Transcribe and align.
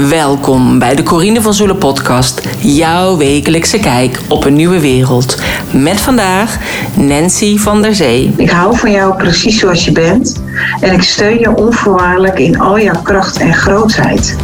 Welkom 0.00 0.78
bij 0.78 0.94
de 0.94 1.02
Corine 1.02 1.42
van 1.42 1.54
Zoelen 1.54 1.78
podcast, 1.78 2.48
jouw 2.58 3.16
wekelijkse 3.16 3.78
kijk 3.78 4.20
op 4.28 4.44
een 4.44 4.54
nieuwe 4.54 4.80
wereld. 4.80 5.42
Met 5.72 6.00
vandaag 6.00 6.58
Nancy 6.96 7.58
van 7.58 7.82
der 7.82 7.94
Zee. 7.94 8.32
Ik 8.36 8.50
hou 8.50 8.76
van 8.76 8.90
jou 8.90 9.16
precies 9.16 9.58
zoals 9.58 9.84
je 9.84 9.92
bent 9.92 10.42
en 10.80 10.92
ik 10.92 11.02
steun 11.02 11.38
je 11.38 11.56
onvoorwaardelijk 11.56 12.38
in 12.38 12.60
al 12.60 12.80
jouw 12.80 13.02
kracht 13.02 13.36
en 13.38 13.54
grootheid. 13.54 14.36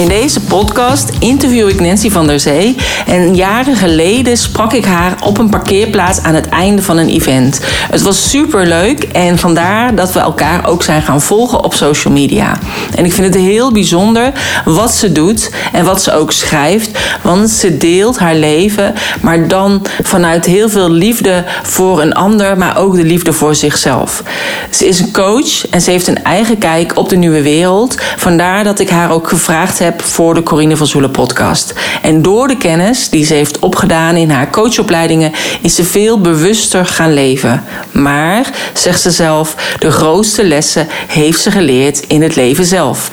In 0.00 0.08
deze 0.08 0.40
podcast 0.40 1.10
interview 1.18 1.68
ik 1.68 1.80
Nancy 1.80 2.10
van 2.10 2.26
der 2.26 2.40
Zee. 2.40 2.76
En 3.06 3.34
jaren 3.34 3.76
geleden 3.76 4.36
sprak 4.36 4.72
ik 4.72 4.84
haar 4.84 5.14
op 5.24 5.38
een 5.38 5.48
parkeerplaats 5.48 6.22
aan 6.22 6.34
het 6.34 6.48
einde 6.48 6.82
van 6.82 6.96
een 6.96 7.08
event. 7.08 7.60
Het 7.90 8.02
was 8.02 8.30
super 8.30 8.66
leuk 8.66 9.02
en 9.02 9.38
vandaar 9.38 9.94
dat 9.94 10.12
we 10.12 10.20
elkaar 10.20 10.66
ook 10.66 10.82
zijn 10.82 11.02
gaan 11.02 11.20
volgen 11.20 11.64
op 11.64 11.74
social 11.74 12.12
media. 12.12 12.58
En 12.94 13.04
ik 13.04 13.12
vind 13.12 13.34
het 13.34 13.42
heel 13.42 13.72
bijzonder 13.72 14.32
wat 14.64 14.94
ze 14.94 15.12
doet 15.12 15.50
en 15.72 15.84
wat 15.84 16.02
ze 16.02 16.12
ook 16.12 16.32
schrijft. 16.32 16.98
Want 17.22 17.50
ze 17.50 17.76
deelt 17.76 18.18
haar 18.18 18.34
leven, 18.34 18.94
maar 19.20 19.48
dan 19.48 19.86
vanuit 20.02 20.44
heel 20.46 20.68
veel 20.68 20.90
liefde 20.90 21.44
voor 21.62 22.02
een 22.02 22.14
ander, 22.14 22.58
maar 22.58 22.76
ook 22.76 22.94
de 22.94 23.04
liefde 23.04 23.32
voor 23.32 23.54
zichzelf. 23.54 24.22
Ze 24.70 24.86
is 24.88 25.00
een 25.00 25.12
coach 25.12 25.68
en 25.70 25.80
ze 25.80 25.90
heeft 25.90 26.06
een 26.06 26.24
eigen 26.24 26.58
kijk 26.58 26.96
op 26.96 27.08
de 27.08 27.16
nieuwe 27.16 27.42
wereld. 27.42 27.96
Vandaar 28.16 28.64
dat 28.64 28.78
ik 28.78 28.90
haar 28.90 29.10
ook 29.10 29.28
gevraagd 29.28 29.78
heb 29.78 29.88
voor 29.96 30.34
de 30.34 30.42
Corine 30.42 30.76
van 30.76 30.86
Zoelen 30.86 31.10
podcast. 31.10 31.74
En 32.02 32.22
door 32.22 32.48
de 32.48 32.56
kennis 32.56 33.08
die 33.08 33.24
ze 33.24 33.34
heeft 33.34 33.58
opgedaan 33.58 34.16
in 34.16 34.30
haar 34.30 34.50
coachopleidingen 34.50 35.32
is 35.60 35.74
ze 35.74 35.84
veel 35.84 36.20
bewuster 36.20 36.86
gaan 36.86 37.14
leven. 37.14 37.64
Maar, 37.92 38.50
zegt 38.74 39.00
ze 39.00 39.10
zelf, 39.10 39.54
de 39.78 39.90
grootste 39.90 40.44
lessen 40.44 40.86
heeft 41.06 41.40
ze 41.40 41.50
geleerd 41.50 42.00
in 42.00 42.22
het 42.22 42.36
leven 42.36 42.64
zelf. 42.64 43.10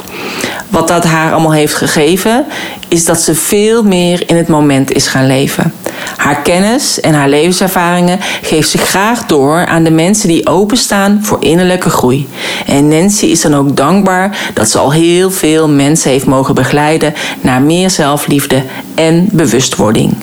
Wat 0.70 0.88
dat 0.88 1.04
haar 1.04 1.32
allemaal 1.32 1.52
heeft 1.52 1.74
gegeven, 1.74 2.46
is 2.88 3.06
dat 3.06 3.22
ze 3.22 3.36
veel 3.36 3.84
meer 3.84 4.30
in 4.30 4.36
het 4.36 4.48
moment 4.48 4.92
is 4.92 5.08
gaan 5.08 5.28
leven. 5.28 5.74
Haar 6.18 6.42
kennis 6.42 7.00
en 7.00 7.14
haar 7.14 7.30
levenservaringen 7.30 8.20
geeft 8.42 8.70
ze 8.70 8.78
graag 8.78 9.26
door 9.26 9.66
aan 9.66 9.84
de 9.84 9.92
mensen 9.92 10.28
die 10.28 10.48
openstaan 10.48 11.20
voor 11.24 11.38
innerlijke 11.40 11.90
groei. 11.90 12.28
En 12.66 12.88
Nancy 12.88 13.26
is 13.26 13.42
dan 13.42 13.56
ook 13.56 13.78
dankbaar 13.78 14.52
dat 14.54 14.70
ze 14.70 14.78
al 14.78 14.92
heel 14.92 15.32
veel 15.32 15.70
mensen 15.70 16.12
heeft 16.12 16.26
mogen 16.26 16.56
begeleiden 16.56 17.14
naar 17.42 17.62
meer 17.62 17.90
zelfliefde 17.90 18.64
en 18.96 19.28
bewustwording. 19.32 20.16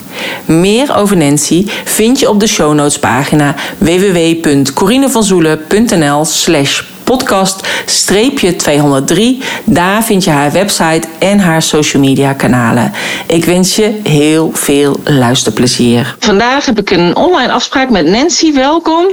Meer 0.44 0.96
over 0.96 1.16
Nancy 1.16 1.66
vind 1.84 2.20
je 2.20 2.28
op 2.28 2.40
de 2.40 2.46
show 2.46 2.74
notes 2.74 2.98
pagina 2.98 3.54
www.corinevanzoelen.nl 3.78 6.24
slash 6.24 6.82
podcast 7.04 7.66
streepje 7.86 8.56
203. 8.56 9.42
Daar 9.64 10.04
vind 10.04 10.24
je 10.24 10.30
haar 10.30 10.52
website 10.52 11.08
en 11.18 11.38
haar 11.38 11.62
social 11.62 12.02
media 12.02 12.32
kanalen. 12.32 12.92
Ik 13.26 13.44
wens 13.44 13.76
je 13.76 14.00
heel 14.02 14.50
veel 14.52 15.00
luisterplezier. 15.04 16.16
Vandaag 16.18 16.66
heb 16.66 16.78
ik 16.78 16.90
een 16.90 17.16
online 17.16 17.52
afspraak 17.52 17.90
met 17.90 18.06
Nancy. 18.06 18.52
Welkom. 18.52 19.06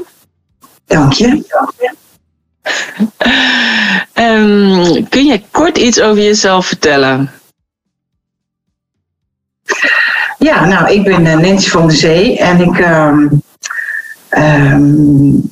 Dank 0.86 1.14
je. 1.14 1.44
um, 4.14 5.10
kun 5.10 5.26
je 5.26 5.42
kort 5.52 5.78
iets 5.78 6.02
over 6.02 6.24
jezelf 6.24 6.66
vertellen? 6.66 7.32
Ja, 10.38 10.66
nou, 10.66 10.92
ik 10.92 11.04
ben 11.04 11.22
Nancy 11.22 11.70
van 11.70 11.88
der 11.88 11.98
Zee 11.98 12.38
en 12.38 12.62
ik 12.62 12.78
um, 12.80 13.42
um, 14.30 15.52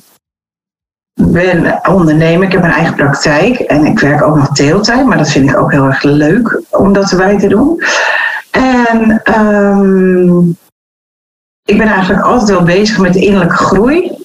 ben 1.14 1.80
ondernemer. 1.88 2.46
Ik 2.46 2.52
heb 2.52 2.64
een 2.64 2.70
eigen 2.70 2.94
praktijk 2.94 3.58
en 3.58 3.84
ik 3.84 3.98
werk 3.98 4.22
ook 4.22 4.36
nog 4.36 4.48
deeltijd, 4.48 5.06
maar 5.06 5.18
dat 5.18 5.30
vind 5.30 5.50
ik 5.50 5.56
ook 5.56 5.72
heel 5.72 5.84
erg 5.84 6.02
leuk 6.02 6.62
om 6.70 6.92
dat 6.92 7.10
erbij 7.10 7.38
te 7.38 7.48
doen. 7.48 7.82
En 8.50 9.22
um, 9.38 10.56
ik 11.64 11.78
ben 11.78 11.88
eigenlijk 11.88 12.22
altijd 12.22 12.50
wel 12.50 12.62
bezig 12.62 12.98
met 12.98 13.16
innerlijke 13.16 13.56
groei 13.56 14.18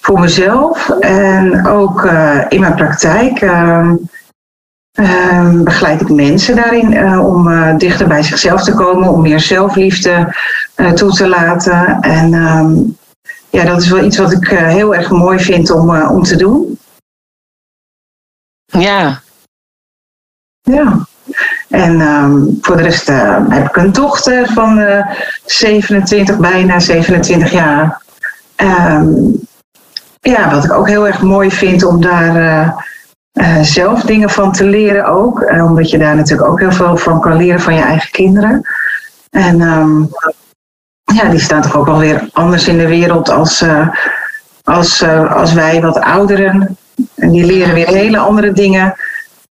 voor 0.00 0.20
mezelf 0.20 0.90
en 1.00 1.66
ook 1.66 2.04
uh, 2.04 2.44
in 2.48 2.60
mijn 2.60 2.74
praktijk. 2.74 3.42
Um, 3.42 4.08
um, 5.00 5.64
begeleid 5.64 6.00
ik 6.00 6.08
mensen 6.08 6.56
daarin 6.56 6.92
uh, 6.92 7.26
om 7.26 7.48
uh, 7.48 7.76
dichter 7.76 8.08
bij 8.08 8.22
zichzelf 8.22 8.62
te 8.62 8.74
komen, 8.74 9.08
om 9.08 9.20
meer 9.22 9.40
zelfliefde 9.40 10.34
toe 10.94 11.12
te 11.12 11.28
laten. 11.28 12.00
En 12.00 12.97
ja, 13.50 13.64
dat 13.64 13.82
is 13.82 13.88
wel 13.88 14.04
iets 14.04 14.18
wat 14.18 14.32
ik 14.32 14.50
uh, 14.50 14.66
heel 14.66 14.94
erg 14.94 15.10
mooi 15.10 15.38
vind 15.38 15.70
om, 15.70 15.94
uh, 15.94 16.10
om 16.10 16.22
te 16.22 16.36
doen. 16.36 16.78
Ja. 18.64 19.20
Ja. 20.60 21.06
En 21.68 22.00
um, 22.00 22.58
voor 22.60 22.76
de 22.76 22.82
rest 22.82 23.08
uh, 23.08 23.38
heb 23.48 23.68
ik 23.68 23.76
een 23.76 23.92
dochter 23.92 24.46
van 24.46 25.04
27, 25.44 26.38
bijna 26.38 26.80
27 26.80 27.50
jaar. 27.50 28.02
Um, 28.56 29.40
ja, 30.20 30.50
wat 30.50 30.64
ik 30.64 30.72
ook 30.72 30.88
heel 30.88 31.06
erg 31.06 31.22
mooi 31.22 31.50
vind 31.50 31.84
om 31.84 32.00
daar 32.00 32.86
zelf 33.62 34.02
dingen 34.02 34.30
van 34.30 34.52
te 34.52 34.64
leren 34.64 35.04
ook. 35.04 35.50
omdat 35.50 35.90
je 35.90 35.98
daar 35.98 36.16
natuurlijk 36.16 36.48
ook 36.48 36.60
heel 36.60 36.72
veel 36.72 36.96
van 36.96 37.20
kan 37.20 37.36
leren 37.36 37.60
van 37.60 37.74
je 37.74 37.82
eigen 37.82 38.10
kinderen. 38.10 38.66
En 39.30 39.60
um, 39.60 40.10
ja, 41.14 41.28
die 41.28 41.40
staan 41.40 41.62
toch 41.62 41.76
ook 41.76 41.86
wel 41.86 41.98
weer 41.98 42.28
anders 42.32 42.68
in 42.68 42.78
de 42.78 42.86
wereld 42.86 43.28
als, 43.28 43.62
uh, 43.62 43.88
als, 44.64 45.02
uh, 45.02 45.34
als 45.34 45.52
wij, 45.52 45.80
wat 45.80 46.00
ouderen. 46.00 46.76
En 47.14 47.30
die 47.30 47.44
leren 47.44 47.74
weer 47.74 47.86
hele 47.86 48.18
andere 48.18 48.52
dingen. 48.52 48.96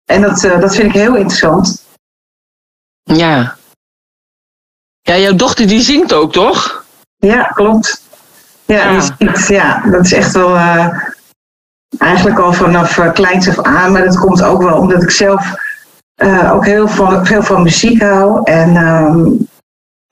En 0.06 0.22
dat, 0.22 0.44
uh, 0.44 0.60
dat 0.60 0.76
vind 0.76 0.88
ik 0.88 1.02
heel 1.02 1.16
interessant. 1.16 1.86
Ja. 3.04 3.56
Ja, 5.02 5.18
jouw 5.18 5.36
dochter 5.36 5.68
die 5.68 5.82
zingt 5.82 6.14
ook, 6.14 6.32
toch? 6.32 6.86
Ja, 7.18 7.44
klopt. 7.44 8.02
Ja, 8.66 8.76
ja. 8.76 8.92
Die 8.92 9.02
zingt, 9.18 9.48
ja 9.48 9.82
dat 9.92 10.06
is 10.06 10.14
echt 10.14 10.34
wel 10.34 10.58
eigenlijk 11.98 12.40
al 12.40 12.54
vanaf 12.54 13.12
kleins 13.14 13.50
af 13.50 13.62
aan. 13.62 13.92
Maar 13.92 14.06
dat 14.06 14.20
komt 14.20 14.44
ook 14.44 14.62
wel 14.62 14.78
omdat 14.78 15.04
ik 15.04 15.12
zelf 15.12 15.54
ook 16.52 16.66
heel 16.66 16.88
veel, 16.88 17.26
veel 17.26 17.44
van 17.44 17.64
muziek 17.64 18.02
hou. 18.02 18.42
En 18.44 18.76
um, 18.76 19.48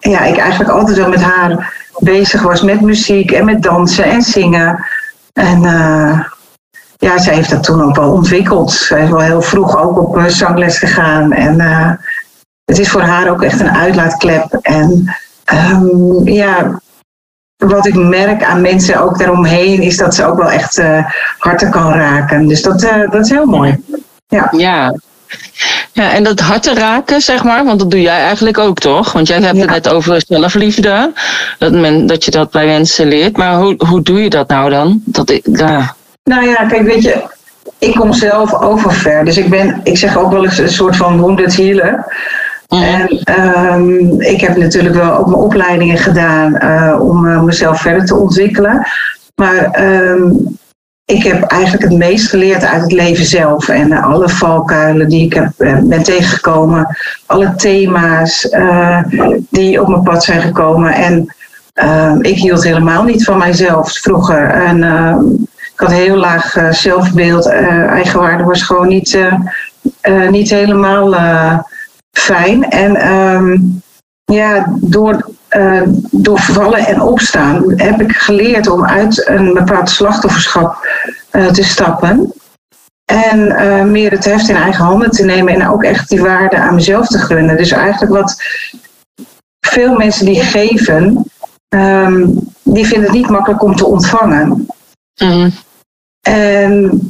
ja, 0.10 0.22
ik 0.22 0.38
eigenlijk 0.38 0.72
altijd 0.72 0.98
wel 0.98 1.10
met 1.10 1.22
haar 1.22 1.74
bezig 1.98 2.42
was 2.42 2.62
met 2.62 2.82
muziek 2.82 3.32
en 3.32 3.46
met 3.46 3.64
dansen 3.64 4.04
en 4.06 4.22
zingen. 4.22 4.86
En 5.34 5.64
uh, 5.64 6.20
ja, 6.98 7.18
zij 7.18 7.34
heeft 7.36 7.50
dat 7.50 7.64
toen 7.64 7.82
ook 7.82 7.96
wel 7.96 8.12
ontwikkeld. 8.12 8.72
Zij 8.72 9.04
is 9.04 9.10
wel 9.10 9.20
heel 9.20 9.42
vroeg 9.42 9.78
ook 9.78 10.00
op 10.00 10.18
uh, 10.18 10.26
zangles 10.26 10.78
gegaan. 10.78 11.32
En 11.32 11.60
uh, 11.60 11.92
het 12.66 12.80
is 12.80 12.90
voor 12.90 13.02
haar 13.02 13.30
ook 13.30 13.44
echt 13.44 13.60
een 13.60 13.76
uitlaatklep. 13.76 14.54
En 14.62 15.16
um, 15.54 16.28
ja, 16.28 16.82
wat 17.58 17.86
ik 17.86 17.96
merk 17.96 18.44
aan 18.44 18.62
mensen 18.62 19.02
ook 19.02 19.18
daaromheen 19.18 19.82
is 19.82 19.98
dat 19.98 20.16
ze 20.16 20.26
ook 20.26 20.38
wel 20.38 20.52
echt 20.52 20.82
harten 21.38 21.72
kan 21.72 21.94
raken. 21.94 22.48
Dus 22.48 22.62
dat, 22.62 22.80
dat 23.12 23.26
is 23.26 23.30
heel 23.30 23.46
mooi. 23.46 23.84
Ja. 24.28 24.48
ja, 24.52 24.94
ja, 25.92 26.12
en 26.12 26.24
dat 26.24 26.40
hart 26.40 26.64
te 26.64 26.74
raken, 26.74 27.22
zeg 27.22 27.44
maar, 27.44 27.66
want 27.66 27.80
dat 27.80 27.92
doe 27.92 28.02
jij 28.02 28.20
eigenlijk 28.20 28.58
ook 28.58 28.80
toch? 28.80 29.12
Want 29.12 29.28
jij 29.28 29.40
hebt 29.40 29.56
ja. 29.56 29.62
het 29.62 29.70
net 29.70 29.90
over 29.90 30.24
zelfliefde, 30.28 31.12
dat, 31.58 31.72
men, 31.72 32.06
dat 32.06 32.26
je 32.26 32.32
dat 32.32 32.52
bij 32.52 32.66
mensen 32.66 33.08
leert. 33.08 33.38
Maar 33.38 33.56
hoe, 33.56 33.76
hoe 33.88 34.02
doe 34.02 34.24
je 34.24 34.30
dat 34.30 34.48
nou 34.48 34.70
dan? 34.70 35.02
Dat 35.06 35.30
ik, 35.30 35.46
ja. 35.52 35.96
Nou 36.24 36.48
ja, 36.48 36.66
kijk, 36.66 36.82
weet 36.82 37.04
je, 37.04 37.24
ik 37.80 37.96
kom 37.96 38.14
zelf 38.14 38.54
overver. 38.54 39.26
Dus 39.26 39.38
ik 39.38 39.50
ben, 39.50 39.80
ik 39.84 39.98
zeg 39.98 40.18
ook 40.18 40.32
wel 40.32 40.44
eens 40.44 40.58
een 40.58 40.70
soort 40.70 40.96
van 40.96 41.20
wounded 41.20 41.56
healer. 41.56 42.06
Mm. 42.70 42.84
En 42.84 43.22
um, 43.74 44.22
ik 44.22 44.42
heb 44.42 44.58
natuurlijk 44.58 44.96
wel 44.96 45.18
ook 45.18 45.26
mijn 45.26 45.40
opleidingen 45.40 45.98
gedaan 45.98 46.60
uh, 46.64 47.02
om 47.02 47.26
uh, 47.26 47.42
mezelf 47.42 47.82
verder 47.82 48.06
te 48.06 48.16
ontwikkelen. 48.16 48.88
Maar 49.36 49.82
um, 49.82 50.58
ik 51.06 51.24
heb 51.24 51.44
eigenlijk 51.44 51.84
het 51.84 51.98
meest 51.98 52.30
geleerd 52.30 52.64
uit 52.64 52.82
het 52.82 52.92
leven 52.92 53.26
zelf. 53.26 53.70
En 53.70 53.92
uh, 53.92 54.06
alle 54.06 54.30
valkuilen 54.30 55.10
die 55.10 55.26
ik 55.26 55.34
heb, 55.34 55.52
uh, 55.58 55.78
ben 55.80 56.04
tegengekomen. 56.04 56.98
Alle 57.26 57.56
thema's 57.56 58.48
uh, 58.52 59.04
die 59.50 59.82
op 59.82 59.88
mijn 59.88 60.04
pad 60.04 60.24
zijn 60.24 60.42
gekomen. 60.42 60.94
En 60.94 61.30
ik 62.22 62.38
hield 62.38 62.64
helemaal 62.64 63.04
niet 63.04 63.24
van 63.24 63.38
mijzelf 63.38 63.92
vroeger. 63.92 64.50
En 64.50 64.84
ik 65.74 65.80
had 65.80 65.92
heel 65.92 66.16
laag 66.16 66.58
zelfbeeld. 66.70 67.46
eigenwaarde 67.46 68.44
was 68.44 68.62
gewoon 68.62 68.88
niet, 68.88 69.20
niet 70.30 70.50
helemaal 70.50 71.16
fijn. 72.12 72.70
En 72.70 73.12
um, 73.12 73.82
ja, 74.26 74.74
door 74.82 75.35
uh, 75.58 75.82
door 76.12 76.40
vallen 76.40 76.86
en 76.86 77.02
opstaan 77.02 77.64
heb 77.76 78.02
ik 78.02 78.12
geleerd 78.12 78.68
om 78.68 78.86
uit 78.86 79.28
een 79.28 79.54
bepaald 79.54 79.90
slachtofferschap 79.90 80.88
uh, 81.32 81.48
te 81.48 81.64
stappen. 81.64 82.34
En 83.06 83.40
uh, 83.40 83.84
meer 83.84 84.12
het 84.12 84.26
heft 84.26 84.50
in 84.50 84.56
eigen 84.56 84.84
handen 84.84 85.12
te 85.12 85.26
nemen 85.26 85.54
en 85.54 85.68
ook 85.68 85.84
echt 85.84 86.10
die 86.10 86.22
waarde 86.22 86.58
aan 86.58 86.76
mezelf 86.76 87.08
te 87.08 87.18
gunnen. 87.18 87.58
Dus 87.58 87.72
eigenlijk 87.72 88.12
wat 88.12 88.44
veel 89.60 89.96
mensen 89.96 90.26
die 90.26 90.42
geven, 90.42 91.26
ehm, 91.68 92.28
die 92.64 92.88
vinden 92.88 93.10
het 93.10 93.18
niet 93.18 93.30
makkelijk 93.30 93.64
om 93.64 93.76
te 93.76 93.86
ontvangen. 93.86 94.68
Mhm. 95.16 95.50
En 96.22 97.08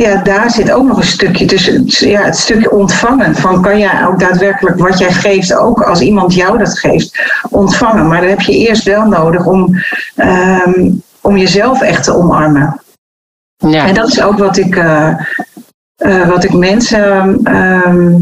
ja, 0.00 0.22
daar 0.22 0.50
zit 0.50 0.70
ook 0.70 0.86
nog 0.86 0.96
een 0.96 1.02
stukje 1.02 1.44
tussen. 1.44 1.84
Ja, 1.86 2.22
het 2.22 2.36
stukje 2.36 2.70
ontvangen. 2.70 3.34
Van 3.34 3.62
kan 3.62 3.78
jij 3.78 4.06
ook 4.06 4.18
daadwerkelijk 4.18 4.78
wat 4.78 4.98
jij 4.98 5.12
geeft, 5.12 5.54
ook 5.54 5.82
als 5.82 6.00
iemand 6.00 6.34
jou 6.34 6.58
dat 6.58 6.78
geeft, 6.78 7.32
ontvangen. 7.50 8.08
Maar 8.08 8.20
dan 8.20 8.30
heb 8.30 8.40
je 8.40 8.56
eerst 8.56 8.84
wel 8.84 9.04
nodig 9.04 9.46
om, 9.46 9.82
ehm, 10.14 10.90
om 11.20 11.36
jezelf 11.36 11.80
echt 11.80 12.04
te 12.04 12.14
omarmen. 12.14 12.80
Ja. 13.56 13.86
En 13.86 13.94
dat 13.94 14.08
is 14.08 14.22
ook 14.22 14.38
wat 14.38 14.56
ik, 14.56 14.76
eh, 14.76 15.08
eh, 15.96 16.28
wat 16.28 16.44
ik 16.44 16.52
mensen 16.52 17.40
ehm, 17.44 18.16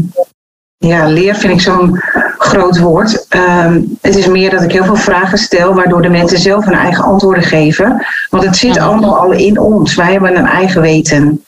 ja, 0.77 1.05
leer, 1.05 1.35
vind 1.35 1.53
ik 1.53 1.61
zo'n 1.61 2.01
groot 2.37 2.79
woord. 2.79 3.25
Ehm, 3.29 3.81
het 4.01 4.15
is 4.15 4.27
meer 4.27 4.49
dat 4.49 4.61
ik 4.61 4.71
heel 4.71 4.83
veel 4.83 4.95
vragen 4.95 5.37
stel, 5.37 5.73
waardoor 5.73 6.01
de 6.01 6.09
mensen 6.09 6.39
zelf 6.39 6.65
hun 6.65 6.73
eigen 6.73 7.03
antwoorden 7.03 7.43
geven. 7.43 8.05
Want 8.29 8.43
het 8.43 8.55
zit 8.55 8.77
allemaal 8.77 9.17
al 9.19 9.31
in 9.31 9.59
ons. 9.59 9.95
Wij 9.95 10.11
hebben 10.11 10.37
een 10.37 10.45
eigen 10.45 10.81
weten. 10.81 11.45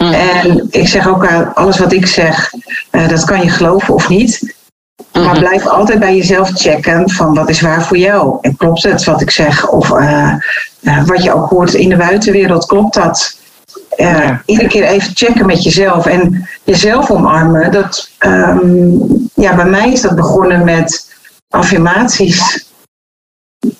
Mhm. 0.00 0.12
En 0.12 0.66
ik 0.70 0.88
zeg 0.88 1.08
ook, 1.08 1.24
uh, 1.24 1.40
alles 1.54 1.78
wat 1.78 1.92
ik 1.92 2.06
zeg, 2.06 2.52
uh, 2.92 3.08
dat 3.08 3.24
kan 3.24 3.40
je 3.42 3.50
geloven 3.50 3.94
of 3.94 4.08
niet. 4.08 4.54
Maar 5.12 5.22
Mhm. 5.22 5.38
blijf 5.38 5.66
altijd 5.66 5.98
bij 5.98 6.16
jezelf 6.16 6.50
checken 6.54 7.10
van 7.10 7.34
wat 7.34 7.48
is 7.48 7.60
waar 7.60 7.82
voor 7.82 7.96
jou. 7.98 8.38
En 8.40 8.56
klopt 8.56 8.82
het 8.82 9.04
wat 9.04 9.20
ik 9.20 9.30
zeg? 9.30 9.68
Of 9.68 9.90
uh, 9.90 10.34
wat 11.06 11.22
je 11.22 11.34
ook 11.34 11.48
hoort 11.50 11.74
in 11.74 11.88
de 11.88 11.96
buitenwereld, 11.96 12.66
klopt 12.66 12.94
dat? 12.94 13.38
Ja. 13.96 14.42
Iedere 14.46 14.68
keer 14.68 14.84
even 14.84 15.10
checken 15.14 15.46
met 15.46 15.62
jezelf 15.62 16.06
en 16.06 16.48
jezelf 16.64 17.10
omarmen. 17.10 17.72
Dat, 17.72 18.10
um, 18.18 19.30
ja, 19.34 19.54
bij 19.54 19.64
mij 19.64 19.92
is 19.92 20.00
dat 20.00 20.14
begonnen 20.16 20.64
met 20.64 21.14
affirmaties. 21.48 22.68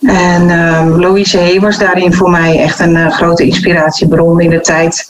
En 0.02 0.50
um, 0.50 1.00
Louise 1.00 1.38
Hay 1.38 1.60
was 1.60 1.78
daarin 1.78 2.14
voor 2.14 2.30
mij 2.30 2.58
echt 2.58 2.78
een 2.78 2.96
uh, 2.96 3.10
grote 3.12 3.44
inspiratiebron 3.44 4.40
in 4.40 4.50
de 4.50 4.60
tijd 4.60 5.09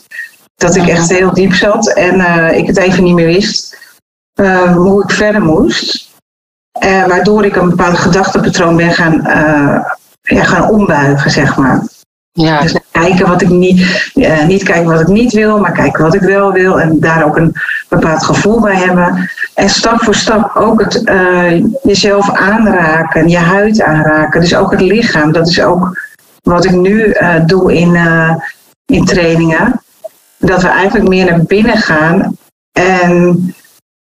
dat 0.61 0.77
ik 0.77 0.87
echt 0.87 1.09
heel 1.09 1.35
diep 1.35 1.55
zat 1.55 1.89
en 1.89 2.15
uh, 2.15 2.57
ik 2.57 2.67
het 2.67 2.77
even 2.77 3.05
niet 3.05 3.15
meer 3.15 3.27
wist 3.27 3.79
uh, 4.41 4.77
hoe 4.77 5.03
ik 5.03 5.11
verder 5.11 5.43
moest. 5.43 6.11
Uh, 6.85 7.07
waardoor 7.07 7.45
ik 7.45 7.57
een 7.57 7.69
bepaald 7.69 7.99
gedachtepatroon 7.99 8.77
ben 8.77 8.93
gaan, 8.93 9.23
ja, 10.21 10.45
gaan 10.45 10.71
ombuigen, 10.71 11.31
zeg 11.31 11.57
maar. 11.57 11.83
Ja. 12.33 12.61
Dus 12.61 12.79
kijken 12.91 13.29
wat 13.29 13.43
ik 13.43 13.49
niet, 13.49 14.11
niet 14.47 14.63
kijken 14.63 14.91
wat 14.91 15.01
ik 15.01 15.07
niet 15.07 15.33
wil, 15.33 15.59
maar 15.59 15.73
kijken 15.73 16.03
wat 16.03 16.15
ik 16.15 16.21
wel 16.21 16.53
wil 16.53 16.81
en 16.81 17.01
daar 17.01 17.25
ook 17.25 17.37
een 17.37 17.55
bepaald 17.89 18.25
gevoel 18.25 18.61
bij 18.61 18.77
hebben. 18.77 19.31
En 19.55 19.69
stap 19.69 20.03
voor 20.03 20.15
stap 20.15 20.57
ook 20.57 20.81
het 20.81 21.03
jezelf 21.83 22.31
aanraken, 22.31 23.29
je 23.29 23.39
huid 23.39 23.83
aanraken, 23.83 24.41
dus 24.41 24.55
ook 24.55 24.71
het 24.71 24.81
lichaam. 24.81 25.33
Dat 25.33 25.49
is 25.49 25.63
ook 25.63 26.01
wat 26.43 26.65
ik 26.65 26.73
nu 26.73 27.17
doe 27.47 27.75
in, 27.75 27.99
in 28.85 29.05
trainingen 29.05 29.81
dat 30.41 30.63
we 30.63 30.69
eigenlijk 30.69 31.09
meer 31.09 31.25
naar 31.25 31.43
binnen 31.43 31.77
gaan 31.77 32.37
en 32.73 33.55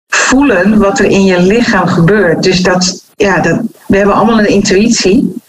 voelen 0.08 0.80
wat 0.80 1.00
er 1.00 1.06
in 1.06 1.26
je 1.26 1.42
lichaam 1.42 1.88
gebeurt. 1.88 2.44
Dus 2.44 2.62
dat, 2.62 3.04
ja, 3.16 3.40
dat, 3.40 3.62
we 3.88 3.98
hebben 3.98 4.16
allemaal 4.16 4.40
een 4.40 4.48
intuïtie. 4.48 5.42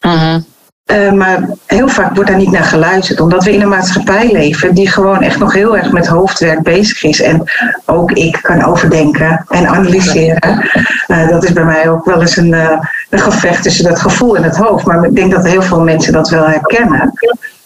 Mm-hmm. 0.00 0.48
Uh, 0.92 1.12
maar 1.12 1.48
heel 1.66 1.88
vaak 1.88 2.14
wordt 2.14 2.30
daar 2.30 2.38
niet 2.38 2.50
naar 2.50 2.64
geluisterd, 2.64 3.20
omdat 3.20 3.44
we 3.44 3.52
in 3.52 3.60
een 3.60 3.68
maatschappij 3.68 4.32
leven 4.32 4.74
die 4.74 4.88
gewoon 4.88 5.22
echt 5.22 5.38
nog 5.38 5.52
heel 5.52 5.76
erg 5.76 5.92
met 5.92 6.06
hoofdwerk 6.06 6.62
bezig 6.62 7.02
is. 7.02 7.20
En 7.20 7.50
ook 7.86 8.12
ik 8.12 8.38
kan 8.42 8.64
overdenken 8.64 9.44
en 9.48 9.66
analyseren. 9.66 10.70
Uh, 11.08 11.28
dat 11.28 11.44
is 11.44 11.52
bij 11.52 11.64
mij 11.64 11.88
ook 11.88 12.04
wel 12.04 12.20
eens 12.20 12.36
een, 12.36 12.52
uh, 12.52 12.78
een 13.10 13.18
gevecht 13.18 13.62
tussen 13.62 13.84
dat 13.84 14.00
gevoel 14.00 14.36
en 14.36 14.42
het 14.42 14.56
hoofd. 14.56 14.86
Maar 14.86 15.04
ik 15.04 15.14
denk 15.14 15.30
dat 15.30 15.46
heel 15.46 15.62
veel 15.62 15.80
mensen 15.80 16.12
dat 16.12 16.28
wel 16.28 16.46
herkennen. 16.46 17.12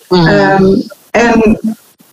Mm-hmm. 0.08 0.64
Um, 0.64 0.82
en 1.10 1.58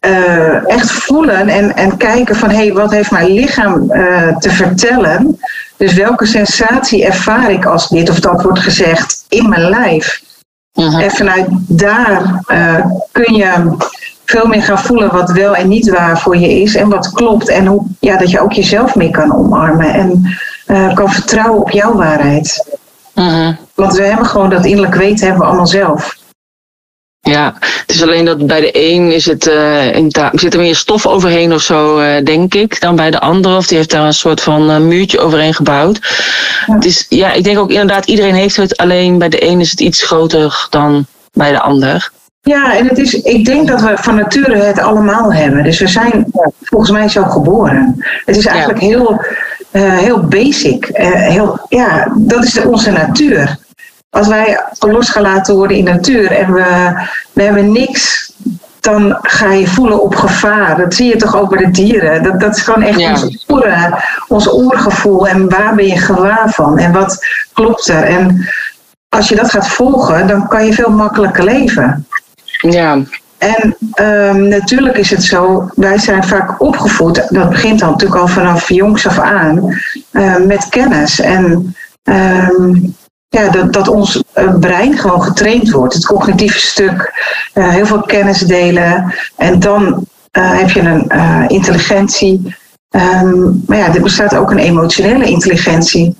uh, 0.05 0.69
echt 0.69 0.91
voelen 0.91 1.47
en, 1.47 1.75
en 1.75 1.97
kijken 1.97 2.35
van 2.35 2.49
hé, 2.49 2.55
hey, 2.55 2.73
wat 2.73 2.91
heeft 2.91 3.11
mijn 3.11 3.31
lichaam 3.31 3.91
uh, 3.91 4.37
te 4.37 4.49
vertellen? 4.49 5.39
Dus 5.77 5.93
welke 5.93 6.25
sensatie 6.25 7.05
ervaar 7.05 7.51
ik 7.51 7.65
als 7.65 7.89
dit 7.89 8.09
of 8.09 8.19
dat 8.19 8.41
wordt 8.43 8.59
gezegd 8.59 9.25
in 9.29 9.49
mijn 9.49 9.69
lijf? 9.69 10.21
Mhm. 10.73 10.99
En 10.99 11.11
vanuit 11.11 11.47
daar 11.67 12.43
uh, 12.47 12.85
kun 13.11 13.33
je 13.33 13.75
veel 14.25 14.47
meer 14.47 14.63
gaan 14.63 14.79
voelen 14.79 15.11
wat 15.11 15.31
wel 15.31 15.55
en 15.55 15.67
niet 15.67 15.89
waar 15.89 16.19
voor 16.19 16.37
je 16.37 16.61
is 16.61 16.75
en 16.75 16.89
wat 16.89 17.11
klopt. 17.11 17.49
En 17.49 17.65
hoe, 17.65 17.85
ja, 17.99 18.17
dat 18.17 18.31
je 18.31 18.41
ook 18.41 18.53
jezelf 18.53 18.95
meer 18.95 19.11
kan 19.11 19.35
omarmen 19.35 19.93
en 19.93 20.37
uh, 20.67 20.93
kan 20.93 21.11
vertrouwen 21.11 21.61
op 21.61 21.69
jouw 21.69 21.93
waarheid. 21.95 22.77
Mhm. 23.13 23.53
Want 23.75 23.93
we 23.93 24.03
hebben 24.03 24.25
gewoon 24.25 24.49
dat 24.49 24.65
innerlijk 24.65 24.95
weten 24.95 25.25
hebben 25.25 25.41
we 25.41 25.47
allemaal 25.47 25.67
zelf. 25.67 26.19
Ja, 27.31 27.53
het 27.59 27.95
is 27.95 28.01
alleen 28.01 28.25
dat 28.25 28.47
bij 28.47 28.61
de 28.61 28.69
een 28.73 29.11
is 29.11 29.25
het, 29.25 29.47
uh, 29.47 29.95
in 29.95 30.11
zit 30.31 30.53
er 30.53 30.59
meer 30.59 30.75
stof 30.75 31.07
overheen 31.07 31.53
of 31.53 31.61
zo, 31.61 31.99
uh, 31.99 32.23
denk 32.23 32.53
ik, 32.53 32.81
dan 32.81 32.95
bij 32.95 33.11
de 33.11 33.19
andere. 33.19 33.57
Of 33.57 33.67
die 33.67 33.77
heeft 33.77 33.89
daar 33.89 34.05
een 34.05 34.13
soort 34.13 34.41
van 34.41 34.69
uh, 34.69 34.77
muurtje 34.77 35.19
overheen 35.19 35.53
gebouwd. 35.53 35.99
Ja. 36.65 36.73
Het 36.73 36.85
is, 36.85 37.05
ja, 37.09 37.31
ik 37.31 37.43
denk 37.43 37.57
ook 37.59 37.69
inderdaad, 37.69 38.05
iedereen 38.05 38.33
heeft 38.33 38.55
het. 38.55 38.77
Alleen 38.77 39.17
bij 39.17 39.29
de 39.29 39.45
een 39.45 39.59
is 39.59 39.71
het 39.71 39.79
iets 39.79 40.03
groter 40.03 40.67
dan 40.69 41.05
bij 41.33 41.51
de 41.51 41.59
ander. 41.59 42.11
Ja, 42.41 42.77
en 42.77 42.87
het 42.87 42.97
is, 42.97 43.13
ik 43.13 43.45
denk 43.45 43.67
dat 43.67 43.81
we 43.81 43.91
van 43.95 44.15
nature 44.15 44.55
het 44.55 44.79
allemaal 44.79 45.33
hebben. 45.33 45.63
Dus 45.63 45.79
we 45.79 45.87
zijn 45.87 46.25
volgens 46.61 46.91
mij 46.91 47.09
zo 47.09 47.23
geboren. 47.23 48.05
Het 48.25 48.37
is 48.37 48.45
eigenlijk 48.45 48.81
ja. 48.81 48.87
heel, 48.87 49.21
heel 49.71 50.19
basic. 50.19 50.89
heel, 50.93 51.59
ja, 51.69 52.11
dat 52.15 52.43
is 52.43 52.53
de, 52.53 52.67
onze 52.67 52.91
natuur 52.91 53.57
als 54.11 54.27
wij 54.27 54.61
losgelaten 54.79 55.55
worden 55.55 55.77
in 55.77 55.85
de 55.85 55.91
natuur 55.91 56.31
en 56.31 56.53
we, 56.53 56.91
we 57.33 57.43
hebben 57.43 57.71
niks, 57.71 58.33
dan 58.79 59.17
ga 59.21 59.51
je 59.51 59.67
voelen 59.67 60.01
op 60.01 60.15
gevaar. 60.15 60.77
Dat 60.77 60.93
zie 60.93 61.07
je 61.07 61.15
toch 61.15 61.35
ook 61.35 61.49
bij 61.49 61.65
de 61.65 61.71
dieren. 61.71 62.23
Dat, 62.23 62.39
dat 62.39 62.55
is 62.55 62.61
gewoon 62.61 62.81
echt 62.81 62.99
ja. 62.99 63.11
ons, 63.11 63.43
oren, 63.47 63.95
ons 64.27 64.49
oorgevoel. 64.49 65.27
En 65.27 65.49
waar 65.49 65.75
ben 65.75 65.87
je 65.87 65.97
gewaar 65.97 66.49
van? 66.49 66.77
En 66.77 66.91
wat 66.91 67.25
klopt 67.53 67.87
er? 67.87 68.03
En 68.03 68.49
als 69.09 69.29
je 69.29 69.35
dat 69.35 69.51
gaat 69.51 69.67
volgen, 69.67 70.27
dan 70.27 70.47
kan 70.47 70.65
je 70.65 70.73
veel 70.73 70.91
makkelijker 70.91 71.43
leven. 71.43 72.07
Ja. 72.61 72.99
En 73.37 73.75
um, 73.95 74.47
natuurlijk 74.47 74.97
is 74.97 75.09
het 75.09 75.23
zo, 75.23 75.69
wij 75.75 75.97
zijn 75.97 76.23
vaak 76.23 76.61
opgevoed, 76.61 77.27
dat 77.29 77.49
begint 77.49 77.79
dan 77.79 77.89
natuurlijk 77.89 78.21
al 78.21 78.27
vanaf 78.27 78.69
jongs 78.69 79.07
af 79.07 79.19
aan, 79.19 79.81
uh, 80.11 80.37
met 80.37 80.69
kennis. 80.69 81.19
En 81.19 81.75
um, 82.03 82.95
ja, 83.31 83.49
dat, 83.49 83.73
dat 83.73 83.87
ons 83.87 84.23
brein 84.59 84.97
gewoon 84.97 85.23
getraind 85.23 85.71
wordt. 85.71 85.93
Het 85.93 86.05
cognitieve 86.05 86.59
stuk, 86.59 87.13
uh, 87.53 87.69
heel 87.69 87.85
veel 87.85 88.01
kennis 88.01 88.39
delen. 88.39 89.13
En 89.35 89.59
dan 89.59 90.05
uh, 90.37 90.57
heb 90.59 90.69
je 90.69 90.79
een 90.79 91.11
uh, 91.15 91.43
intelligentie. 91.47 92.55
Um, 92.89 93.63
maar 93.67 93.77
ja, 93.77 93.93
er 93.93 94.01
bestaat 94.01 94.35
ook 94.35 94.51
een 94.51 94.57
emotionele 94.57 95.25
intelligentie. 95.25 96.15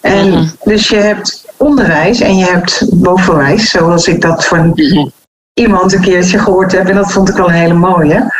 En 0.00 0.28
Mhm. 0.30 0.46
dus 0.64 0.88
je 0.88 0.96
hebt 0.96 1.46
onderwijs 1.56 2.20
en 2.20 2.36
je 2.36 2.44
hebt 2.44 2.86
bovenwijs, 2.94 3.70
zoals 3.70 4.06
ik 4.06 4.20
dat 4.20 4.46
van 4.46 4.68
Mhm. 4.74 5.08
iemand 5.54 5.92
een 5.92 6.00
keertje 6.00 6.38
gehoord 6.38 6.72
heb. 6.72 6.88
En 6.88 6.94
dat 6.94 7.12
vond 7.12 7.28
ik 7.28 7.36
wel 7.36 7.48
een 7.48 7.54
hele 7.54 7.74
mooie. 7.74 8.34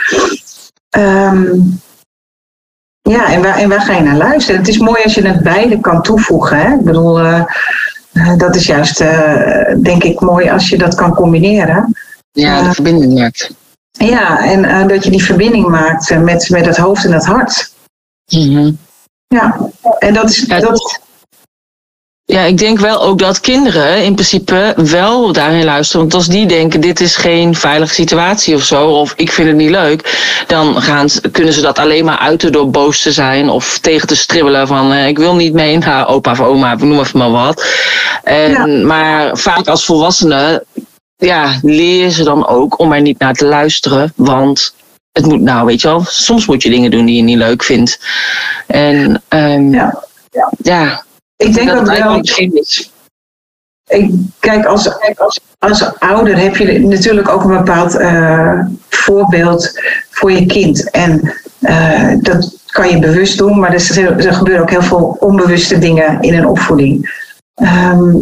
Um, 0.99 1.81
ja, 3.03 3.33
en 3.33 3.43
waar, 3.43 3.57
en 3.57 3.69
waar 3.69 3.81
ga 3.81 3.93
je 3.93 4.03
naar 4.03 4.17
luisteren? 4.17 4.61
Het 4.61 4.69
is 4.69 4.79
mooi 4.79 5.03
als 5.03 5.15
je 5.15 5.27
het 5.27 5.43
beide 5.43 5.81
kan 5.81 6.03
toevoegen. 6.03 6.59
Hè? 6.59 6.75
Ik 6.75 6.85
bedoel, 6.85 7.21
uh, 7.21 7.43
dat 8.37 8.57
is 8.57 8.67
juist, 8.67 9.01
uh, 9.01 9.75
denk 9.83 10.05
ik, 10.05 10.21
mooi 10.21 10.51
als 10.51 10.69
je 10.69 10.79
dat 10.79 10.95
kan 10.95 11.15
combineren. 11.15 11.97
Ja, 12.33 12.61
de 12.61 12.67
Uh, 12.67 12.73
verbinding 12.73 13.19
maakt. 13.19 13.51
Ja, 13.91 14.45
en 14.45 14.89
dat 14.89 15.05
je 15.05 15.11
die 15.11 15.25
verbinding 15.25 15.69
maakt 15.69 16.19
met, 16.19 16.51
met 16.51 16.67
het 16.67 16.77
hoofd 16.77 17.05
en 17.05 17.13
het 17.13 17.27
hart. 17.27 17.73
Mhm. 18.33 18.73
Ja, 19.27 19.57
en 19.99 20.15
dat 20.15 20.31
is. 20.31 20.47
Dat, 20.47 21.01
Ja, 22.31 22.41
ik 22.43 22.59
denk 22.59 22.79
wel 22.79 23.03
ook 23.03 23.19
dat 23.19 23.41
kinderen 23.41 24.05
in 24.05 24.15
principe 24.15 24.73
wel 24.77 25.33
daarin 25.33 25.65
luisteren. 25.65 26.01
Want 26.01 26.15
als 26.15 26.27
die 26.27 26.47
denken, 26.47 26.81
dit 26.81 27.01
is 27.01 27.17
geen 27.17 27.55
veilige 27.55 27.95
situatie 27.95 28.55
of 28.55 28.63
zo, 28.63 28.89
of 28.89 29.13
ik 29.17 29.33
vind 29.33 29.49
het 29.49 29.57
niet 29.57 29.71
leuk, 29.71 30.27
dan 30.47 30.83
gaan 30.83 31.09
ze, 31.09 31.31
kunnen 31.31 31.53
ze 31.53 31.61
dat 31.61 31.79
alleen 31.79 32.05
maar 32.05 32.19
uiten 32.19 32.53
door 32.53 32.71
boos 32.71 33.03
te 33.03 33.13
zijn 33.13 33.49
of 33.49 33.79
tegen 33.79 34.09
te 34.09 34.17
stribbelen 34.17 34.67
van 34.67 34.93
eh, 34.93 35.07
ik 35.09 35.19
wil 35.19 35.35
niet 35.35 35.53
mee 35.53 35.79
naar 35.79 36.09
opa 36.09 36.31
of 36.31 36.41
oma, 36.41 36.75
noem 36.75 36.99
even 37.01 37.19
maar 37.19 37.31
wat. 37.31 37.65
En, 38.25 38.51
Ja. 38.51 38.67
Maar 38.67 39.37
vaak 39.37 39.67
als 39.69 39.85
volwassenen, 39.85 40.65
ja, 41.17 41.59
leer 41.63 42.05
je 42.05 42.11
ze 42.11 42.25
dan 42.25 42.47
ook 42.47 42.79
om 42.79 42.93
er 42.93 43.01
niet 43.01 43.19
naar 43.19 43.35
te 43.35 43.45
luisteren, 43.47 44.13
want 44.17 44.75
het 45.13 45.27
moet 45.27 45.41
nou, 45.41 45.67
weet 45.67 45.81
je 45.81 45.89
wel, 45.89 46.05
soms 46.09 46.47
moet 46.47 46.63
je 46.63 46.71
dingen 46.71 46.91
doen 46.91 47.05
die 47.05 47.17
je 47.17 47.23
niet 47.23 47.39
leuk 47.39 47.63
vindt. 47.63 48.01
En 48.67 49.23
ehm, 49.29 49.73
Ja. 49.73 50.53
ja, 50.63 51.07
ik 51.39 51.55
denk 51.55 51.69
dat 51.69 51.99
wel. 51.99 52.21
is. 52.21 52.93
Ik, 53.89 54.11
kijk, 54.39 54.65
als, 54.65 54.91
als, 55.17 55.41
als 55.59 55.99
ouder 55.99 56.39
heb 56.39 56.57
je 56.57 56.81
natuurlijk 56.81 57.29
ook 57.29 57.45
een 57.45 57.57
bepaald 57.57 57.95
eh, 57.95 58.61
voorbeeld 58.89 59.81
voor 60.11 60.33
je 60.33 60.47
kind. 60.47 60.91
En 60.91 61.35
eh, 61.61 62.15
dat 62.21 62.57
kan 62.67 62.91
je 62.91 62.99
bewust 62.99 63.39
doen, 63.39 63.59
maar 63.59 63.75
er, 63.75 64.27
er 64.27 64.35
gebeuren 64.35 64.63
ook 64.63 64.71
heel 64.71 64.83
veel 64.83 65.17
onbewuste 65.21 65.79
dingen 65.79 66.21
in 66.21 66.35
een 66.35 66.47
opvoeding. 66.47 67.27
ehm, 67.55 68.17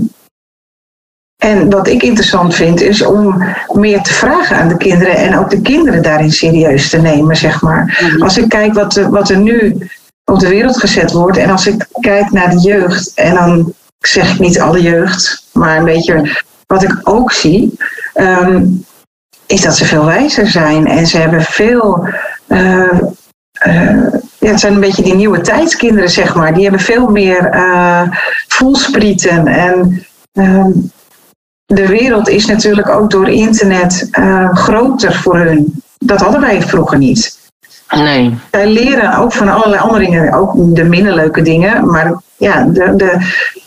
en 1.37 1.71
wat 1.71 1.89
ik 1.89 2.03
interessant 2.03 2.55
vind, 2.55 2.81
is 2.81 3.03
om 3.03 3.45
meer 3.73 4.03
te 4.03 4.13
vragen 4.13 4.57
aan 4.57 4.69
de 4.69 4.77
kinderen 4.77 5.17
en 5.17 5.39
ook 5.39 5.51
de 5.51 5.61
kinderen 5.61 6.03
daarin 6.03 6.33
serieus 6.33 6.91
te 6.91 6.99
nemen, 6.99 7.37
zeg 7.37 7.63
maar. 7.63 8.07
Mhm. 8.11 8.23
Als 8.23 8.39
ik 8.39 8.49
kijk 8.49 8.75
wat, 8.75 8.95
wat 8.95 9.31
er 9.31 9.39
nu 9.39 9.89
op 10.33 10.39
de 10.39 10.49
wereld 10.49 10.79
gezet 10.79 11.13
wordt 11.13 11.37
en 11.37 11.51
als 11.51 11.67
ik 11.67 11.87
kijk 12.01 12.31
naar 12.31 12.51
de 12.51 12.59
jeugd, 12.61 13.13
en 13.15 13.35
dan 13.35 13.73
zeg 13.99 14.33
ik 14.33 14.39
niet 14.39 14.61
alle 14.61 14.83
jeugd, 14.83 15.47
maar 15.53 15.77
een 15.77 15.85
beetje 15.85 16.43
wat 16.67 16.83
ik 16.83 17.01
ook 17.03 17.33
zie, 17.33 17.77
ehm, 18.15 18.65
is 19.47 19.63
dat 19.63 19.77
ze 19.77 19.85
veel 19.85 20.05
wijzer 20.05 20.47
zijn 20.47 20.87
en 20.87 21.07
ze 21.07 21.19
hebben 21.19 21.43
veel. 21.43 22.09
eh, 22.47 23.01
eh, 23.53 24.13
ja, 24.39 24.51
het 24.51 24.61
zijn 24.61 24.75
een 24.75 24.81
beetje 24.81 25.03
die 25.03 25.15
nieuwe 25.15 25.41
tijdskinderen, 25.41 26.11
zeg 26.11 26.35
maar. 26.35 26.55
Die 26.55 26.63
hebben 26.63 26.81
veel 26.81 27.07
meer 27.09 27.45
eh 27.51 28.03
voelsprieten. 28.49 29.47
En 29.47 30.07
ehm, 30.33 30.71
de 31.65 31.87
wereld 31.87 32.29
is 32.29 32.47
natuurlijk 32.47 32.89
ook 32.89 33.11
door 33.11 33.29
internet 33.29 34.09
groter 34.53 35.15
voor 35.15 35.37
hun. 35.39 35.83
Dat 35.99 36.21
hadden 36.21 36.41
wij 36.41 36.63
vroeger 36.63 36.99
niet. 36.99 37.36
Nee. 38.03 38.35
Zij 38.51 38.67
leren 38.67 39.17
ook 39.19 39.33
van 39.33 39.49
allerlei 39.49 39.83
andere 39.83 40.05
dingen, 40.05 40.33
ook 40.33 40.75
de 40.75 40.85
minder 40.85 41.15
leuke 41.15 41.43
dingen. 41.43 41.87
Maar 41.91 42.21
ja, 42.37 42.65
de, 42.65 42.93
de, 42.97 43.19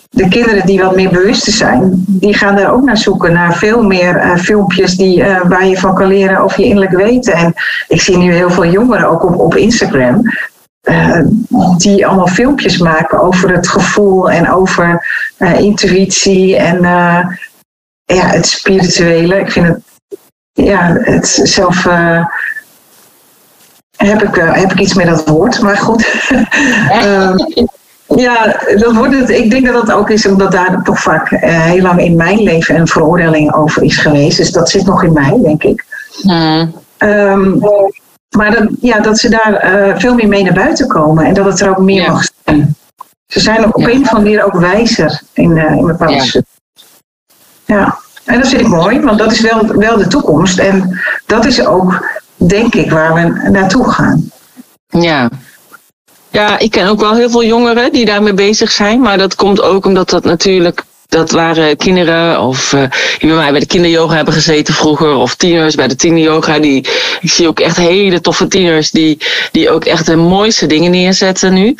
de 0.09 0.27
kinderen 0.27 0.65
die 0.65 0.81
wat 0.81 0.95
meer 0.95 1.09
bewust 1.09 1.43
zijn, 1.43 2.03
die 2.07 2.33
gaan 2.33 2.55
daar 2.55 2.71
ook 2.71 2.83
naar 2.83 2.98
zoeken. 2.98 3.33
Naar 3.33 3.53
veel 3.55 3.83
meer 3.83 4.15
eh, 4.15 4.36
filmpjes 4.36 4.95
die, 4.95 5.24
eh, 5.24 5.41
waar 5.48 5.67
je 5.67 5.77
van 5.77 5.95
kan 5.95 6.07
leren 6.07 6.38
over 6.38 6.59
je 6.59 6.65
innerlijk 6.65 6.95
weten. 6.95 7.33
En 7.33 7.53
ik 7.88 8.01
zie 8.01 8.17
nu 8.17 8.33
heel 8.33 8.50
veel 8.51 8.65
jongeren 8.65 9.09
ook 9.09 9.24
op, 9.24 9.39
op 9.39 9.55
Instagram. 9.55 10.21
eh, 10.81 11.21
die 11.77 12.07
allemaal 12.07 12.27
filmpjes 12.27 12.77
maken 12.77 13.21
over 13.21 13.51
het 13.51 13.67
gevoel 13.67 14.29
en 14.31 14.51
over 14.51 15.05
eh, 15.38 15.59
intuïtie 15.59 16.57
en 16.57 16.83
eh, 16.83 17.27
ja, 18.05 18.25
het 18.27 18.48
spirituele. 18.48 19.39
Ik 19.39 19.51
vind 19.51 19.67
het, 19.67 19.81
ja, 20.51 20.93
het 21.01 21.27
zelf. 21.43 21.88
Heb 24.08 24.24
ik, 24.24 24.38
eh, 24.38 24.53
heb 24.53 24.72
ik 24.72 24.79
iets 24.79 24.94
met 24.94 25.06
dat 25.08 25.27
woord, 25.27 25.62
maar 25.62 25.77
goed. 25.77 26.08
Ehm, 27.01 27.38
ja, 28.15 28.56
dat 28.75 28.94
wordt 28.94 29.15
het, 29.20 29.29
ik 29.29 29.50
denk 29.50 29.65
dat 29.65 29.86
dat 29.86 29.96
ook 29.96 30.10
is 30.10 30.25
omdat 30.25 30.51
daar 30.51 30.82
toch 30.84 31.00
vaak 31.00 31.32
eh, 31.32 31.62
heel 31.62 31.82
lang 31.82 32.00
in 32.01 32.15
mijn 32.15 32.44
leven 32.44 32.75
een 32.75 32.88
veroordeling 32.88 33.53
over 33.53 33.84
is 33.84 33.98
geweest. 33.98 34.38
Dus 34.38 34.51
dat 34.51 34.70
zit 34.70 34.86
nog 34.86 35.03
in 35.03 35.13
mij, 35.13 35.39
denk 35.44 35.63
ik. 35.63 35.86
Hmm. 36.22 36.74
Ehm, 36.98 37.60
maar 38.38 38.51
dat, 38.51 38.68
ja, 38.82 39.00
dat 39.00 39.18
ze 39.18 39.29
daar 39.29 39.53
eh, 39.53 39.98
veel 39.98 40.13
meer 40.13 40.27
mee 40.27 40.44
naar 40.44 40.53
buiten 40.53 40.88
komen 40.88 41.25
en 41.25 41.34
dat 41.34 41.46
het 41.46 41.60
er 41.60 41.70
ook 41.70 41.79
meer 41.79 42.01
Ja. 42.01 42.12
mag 42.12 42.24
zijn. 42.44 42.75
Ze 43.27 43.39
zijn 43.39 43.65
op 43.74 43.79
Ja. 43.82 43.88
een 43.88 44.01
of 44.01 44.13
andere 44.13 44.22
manier 44.22 44.44
ook 44.44 44.60
wijzer 44.60 45.22
in, 45.34 45.58
eh, 45.58 45.75
in 45.75 45.86
bepaalde 45.86 46.13
Ja. 46.24 46.41
Ja, 47.65 47.98
en 48.25 48.39
dat 48.39 48.50
vind 48.50 48.62
ik 48.62 48.68
mooi, 48.68 49.01
want 49.01 49.18
dat 49.18 49.32
is 49.32 49.41
wel, 49.41 49.68
wel 49.68 49.98
de 49.98 50.08
toekomst. 50.08 50.60
En 50.60 51.00
dat 51.25 51.46
is 51.46 51.65
ook, 51.65 52.18
denk 52.48 52.75
ik, 52.75 52.91
waar 52.91 53.13
we 53.13 53.50
naartoe 53.50 53.91
gaan. 53.91 54.31
Ja. 54.88 55.29
Ja, 56.31 56.60
ik 56.60 56.72
ken 56.72 56.88
ook 56.88 57.00
wel 57.00 57.15
heel 57.15 57.29
veel 57.29 57.43
jongeren 57.43 57.91
die 57.91 58.05
daarmee 58.05 58.34
bezig 58.34 58.72
zijn. 58.72 59.01
Maar 59.01 59.17
dat 59.17 59.36
komt 59.36 59.62
ook 59.62 59.86
omdat 59.86 60.10
dat 60.10 60.24
natuurlijk. 60.24 60.84
Dat 61.08 61.31
waren 61.31 61.77
kinderen 61.77 62.41
of 62.41 62.74
eh, 62.74 62.81
die 63.19 63.29
bij 63.29 63.38
mij 63.38 63.51
bij 63.51 63.60
de 63.60 63.65
kinderyoga 63.65 64.15
hebben 64.15 64.34
gezeten 64.34 64.74
vroeger. 64.74 65.15
Of 65.15 65.36
tieners 65.36 65.75
bij 65.75 65.88
de 65.88 65.96
tieneryoga. 65.96 66.60
Die, 66.60 66.88
ik 67.22 67.29
zie 67.29 67.48
ook 67.48 67.60
echt 67.60 67.77
hele 67.77 68.22
toffe 68.22 68.48
tieners 68.48 68.91
die, 68.91 69.17
die 69.51 69.69
ook 69.69 69.86
echt 69.86 70.05
de 70.05 70.15
mooiste 70.15 70.65
dingen 70.65 70.91
neerzetten 70.91 71.53
nu. 71.53 71.75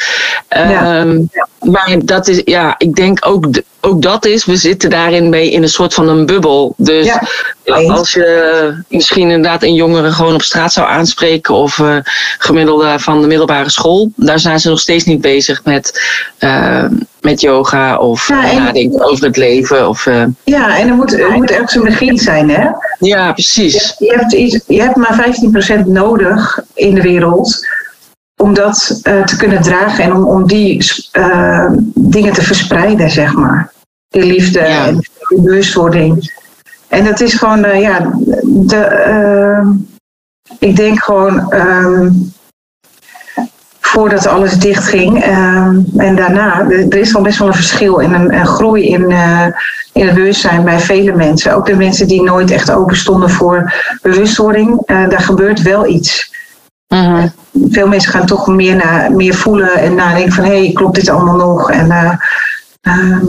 Ja. 0.50 1.00
Ehm, 1.00 1.22
Maar 1.60 1.98
dat 2.04 2.28
is, 2.28 2.42
ja, 2.46 2.76
ik 2.78 2.96
denk 2.96 3.26
ook, 3.26 3.48
ook 3.82 4.02
dat 4.02 4.26
is, 4.26 4.46
we 4.46 4.56
zitten 4.56 4.90
daarin 4.90 5.30
mee 5.30 5.52
in 5.52 5.64
een 5.64 5.70
soort 5.70 5.94
van 5.94 6.08
een 6.08 6.26
bubbel. 6.26 6.74
Dus 6.78 7.06
Ja, 7.06 7.22
als 7.88 8.12
je 8.12 8.84
misschien 8.88 9.30
inderdaad 9.30 9.64
een 9.64 9.74
jongere 9.74 10.12
gewoon 10.12 10.34
op 10.34 10.42
straat 10.42 10.74
zou 10.74 10.88
aanspreken 10.88 11.54
of 11.56 11.80
eh, 11.80 11.96
gemiddelde 12.38 13.00
van 13.00 13.22
de 13.22 13.28
middelbare 13.28 13.70
school, 13.72 14.12
daar 14.16 14.40
zijn 14.40 14.60
ze 14.60 14.70
nog 14.70 14.80
steeds 14.80 15.04
niet 15.04 15.22
bezig 15.22 15.62
met, 15.64 16.02
eh, 16.38 16.86
met 17.22 17.42
yoga 17.42 17.98
of 17.98 18.28
Ja, 18.28 18.44
eh, 18.44 18.52
en- 18.56 18.64
nadenken 18.64 19.04
over 19.10 19.26
het 19.26 19.38
leven. 19.38 19.90
Of, 19.90 20.06
Ja, 20.44 20.78
en 20.78 20.88
er 20.88 20.96
moet, 20.96 21.20
er 21.20 21.32
moet 21.32 21.52
ergens 21.52 21.76
een 21.76 21.84
begin 21.84 22.18
zijn, 22.18 22.50
hè? 22.50 22.68
ja, 23.00 23.32
precies. 23.34 23.96
Je 24.00 24.16
hebt, 24.18 24.34
iets, 24.34 24.60
je 24.68 24.82
hebt 24.82 24.96
maar 24.96 25.14
15% 25.14 25.86
nodig 25.86 26.60
in 26.74 26.96
de 26.96 27.02
wereld 27.02 27.68
om 28.42 28.54
dat 28.54 29.00
eh, 29.04 29.24
te 29.24 29.36
kunnen 29.38 29.62
dragen 29.62 30.04
en 30.04 30.14
om, 30.14 30.26
om 30.26 30.48
die 30.48 30.86
eh, 31.12 31.66
dingen 31.94 32.34
te 32.34 32.42
verspreiden, 32.42 33.10
zeg 33.10 33.34
maar. 33.34 33.72
Die 34.10 34.24
liefde 34.24 34.60
Ja. 34.60 34.88
en 34.88 34.94
die 35.28 35.42
bewustwording. 35.42 36.34
En 36.88 37.04
dat 37.04 37.20
is 37.20 37.34
gewoon, 37.34 37.64
eh, 37.64 37.82
ja, 37.82 38.12
de, 38.44 39.76
ik 40.60 40.76
denk 40.76 41.04
gewoon, 41.04 41.52
ehm, 41.52 42.10
voordat 43.80 44.28
alles 44.28 44.60
dichtging 44.60 45.24
ehm 45.24 45.80
en 45.98 46.16
daarna, 46.16 46.70
er 46.70 46.98
is 46.98 47.16
al 47.16 47.22
best 47.22 47.38
wel 47.38 47.48
een 47.48 47.54
verschil 47.54 48.02
en 48.02 48.14
een, 48.14 48.34
een 48.34 48.48
groei 48.48 48.90
in, 48.90 49.10
in 49.94 50.06
het 50.06 50.16
bewustzijn 50.16 50.64
bij 50.64 50.80
vele 50.80 51.16
mensen. 51.16 51.56
Ook 51.56 51.66
de 51.66 51.76
mensen 51.76 52.08
die 52.08 52.24
nooit 52.24 52.52
echt 52.52 52.72
open 52.72 52.98
stonden 52.98 53.30
voor 53.30 53.74
bewustwording, 54.02 54.86
daar 54.86 55.22
gebeurt 55.22 55.62
wel 55.62 55.88
iets. 55.88 56.32
Mhm. 56.88 57.28
Veel 57.70 57.88
mensen 57.88 58.12
gaan 58.12 58.26
toch 58.26 58.48
meer, 58.48 58.76
naar, 58.76 59.12
meer 59.12 59.34
voelen 59.34 59.74
en 59.74 59.96
nadenken 59.96 60.34
van 60.34 60.44
hé, 60.44 60.64
hey, 60.64 60.72
klopt 60.74 60.96
dit 60.96 61.10
allemaal 61.10 61.36
nog? 61.36 61.72
En 61.72 61.92
eh, 61.92 62.12
ehm, 62.82 63.26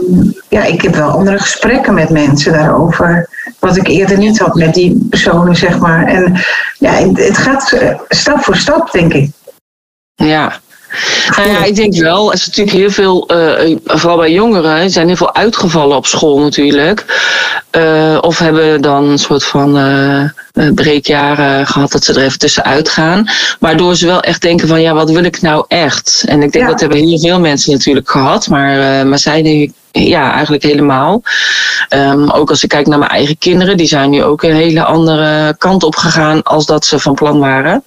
ja, 0.49 0.63
ik 0.63 0.81
heb 0.81 0.95
wel 0.95 1.09
andere 1.09 1.39
gesprekken 1.39 1.93
met 1.93 2.09
mensen 2.09 2.53
daarover. 2.53 3.29
Wat 3.59 3.77
ik 3.77 3.87
eerder 3.87 4.17
niet 4.17 4.39
had 4.39 4.55
met 4.55 4.73
die 4.73 5.07
personen, 5.09 5.55
zeg 5.55 5.79
maar. 5.79 6.07
En 6.07 6.39
ja, 6.77 6.91
het 7.13 7.37
gaat 7.37 7.71
eh, 7.71 7.99
stap 8.09 8.43
voor 8.43 8.55
stap, 8.55 8.91
denk 8.91 9.13
ik. 9.13 9.31
Ja. 10.15 10.59
Nou 11.37 11.49
ja, 11.49 11.63
ik 11.63 11.75
denk 11.75 11.95
wel. 11.95 12.27
Er 12.27 12.33
is 12.33 12.45
natuurlijk 12.45 12.77
heel 12.77 12.91
veel, 12.91 13.27
eh, 13.27 13.77
vooral 13.85 14.17
bij 14.17 14.31
jongeren, 14.31 14.71
er 14.71 14.89
zijn 14.89 15.07
heel 15.07 15.15
veel 15.15 15.35
uitgevallen 15.35 15.97
op 15.97 16.05
school 16.05 16.39
natuurlijk. 16.39 17.05
Eh, 17.69 18.17
of 18.21 18.39
hebben 18.39 18.81
dan 18.81 19.09
een 19.09 19.19
soort 19.19 19.43
van 19.43 19.77
eh, 19.77 20.71
breekjaren 20.75 21.67
gehad 21.67 21.91
dat 21.91 22.03
ze 22.03 22.13
er 22.13 22.23
even 22.23 22.39
tussenuit 22.39 22.89
gaan. 22.89 23.29
Waardoor 23.59 23.95
ze 23.95 24.05
wel 24.05 24.21
echt 24.21 24.41
denken 24.41 24.67
van 24.67 24.81
ja, 24.81 24.93
wat 24.93 25.11
wil 25.11 25.23
ik 25.23 25.41
nou 25.41 25.65
echt? 25.67 26.23
En 26.27 26.41
ik 26.41 26.51
denk 26.51 26.65
Ja. 26.65 26.71
dat 26.71 26.79
hebben 26.79 26.97
heel 26.97 27.19
veel 27.19 27.39
mensen 27.39 27.71
natuurlijk 27.71 28.09
gehad, 28.09 28.47
maar, 28.47 29.07
maar 29.07 29.19
zij 29.19 29.41
denk 29.41 29.61
ik 29.61 29.71
ja, 29.91 30.31
eigenlijk 30.33 30.63
helemaal. 30.63 31.21
Ehm, 31.89 32.29
ook 32.29 32.49
als 32.49 32.63
ik 32.63 32.69
kijk 32.69 32.87
naar 32.87 32.99
mijn 32.99 33.11
eigen 33.11 33.37
kinderen, 33.37 33.77
die 33.77 33.87
zijn 33.87 34.09
nu 34.09 34.23
ook 34.23 34.43
een 34.43 34.55
hele 34.55 34.83
andere 34.83 35.55
kant 35.57 35.83
op 35.83 35.95
gegaan 35.95 36.43
als 36.43 36.65
dat 36.65 36.85
ze 36.85 36.99
van 36.99 37.13
plan 37.13 37.39
waren. 37.39 37.83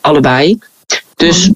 Allebei. 0.00 0.58
Dus 1.16 1.50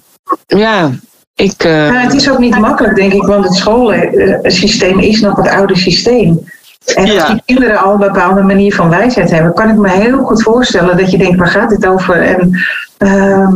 ja, 0.45 0.91
ik. 1.35 1.63
eh, 1.63 2.01
het 2.01 2.13
is 2.13 2.29
ook 2.29 2.39
niet 2.39 2.59
makkelijk, 2.59 2.95
denk 2.95 3.13
ik, 3.13 3.23
want 3.23 3.43
het 3.43 3.55
schoolsysteem 3.55 4.99
is 4.99 5.19
nog 5.19 5.35
het 5.37 5.47
oude 5.47 5.75
systeem. 5.75 6.39
En 6.95 7.09
als 7.09 7.27
die 7.27 7.41
kinderen 7.45 7.77
al 7.77 7.93
een 7.93 7.99
bepaalde 7.99 8.41
manier 8.41 8.75
van 8.75 8.89
wijsheid 8.89 9.31
hebben, 9.31 9.53
kan 9.53 9.69
ik 9.69 9.75
me 9.75 9.89
heel 9.89 10.23
goed 10.23 10.43
voorstellen 10.43 10.97
dat 10.97 11.11
je 11.11 11.17
denkt, 11.17 11.37
waar 11.37 11.47
gaat 11.47 11.69
dit 11.69 11.85
over? 11.85 12.21
En 12.21 12.59
ehm, 12.97 13.53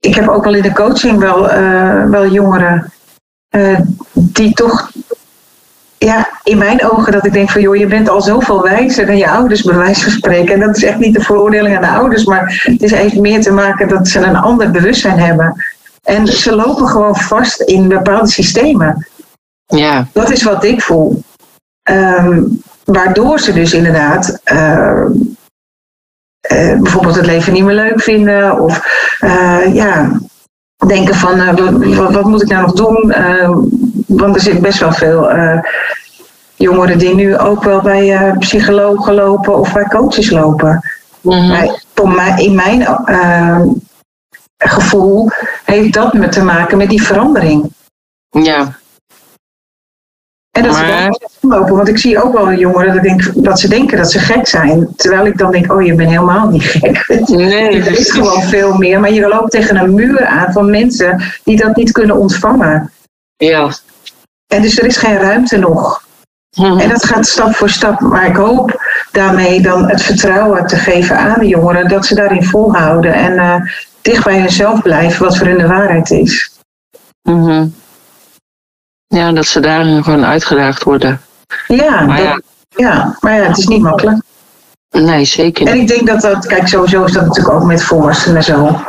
ik 0.00 0.14
heb 0.14 0.28
ook 0.28 0.44
wel 0.44 0.54
in 0.54 0.62
de 0.62 0.72
coaching 0.72 1.18
wel, 1.18 1.50
eh, 1.50 2.04
wel 2.04 2.26
jongeren 2.26 2.92
eh, 3.48 3.80
die 4.12 4.52
toch, 4.52 4.90
ja, 6.06 6.28
in 6.42 6.58
mijn 6.58 6.90
ogen 6.90 7.12
dat 7.12 7.26
ik 7.26 7.32
denk 7.32 7.50
van, 7.50 7.60
joh, 7.60 7.76
je 7.76 7.86
bent 7.86 8.08
al 8.08 8.22
zoveel 8.22 8.62
wijzer 8.62 9.06
dan 9.06 9.16
je 9.16 9.30
ouders, 9.30 9.62
bij 9.62 9.76
wijze 9.76 10.02
van 10.02 10.12
spreken. 10.12 10.54
En 10.54 10.60
dat 10.60 10.76
is 10.76 10.84
echt 10.84 10.98
niet 10.98 11.14
de 11.14 11.20
veroordeling 11.20 11.76
aan 11.76 11.82
de 11.82 11.88
ouders, 11.88 12.24
maar 12.24 12.62
het 12.64 12.82
is 12.82 12.92
even 12.92 13.20
meer 13.20 13.40
te 13.40 13.52
maken 13.52 13.88
dat 13.88 14.08
ze 14.08 14.18
een 14.18 14.36
ander 14.36 14.70
bewustzijn 14.70 15.18
hebben. 15.18 15.64
En 16.02 16.26
ze 16.26 16.54
lopen 16.54 16.88
gewoon 16.88 17.16
vast 17.16 17.60
in 17.60 17.88
bepaalde 17.88 18.30
systemen. 18.30 19.06
ja, 19.66 20.06
Dat 20.12 20.30
is 20.30 20.42
wat 20.42 20.64
ik 20.64 20.82
voel. 20.82 21.22
Ehm, 21.82 22.42
waardoor 22.84 23.38
ze 23.40 23.52
dus 23.52 23.72
inderdaad 23.72 24.40
ehm, 24.44 25.12
eh, 26.40 26.78
bijvoorbeeld 26.78 27.16
het 27.16 27.26
leven 27.26 27.52
niet 27.52 27.64
meer 27.64 27.74
leuk 27.74 28.00
vinden. 28.00 28.60
Of 28.60 28.82
eh, 29.20 29.74
ja, 29.74 30.20
denken 30.86 31.14
van 31.14 31.40
eh, 31.40 32.10
wat, 32.12 32.24
moet 32.24 32.42
ik 32.42 32.48
nou 32.48 32.62
nog 32.62 32.72
doen? 32.72 33.12
Ehm, 33.12 33.58
want 34.06 34.34
er 34.34 34.40
zit 34.40 34.60
best 34.60 34.80
wel 34.80 34.92
veel 34.92 35.30
eh, 35.30 35.58
jongeren 36.56 36.98
die 36.98 37.14
nu 37.14 37.38
ook 37.38 37.64
wel 37.64 37.80
bij 37.80 38.16
eh, 38.16 38.38
psychologen 38.38 39.14
lopen 39.14 39.58
of 39.58 39.72
bij 39.72 39.84
coaches 39.84 40.30
lopen. 40.30 40.90
mhm, 41.20 41.48
Maar 41.48 41.82
voor 41.94 42.08
mij, 42.08 42.42
in 42.42 42.54
mijn 42.54 42.82
ehm, 43.04 43.68
gevoel 44.58 45.30
heeft 45.64 45.92
dat 45.92 46.12
met 46.12 46.32
te 46.32 46.42
maken 46.42 46.78
met 46.78 46.88
die 46.88 47.02
verandering. 47.02 47.72
ja, 48.30 48.78
En 50.50 50.62
dat 50.62 50.72
Maar- 50.72 51.12
ze 51.12 51.28
dan 51.40 51.50
lopen, 51.50 51.76
want 51.76 51.88
ik 51.88 51.98
zie 51.98 52.22
ook 52.22 52.32
wel 52.32 52.52
jongeren 52.52 52.94
dat, 52.94 53.02
denk, 53.02 53.22
dat 53.34 53.60
ze 53.60 53.68
denken 53.68 53.96
dat 53.98 54.10
ze 54.10 54.18
gek 54.18 54.46
zijn. 54.48 54.88
Terwijl 54.96 55.26
ik 55.26 55.38
dan 55.38 55.50
denk, 55.52 55.72
oh 55.72 55.82
je 55.82 55.94
bent 55.94 56.10
helemaal 56.10 56.48
niet 56.48 56.62
gek. 56.62 57.04
nee, 57.28 57.82
Er 57.82 57.98
is 57.98 58.10
gewoon 58.10 58.42
veel 58.42 58.74
meer, 58.74 59.00
maar 59.00 59.12
je 59.12 59.28
loopt 59.28 59.50
tegen 59.50 59.76
een 59.76 59.94
muur 59.94 60.26
aan 60.26 60.52
van 60.52 60.70
mensen 60.70 61.22
die 61.44 61.56
dat 61.56 61.76
niet 61.76 61.92
kunnen 61.92 62.16
ontvangen. 62.16 62.90
ja, 63.36 63.68
en 64.46 64.62
dus 64.62 64.78
er 64.78 64.84
is 64.86 64.96
geen 64.96 65.16
ruimte 65.18 65.56
nog. 65.58 66.04
Mhm. 66.56 66.78
En 66.78 66.88
dat 66.88 67.04
gaat 67.04 67.26
stap 67.26 67.54
voor 67.54 67.70
stap. 67.70 68.00
Maar 68.00 68.26
ik 68.26 68.36
hoop 68.36 68.80
daarmee 69.12 69.60
dan 69.60 69.88
het 69.88 70.02
vertrouwen 70.02 70.66
te 70.66 70.76
geven 70.76 71.16
aan 71.18 71.38
de 71.38 71.46
jongeren 71.46 71.88
dat 71.88 72.06
ze 72.06 72.14
daarin 72.14 72.44
volhouden 72.44 73.14
en 73.14 73.38
eh, 73.38 73.54
dicht 74.02 74.24
bij 74.24 74.40
hunzelf 74.40 74.82
blijven, 74.82 75.24
wat 75.24 75.36
voor 75.36 75.46
hun 75.46 75.58
de 75.58 75.66
waarheid 75.66 76.10
is. 76.10 76.50
Mhm. 77.22 77.66
Ja, 79.14 79.32
dat 79.32 79.46
ze 79.46 79.60
daarin 79.60 80.04
gewoon 80.04 80.24
uitgedaagd 80.24 80.82
worden. 80.82 81.20
Ja, 81.66 82.00
Maar 82.00 82.16
dat- 82.16 82.26
ja. 82.26 82.40
ja, 82.88 83.16
maar 83.20 83.34
ja, 83.34 83.42
het 83.42 83.58
is 83.58 83.66
niet 83.66 83.82
makkelijk. 83.82 84.22
Nee, 84.90 85.24
zeker 85.24 85.66
En 85.66 85.72
niet. 85.78 85.90
ik 85.90 85.96
denk 85.96 86.06
dat 86.06 86.20
dat, 86.32 86.46
kijk, 86.46 86.68
sowieso 86.68 87.04
is 87.04 87.12
dat 87.12 87.26
natuurlijk 87.26 87.54
ook 87.54 87.64
met 87.64 87.82
volwassenen 87.82 88.42
zo. 88.42 88.80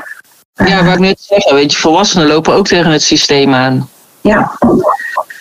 Ja, 0.53 0.83
wat 0.83 0.93
ik 0.93 0.99
net 0.99 1.21
zeggen, 1.21 1.55
weet 1.55 1.71
je, 1.71 1.77
volwassenen 1.77 2.27
lopen 2.27 2.53
ook 2.53 2.67
tegen 2.67 2.91
het 2.91 3.01
systeem 3.01 3.53
aan. 3.53 3.89
Ja. 4.21 4.51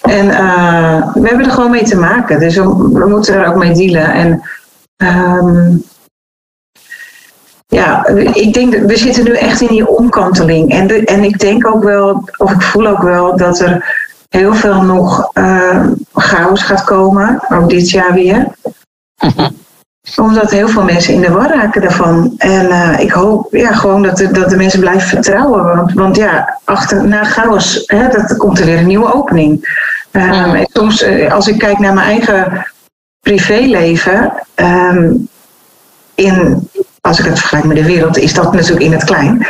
En 0.03 0.31
eh, 0.31 1.13
we 1.15 1.29
hebben 1.29 1.47
er 1.47 1.51
gewoon 1.53 1.71
mee 1.71 1.85
te 1.85 1.97
maken. 1.97 2.39
Dus 2.39 2.57
we, 2.57 2.63
we 2.93 3.09
moeten 3.09 3.35
er 3.35 3.47
ook 3.47 3.57
mee 3.57 3.73
dealen. 3.73 4.13
En 4.13 4.43
ehm, 4.97 5.77
ja, 7.67 8.07
ik 8.33 8.53
denk, 8.55 8.73
dat 8.73 8.81
we 8.91 8.97
zitten 8.97 9.25
nu 9.25 9.33
echt 9.35 9.61
in 9.61 9.67
die 9.69 9.89
omkanteling. 9.89 10.71
En, 10.71 10.87
de, 10.87 11.05
en 11.05 11.25
ik 11.25 11.39
denk 11.39 11.67
ook 11.67 11.83
wel, 11.85 12.29
of 12.37 12.51
ik 12.53 12.63
voel 12.63 12.87
ook 12.87 13.03
wel, 13.03 13.37
dat 13.37 13.61
er 13.61 13.99
heel 14.31 14.55
veel 14.55 14.83
nog 14.83 15.31
eh, 15.33 15.87
chaos 16.15 16.63
gaat 16.63 16.85
komen. 16.85 17.41
Ook 17.49 17.71
dit 17.71 17.91
jaar 17.91 18.15
weer. 18.15 18.47
Omdat 20.17 20.51
heel 20.51 20.69
veel 20.69 20.85
mensen 20.85 21.15
in 21.15 21.21
de 21.21 21.31
war 21.31 21.49
raken 21.49 21.81
daarvan. 21.81 22.35
En 22.39 22.71
eh, 22.71 23.01
ik 23.01 23.11
hoop 23.11 23.55
ja, 23.55 23.73
gewoon 23.73 24.03
dat 24.03 24.17
de, 24.17 24.31
dat 24.31 24.51
de 24.51 24.57
mensen 24.57 24.81
blijven 24.81 25.09
vertrouwen. 25.09 25.77
Want, 25.77 25.93
want 25.93 26.17
ja, 26.17 26.59
achter, 26.65 27.09
na 27.09 27.25
chaos 27.25 27.83
hè, 27.87 28.09
dat, 28.09 28.37
komt 28.37 28.59
er 28.59 28.65
weer 28.65 28.79
een 28.79 28.87
nieuwe 28.87 29.15
opening. 29.15 29.79
Ehm, 30.11 30.55
en 30.55 30.69
soms, 30.73 31.03
eh, 31.03 31.33
als 31.33 31.49
ik 31.49 31.59
kijk 31.59 31.79
naar 31.79 31.95
mijn 31.95 32.07
eigen 32.07 32.67
privéleven. 33.21 34.33
ehm, 34.55 35.13
in, 36.15 36.69
als 37.01 37.19
ik 37.19 37.25
het 37.25 37.39
vergelijk 37.39 37.67
met 37.67 37.77
de 37.77 37.85
wereld, 37.85 38.19
is 38.19 38.35
dat 38.35 38.53
natuurlijk 38.53 38.85
in 38.85 38.93
het 38.93 39.05
klein. 39.05 39.47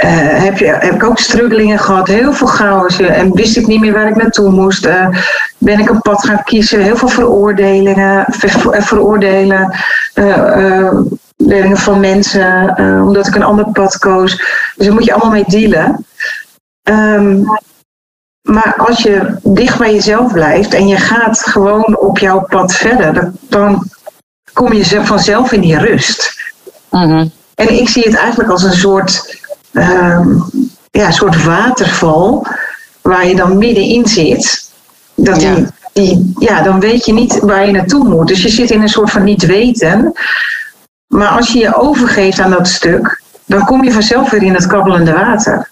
Eh, 0.00 0.42
heb, 0.42 0.58
je, 0.58 0.66
heb 0.66 0.94
ik 0.94 1.04
ook 1.04 1.18
struggelingen 1.18 1.78
gehad, 1.78 2.08
heel 2.08 2.32
veel 2.32 2.46
chaos. 2.46 3.00
eh, 3.00 3.18
En 3.18 3.32
wist 3.32 3.56
ik 3.56 3.66
niet 3.66 3.80
meer 3.80 3.92
waar 3.92 4.08
ik 4.08 4.16
naartoe 4.16 4.50
moest. 4.50 4.86
Eh, 4.86 5.08
ben 5.58 5.78
ik 5.78 5.88
een 5.88 6.00
pad 6.00 6.24
gaan 6.24 6.42
kiezen, 6.44 6.82
heel 6.82 6.96
veel 6.96 7.08
veroordelingen, 7.08 8.24
ver- 8.28 8.82
veroordelen. 8.82 9.74
leerlingen 11.36 11.76
van 11.78 12.00
mensen, 12.00 12.74
omdat 13.06 13.26
ik 13.26 13.34
een 13.34 13.42
ander 13.42 13.70
pad 13.72 13.98
koos. 13.98 14.36
Dus 14.76 14.86
daar 14.86 14.94
moet 14.94 15.04
je 15.04 15.12
allemaal 15.12 15.30
mee 15.30 15.44
dealen. 15.46 16.06
Ehm, 16.82 17.42
maar 18.42 18.74
als 18.76 19.02
je 19.02 19.36
dicht 19.42 19.78
bij 19.78 19.94
jezelf 19.94 20.32
blijft 20.32 20.74
en 20.74 20.88
je 20.88 20.96
gaat 20.96 21.40
gewoon 21.40 21.98
op 21.98 22.18
jouw 22.18 22.40
pad 22.40 22.72
verder, 22.74 23.32
dan, 23.40 23.84
kom 24.52 24.72
je 24.72 24.84
ze- 24.84 25.04
vanzelf 25.04 25.52
in 25.52 25.60
die 25.60 25.78
rust. 25.78 26.34
Mhm. 26.90 27.26
En 27.54 27.78
ik 27.80 27.88
zie 27.88 28.02
het 28.02 28.14
eigenlijk 28.16 28.50
als 28.50 28.62
een 28.62 28.72
soort, 28.72 29.39
ehm, 29.72 30.28
ja, 30.90 31.06
een 31.06 31.12
soort 31.12 31.44
waterval 31.44 32.46
waar 33.02 33.26
je 33.26 33.36
dan 33.36 33.58
middenin 33.58 34.06
zit. 34.06 34.70
Dat 35.14 35.42
Ja. 35.42 35.54
die, 35.54 35.66
die, 35.92 36.32
ja, 36.38 36.62
dan 36.62 36.80
weet 36.80 37.04
je 37.04 37.12
niet 37.12 37.38
waar 37.40 37.66
je 37.66 37.72
naartoe 37.72 38.08
moet. 38.08 38.28
Dus 38.28 38.42
je 38.42 38.48
zit 38.48 38.70
in 38.70 38.82
een 38.82 38.88
soort 38.88 39.10
van 39.10 39.24
niet 39.24 39.46
weten. 39.46 40.12
Maar 41.06 41.28
als 41.28 41.52
je 41.52 41.58
je 41.58 41.76
overgeeft 41.76 42.40
aan 42.40 42.50
dat 42.50 42.68
stuk, 42.68 43.22
dan 43.46 43.64
kom 43.64 43.84
je 43.84 43.92
vanzelf 43.92 44.30
weer 44.30 44.42
in 44.42 44.54
het 44.54 44.66
kabbelende 44.66 45.12
water. 45.12 45.68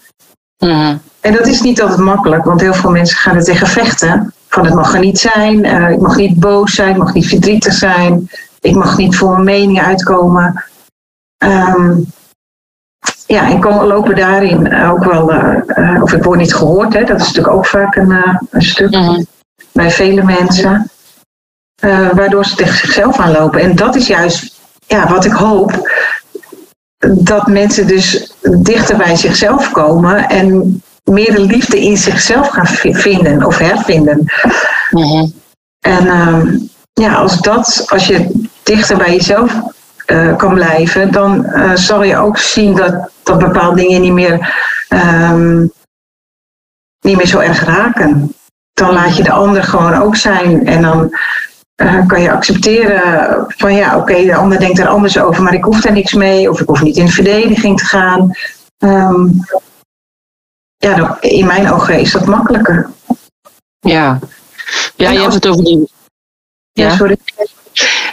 Mhm. 0.57 0.97
En 1.19 1.33
dat 1.33 1.47
is 1.47 1.61
niet 1.61 1.81
altijd 1.81 1.99
makkelijk, 1.99 2.45
want 2.45 2.61
heel 2.61 2.73
veel 2.73 2.89
mensen 2.91 3.17
gaan 3.17 3.35
er 3.35 3.43
tegen 3.43 3.67
vechten. 3.67 4.33
Van 4.47 4.65
het 4.65 4.73
mag 4.73 4.93
er 4.93 4.99
niet 4.99 5.19
zijn, 5.19 5.65
eh, 5.65 5.89
ik 5.89 5.99
mag 5.99 6.15
niet 6.15 6.39
boos 6.39 6.73
zijn, 6.75 6.89
ik 6.89 6.97
mag 6.97 7.13
niet 7.13 7.27
verdrietig 7.27 7.73
zijn, 7.73 8.29
ik 8.61 8.75
mag 8.75 8.97
niet 8.97 9.15
voor 9.17 9.31
mijn 9.31 9.43
mening 9.43 9.81
uitkomen. 9.81 10.63
Ehm, 11.37 11.93
ja, 13.33 13.49
en 13.49 13.59
komen 13.59 13.87
lopen 13.87 14.15
daarin 14.15 14.73
ook 14.83 15.03
wel, 15.03 15.31
eh, 15.31 15.55
eh, 15.67 16.01
of 16.03 16.13
ik 16.13 16.23
word 16.23 16.39
niet 16.39 16.53
gehoord, 16.55 16.93
hè, 16.93 17.03
dat 17.03 17.19
is 17.19 17.27
natuurlijk 17.27 17.55
ook 17.55 17.65
vaak 17.65 17.95
een, 17.95 18.11
eh, 18.11 18.35
een 18.49 18.61
stuk 18.61 18.89
Mhm. 18.91 19.23
bij 19.71 19.91
vele 19.91 20.23
mensen. 20.23 20.89
waardoor 22.13 22.45
ze 22.45 22.55
tegen 22.55 22.77
zichzelf 22.77 23.19
aanlopen. 23.19 23.61
En 23.61 23.75
dat 23.75 23.95
is 23.95 24.07
juist 24.07 24.55
ja, 24.87 25.07
wat 25.07 25.25
ik 25.25 25.31
hoop. 25.31 25.89
Dat 26.97 27.47
mensen 27.47 27.87
dus 27.87 28.33
dichter 28.59 28.97
bij 28.97 29.15
zichzelf 29.15 29.71
komen 29.71 30.27
en 30.29 30.81
meer 31.03 31.31
de 31.35 31.41
liefde 31.41 31.81
in 31.81 31.97
zichzelf 31.97 32.47
gaan 32.47 32.65
vi- 32.67 32.95
vinden 32.95 33.45
of 33.45 33.57
hervinden. 33.57 34.31
Mhm. 34.91 35.25
En 35.79 36.07
ehm, 36.07 36.57
ja, 36.93 37.13
als, 37.13 37.41
dat, 37.41 37.85
als 37.87 38.07
je 38.07 38.47
dichter 38.63 38.97
bij 38.97 39.15
jezelf 39.15 39.53
eh, 40.09 40.35
kan 40.35 40.53
blijven, 40.53 41.11
dan 41.11 41.45
eh, 41.45 41.75
zal 41.75 42.03
je 42.03 42.17
ook 42.17 42.37
zien 42.37 42.75
dat, 42.75 43.11
dat 43.23 43.39
bepaalde 43.39 43.81
dingen 43.81 44.01
niet 44.01 44.13
meer, 44.13 44.55
ehm, 44.87 45.59
niet 46.99 47.17
meer 47.17 47.27
zo 47.27 47.39
erg 47.39 47.63
raken. 47.63 48.33
Dan 48.73 48.93
laat 48.93 49.17
je 49.17 49.23
de 49.23 49.31
ander 49.31 49.63
gewoon 49.63 49.93
ook 49.93 50.15
zijn 50.15 50.67
en 50.67 50.81
dan 50.81 51.17
eh, 51.75 52.07
kan 52.07 52.21
je 52.21 52.31
accepteren 52.31 53.45
van 53.47 53.73
ja, 53.75 53.97
oké, 53.97 54.23
de 54.23 54.35
ander 54.35 54.59
denkt 54.59 54.79
er 54.79 54.87
anders 54.87 55.19
over, 55.19 55.43
maar 55.43 55.53
ik 55.53 55.63
hoef 55.63 55.81
daar 55.81 55.93
niks 55.93 56.13
mee 56.13 56.49
of 56.49 56.59
ik 56.59 56.67
hoef 56.67 56.81
niet 56.81 56.97
in 56.97 57.09
verdediging 57.09 57.77
te 57.77 57.85
gaan. 57.85 58.31
Ehm, 58.77 59.27
ja, 60.77 61.17
in 61.21 61.45
mijn 61.45 61.71
ogen 61.71 61.99
is 61.99 62.11
dat 62.11 62.25
makkelijker. 62.25 62.89
Ja. 63.79 64.19
Ja, 64.95 65.09
je 65.09 65.19
hebt 65.19 65.33
het 65.33 65.47
over 65.47 65.63
die. 65.63 65.91
Ja, 66.71 66.85
Ja. 66.87 66.95
sorry. 66.95 67.17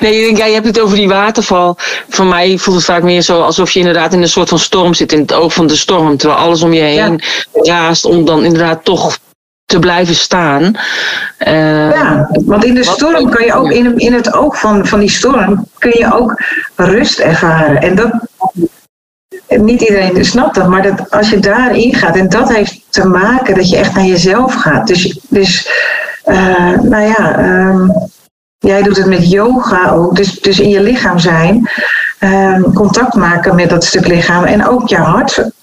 Nee, 0.00 0.36
ja, 0.36 0.44
je 0.44 0.54
hebt 0.54 0.66
het 0.66 0.80
over 0.80 0.96
die 0.96 1.08
waterval. 1.08 1.76
Voor 2.08 2.26
mij 2.26 2.58
voelt 2.58 2.76
het 2.76 2.84
vaak 2.84 3.02
meer 3.02 3.22
zo 3.22 3.40
alsof 3.40 3.70
je 3.70 3.78
inderdaad 3.78 4.12
in 4.12 4.22
een 4.22 4.28
soort 4.28 4.48
van 4.48 4.58
storm 4.58 4.94
zit, 4.94 5.12
in 5.12 5.20
het 5.20 5.32
oog 5.32 5.52
van 5.52 5.66
de 5.66 5.76
storm. 5.76 6.16
Terwijl 6.16 6.40
alles 6.40 6.62
om 6.62 6.72
je 6.72 6.80
heen 6.80 7.22
raast 7.52 8.04
om 8.04 8.24
dan 8.24 8.44
inderdaad 8.44 8.84
toch 8.84 9.18
te 9.66 9.78
blijven 9.78 10.14
staan. 10.14 10.74
Eh, 11.38 11.90
Ja, 11.90 12.28
want 12.44 12.64
in 12.64 12.74
de 12.74 12.84
storm 12.84 13.30
kan 13.30 13.44
je 13.44 13.54
ook, 13.54 13.70
in, 13.70 13.98
in 13.98 14.12
het 14.12 14.32
oog 14.34 14.60
van, 14.60 14.86
van 14.86 15.00
die 15.00 15.10
storm, 15.10 15.66
kun 15.78 15.98
je 15.98 16.14
ook 16.14 16.42
rust 16.74 17.18
ervaren. 17.18 17.80
En 17.80 17.94
dat, 17.94 18.12
niet 19.48 19.80
iedereen 19.80 20.24
snapt 20.24 20.54
dat, 20.54 20.68
maar 20.68 20.82
dat 20.82 21.10
als 21.10 21.30
je 21.30 21.38
daarin 21.38 21.94
gaat, 21.94 22.16
en 22.16 22.28
dat 22.28 22.54
heeft 22.54 22.80
te 22.90 23.06
maken 23.06 23.54
dat 23.54 23.70
je 23.70 23.76
echt 23.76 23.94
naar 23.94 24.04
jezelf 24.04 24.54
gaat. 24.54 24.86
Dus, 24.86 25.18
dus 25.28 25.68
eh, 26.24 26.80
nou 26.80 27.02
ja, 27.02 27.38
ehm, 27.38 27.88
jij 28.66 28.82
doet 28.82 28.96
het 28.96 29.06
met 29.06 29.30
yoga 29.30 29.90
ook, 29.90 30.16
dus, 30.16 30.40
dus 30.40 30.60
in 30.60 30.68
je 30.68 30.80
lichaam 30.80 31.18
zijn, 31.18 31.70
ehm, 32.18 32.62
contact 32.62 33.14
maken 33.14 33.54
met 33.54 33.70
dat 33.70 33.84
stuk 33.84 34.06
lichaam 34.06 34.44
en 34.44 34.66
ook 34.66 34.88
je 34.88 34.96
hart. 34.96 35.54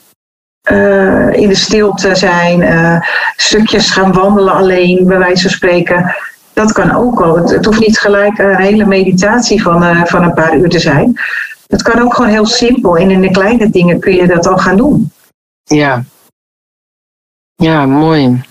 eh, 0.64 1.34
in 1.34 1.48
de 1.48 1.56
stilte 1.56 2.16
zijn, 2.16 2.62
eh, 2.62 3.02
stukjes 3.36 3.92
gaan 3.92 4.14
wandelen 4.14 4.54
alleen, 4.54 5.06
bij 5.06 5.18
wijze 5.18 5.42
van 5.42 5.52
spreken. 5.52 6.16
Dat 6.54 6.72
kan 6.72 6.96
ook 6.96 7.22
al. 7.22 7.36
Het, 7.38 7.66
hoeft 7.66 7.80
niet 7.80 8.00
gelijk 8.00 8.38
een 8.38 8.56
hele 8.56 8.86
meditatie 8.86 9.62
van, 9.62 9.84
eh, 9.84 10.06
van 10.06 10.24
een 10.24 10.34
paar 10.34 10.58
uur 10.58 10.70
te 10.70 10.80
zijn. 10.80 11.20
Het 11.68 11.82
kan 11.82 12.02
ook 12.02 12.14
gewoon 12.14 12.32
heel 12.32 12.46
simpel. 12.46 12.98
En 12.98 13.12
in 13.12 13.22
de 13.22 13.32
kleine 13.32 13.70
dingen 13.70 14.00
kun 14.00 14.14
je 14.14 14.28
dat 14.28 14.48
al 14.48 14.58
gaan 14.58 14.78
doen. 14.78 15.12
Ja. 15.64 16.04
Ja, 17.56 17.86
mooi. 17.86 18.42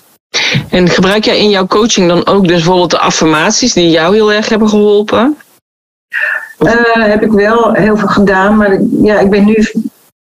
En 0.72 0.88
gebruik 0.88 1.24
jij 1.24 1.38
in 1.38 1.50
jouw 1.50 1.66
coaching 1.66 2.08
dan 2.08 2.26
ook 2.26 2.42
dus 2.42 2.56
bijvoorbeeld 2.56 2.90
de 2.90 2.98
affirmaties 2.98 3.72
die 3.72 3.90
jou 3.90 4.14
heel 4.14 4.32
erg 4.32 4.48
hebben 4.48 4.68
geholpen? 4.68 5.36
Eh, 6.58 6.72
heb 6.94 7.22
ik 7.22 7.32
wel 7.32 7.72
heel 7.72 7.96
veel 7.96 8.08
gedaan. 8.08 8.56
Maar 8.56 8.78
ja, 9.02 9.18
ik 9.18 9.30
ben 9.30 9.44
nu 9.44 9.72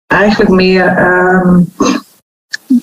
eigenlijk 0.06 0.50
meer, 0.50 0.86
ehm, 0.86 1.60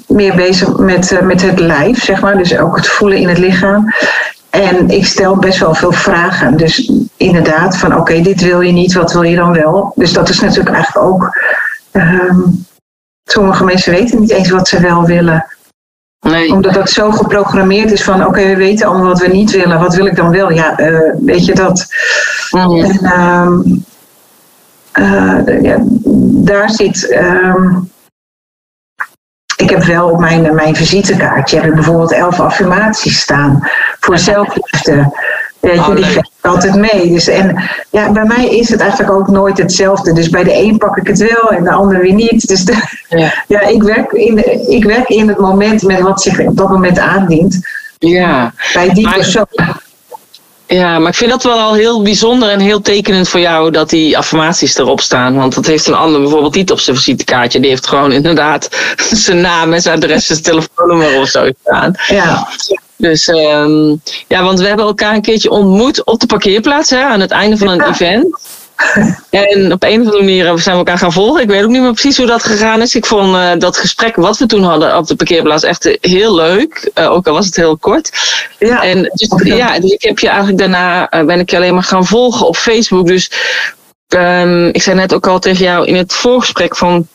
meer 0.08 0.36
bezig 0.36 0.78
met, 0.78 1.12
eh, 1.12 1.22
met 1.22 1.42
het 1.42 1.60
lijf, 1.60 2.04
zeg 2.04 2.22
maar. 2.22 2.38
Dus 2.38 2.58
ook 2.58 2.76
het 2.76 2.88
voelen 2.88 3.18
in 3.18 3.28
het 3.30 3.38
lichaam. 3.38 3.94
En 4.50 4.90
ik 4.90 5.06
stel 5.06 5.36
best 5.36 5.60
wel 5.60 5.76
veel 5.76 5.92
vragen. 5.92 6.58
Dus 6.58 6.92
inderdaad, 7.18 7.78
van 7.78 7.98
oké, 7.98 8.22
dit 8.22 8.42
wil 8.42 8.62
je 8.62 8.72
niet, 8.72 8.94
wat 8.94 9.14
wil 9.14 9.24
je 9.24 9.36
dan 9.36 9.54
wel? 9.54 9.94
Dus 9.96 10.14
dat 10.14 10.30
is 10.30 10.40
natuurlijk 10.40 10.76
eigenlijk 10.76 11.06
ook. 11.06 11.38
ehm, 11.92 12.40
sommige 13.24 13.64
mensen 13.64 13.92
weten 13.92 14.20
niet 14.20 14.32
eens 14.32 14.50
wat 14.50 14.68
ze 14.68 14.80
wel 14.82 15.06
willen. 15.06 15.46
Nee. 16.24 16.52
Omdat 16.52 16.74
dat 16.74 16.90
zo 16.90 17.12
geprogrammeerd 17.12 17.92
is 17.92 18.04
van 18.04 18.26
oké, 18.26 18.46
we 18.48 18.56
weten 18.56 18.88
allemaal 18.88 19.08
wat 19.08 19.20
we 19.20 19.28
niet 19.28 19.52
willen. 19.52 19.80
Wat 19.80 19.96
wil 19.96 20.06
ik 20.06 20.16
dan 20.16 20.32
wel? 20.32 20.52
Ja, 20.52 20.78
eh, 20.78 21.14
weet 21.20 21.46
je 21.46 21.56
dat. 21.56 21.88
Mhm. 22.52 22.84
En 22.84 23.00
ehm, 23.00 23.62
eh, 24.92 25.62
ja, 25.62 25.78
daar 26.46 26.70
zit. 26.70 27.08
ehm, 27.10 27.80
ik 29.58 29.70
heb 29.70 29.84
wel 29.84 30.10
op 30.10 30.20
mijn, 30.20 30.56
mijn 30.56 30.76
visitekaartje 30.76 31.56
heb 31.56 31.66
ik 31.66 31.74
bijvoorbeeld 31.74 32.12
elf 32.12 32.40
affirmaties 32.40 33.20
staan. 33.20 33.60
Voor 34.00 34.18
zelfliefde, 34.18 35.12
Weet 35.64 35.74
je, 35.74 35.80
Oh, 35.80 35.96
die 35.96 36.04
geef 36.06 36.16
ik 36.16 36.30
altijd 36.42 36.76
mee. 36.76 37.10
Dus, 37.12 37.28
en 37.28 37.64
ja, 37.90 38.12
bij 38.12 38.24
mij 38.24 38.46
is 38.50 38.70
het 38.70 38.80
eigenlijk 38.80 39.12
ook 39.12 39.28
nooit 39.28 39.58
hetzelfde. 39.58 40.14
Dus 40.14 40.30
bij 40.30 40.44
de 40.44 40.54
een 40.54 40.78
pak 40.78 40.98
ik 40.98 41.08
het 41.08 41.18
wel 41.20 41.50
en 41.52 41.64
de 41.64 41.72
ander 41.72 42.00
weer 42.02 42.14
niet. 42.14 42.48
Dus 42.48 42.66
de- 42.66 42.84
Ja. 43.10 43.34
ja, 43.48 43.62
ik, 43.62 43.84
werk 43.84 44.12
in, 44.12 44.70
ik 44.72 44.84
werk 44.84 45.10
in 45.10 45.28
het 45.28 45.38
moment 45.40 45.82
met 45.82 46.00
wat 46.00 46.22
zich 46.22 46.40
op 46.40 46.58
dat 46.58 46.70
moment 46.70 47.00
aandient. 47.00 47.68
Ja. 48.00 48.54
Bij 48.74 48.90
die 48.94 49.04
Maar- 49.04 49.14
persoon. 49.14 49.46
ja, 50.68 51.00
maar 51.00 51.10
ik 51.10 51.16
vind 51.18 51.30
dat 51.32 51.44
wel 51.44 51.60
al 51.60 51.74
heel 51.74 52.02
bijzonder 52.02 52.50
en 52.50 52.60
heel 52.60 52.82
tekenend 52.82 53.30
voor 53.30 53.40
jou 53.40 53.72
dat 53.72 53.90
die 53.90 54.18
affirmaties 54.18 54.78
erop 54.78 55.02
staan. 55.02 55.36
Want 55.36 55.56
dat 55.56 55.66
heeft 55.66 55.88
een 55.88 55.94
ander 55.94 56.22
bijvoorbeeld 56.22 56.56
niet 56.56 56.72
op 56.72 56.80
zijn 56.80 56.96
visitekaartje. 56.96 57.60
Die 57.60 57.70
heeft 57.70 57.88
gewoon 57.88 58.12
inderdaad 58.12 58.70
zijn 59.26 59.42
naam 59.42 59.74
en 59.74 59.82
zijn 59.82 59.96
adres 59.98 60.16
en 60.30 60.36
zijn 60.36 60.42
telefoonnummer 60.42 61.20
of 61.22 61.28
zo 61.28 61.50
staan. 61.62 61.94
Ja, 62.08 62.48
Dus 63.04 63.28
ehm, 63.28 63.96
ja, 64.28 64.44
want 64.44 64.60
we 64.60 64.68
hebben 64.68 64.86
elkaar 64.86 65.14
een 65.16 65.22
keertje 65.22 65.50
ontmoet 65.50 66.06
op 66.06 66.20
de 66.20 66.26
parkeerplaats 66.26 66.90
hè, 66.90 67.04
aan 67.04 67.20
het 67.20 67.32
einde 67.32 67.58
van 67.58 67.68
een 67.68 67.78
Ja. 67.78 67.90
event. 67.90 68.38
En 69.30 69.72
op 69.72 69.84
een 69.84 70.00
of 70.02 70.06
andere 70.06 70.18
manier 70.24 70.44
zijn 70.46 70.60
we 70.60 70.72
elkaar 70.72 70.98
gaan 70.98 71.12
volgen. 71.14 71.42
Ik 71.42 71.48
weet 71.48 71.64
ook 71.64 71.70
niet 71.70 71.82
meer 71.82 71.92
precies 71.92 72.18
hoe 72.18 72.26
dat 72.26 72.44
gegaan 72.44 72.82
is. 72.82 72.96
Ik 72.96 73.06
vond 73.06 73.36
eh, 73.36 73.52
dat 73.58 73.78
gesprek 73.78 74.16
wat 74.16 74.38
we 74.38 74.46
toen 74.46 74.64
hadden 74.64 74.98
op 74.98 75.08
de 75.08 75.16
parkeerplaats 75.16 75.64
echt 75.64 75.86
eh, 75.86 75.98
heel 76.12 76.36
leuk. 76.36 76.92
Eh, 76.94 77.12
ook 77.12 77.28
al 77.28 77.34
was 77.34 77.46
het 77.46 77.56
heel 77.56 77.78
kort. 77.78 78.10
ja. 78.60 78.84
En 78.84 79.02
dus, 79.14 79.30
ja, 79.44 79.80
dus 79.80 79.92
ik 79.92 80.02
heb 80.04 80.20
je 80.20 80.28
eigenlijk 80.28 80.58
daarna 80.58 81.10
eh, 81.10 81.26
ben 81.26 81.40
ik 81.40 81.50
je 81.50 81.56
alleen 81.56 81.74
maar 81.74 81.84
gaan 81.84 82.06
volgen 82.06 82.48
op 82.48 82.56
Facebook. 82.58 83.08
Dus 83.08 83.32
ehm, 84.08 84.68
ik 84.68 84.82
zei 84.82 84.96
net 84.96 85.14
ook 85.14 85.28
al 85.28 85.40
tegen 85.40 85.64
jou 85.66 85.86
in 85.88 85.96
het 85.96 86.14
voorgesprek 86.14 86.76
van. 86.76 87.08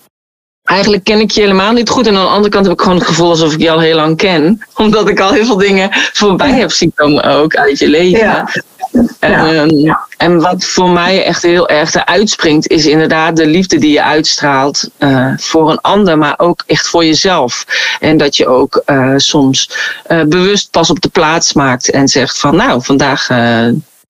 Eigenlijk 0.68 1.04
ken 1.04 1.20
ik 1.20 1.30
je 1.30 1.40
helemaal 1.40 1.72
niet 1.72 1.88
goed. 1.88 2.06
En 2.06 2.16
aan 2.16 2.22
de 2.24 2.28
andere 2.30 2.48
kant 2.48 2.64
heb 2.64 2.74
ik 2.74 2.80
gewoon 2.80 2.96
het 2.98 3.06
gevoel 3.06 3.28
alsof 3.30 3.52
ik 3.52 3.60
je 3.60 3.70
al 3.70 3.80
heel 3.80 3.96
lang 3.96 4.16
ken. 4.16 4.60
Omdat 4.74 5.08
ik 5.08 5.20
al 5.20 5.32
heel 5.32 5.44
veel 5.44 5.56
dingen 5.56 5.90
voorbij 6.12 6.50
heb 6.52 6.70
zien 6.70 6.92
komen 6.94 7.24
ook 7.24 7.54
uit 7.56 7.78
je 7.78 7.88
leven. 7.88 8.18
Ja. 8.18 8.48
En, 8.92 9.30
Ja. 9.30 9.52
ehm, 9.52 9.92
en 10.16 10.40
wat 10.40 10.64
voor 10.64 10.90
mij 10.90 11.24
echt 11.24 11.42
heel 11.42 11.68
erg 11.68 11.94
eruit 11.94 12.30
springt, 12.30 12.68
is 12.68 12.86
inderdaad 12.86 13.36
de 13.36 13.46
liefde 13.46 13.78
die 13.78 13.92
je 13.92 14.02
uitstraalt 14.02 14.88
eh, 14.98 15.32
voor 15.36 15.70
een 15.70 15.80
ander, 15.80 16.18
maar 16.18 16.34
ook 16.36 16.62
echt 16.66 16.88
voor 16.88 17.04
jezelf. 17.04 17.64
En 18.00 18.16
dat 18.16 18.36
je 18.36 18.46
ook 18.46 18.82
eh, 18.84 19.12
soms 19.16 19.70
eh, 20.06 20.22
bewust 20.22 20.70
pas 20.70 20.90
op 20.90 21.00
de 21.00 21.08
plaats 21.08 21.52
maakt 21.52 21.90
en 21.90 22.08
zegt 22.08 22.38
van 22.38 22.56
nou, 22.56 22.82
vandaag 22.82 23.28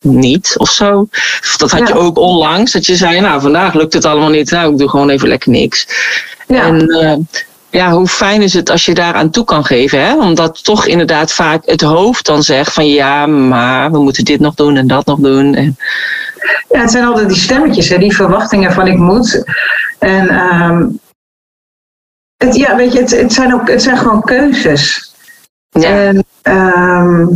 niet 0.01 0.55
of 0.57 0.71
zo. 0.71 1.09
Dat 1.57 1.71
had 1.71 1.81
Ja. 1.81 1.87
je 1.87 1.95
ook 2.01 2.19
onlangs, 2.19 2.73
dat 2.73 2.87
je 2.87 2.97
zei 2.97 3.21
nou, 3.21 3.41
vandaag 3.41 3.75
lukt 3.75 3.93
het 3.93 4.05
allemaal 4.05 4.29
niet, 4.29 4.51
nou, 4.51 4.73
ik 4.73 4.79
doe 4.79 4.89
gewoon 4.89 5.11
even 5.11 5.29
lekker 5.29 5.51
niks. 5.51 5.87
Ja. 6.49 6.67
En 6.67 6.89
eh, 6.89 7.17
ja, 7.71 7.91
hoe 7.91 8.09
fijn 8.09 8.43
is 8.43 8.55
het 8.55 8.71
als 8.71 8.85
je 8.85 8.95
daaraan 8.95 9.31
toe 9.31 9.45
kan 9.45 9.65
geven, 9.65 10.01
hè? 10.01 10.17
Omdat 10.17 10.65
toch 10.65 10.87
inderdaad 10.87 11.33
vaak 11.33 11.63
het 11.65 11.81
hoofd 11.81 12.27
dan 12.27 12.43
zegt 12.43 12.73
van 12.73 12.89
ja, 12.89 13.27
maar 13.27 13.91
we 13.91 13.99
moeten 13.99 14.25
dit 14.25 14.41
nog 14.41 14.55
doen 14.55 14.77
en 14.77 14.87
dat 14.87 15.07
nog 15.07 15.19
doen. 15.19 15.55
En, 15.55 15.77
Ja, 16.69 16.81
het 16.81 16.91
zijn 16.91 17.05
altijd 17.05 17.29
die 17.29 17.39
stemmetjes, 17.39 17.89
hè, 17.89 17.99
die 17.99 18.15
verwachtingen 18.17 18.73
van 18.73 18.87
ik 18.87 18.97
moet. 18.99 19.45
En 19.99 20.29
ehm, 20.29 20.87
het, 22.37 22.57
ja, 22.57 22.77
weet 22.77 22.93
je, 22.93 22.99
het, 22.99 23.11
het, 23.11 23.33
zijn 23.33 23.55
ook, 23.55 23.69
het 23.71 23.83
zijn 23.83 23.99
gewoon 23.99 24.23
keuzes. 24.23 25.13
ja. 25.71 25.89
En 25.89 26.25
ehm, 26.43 27.27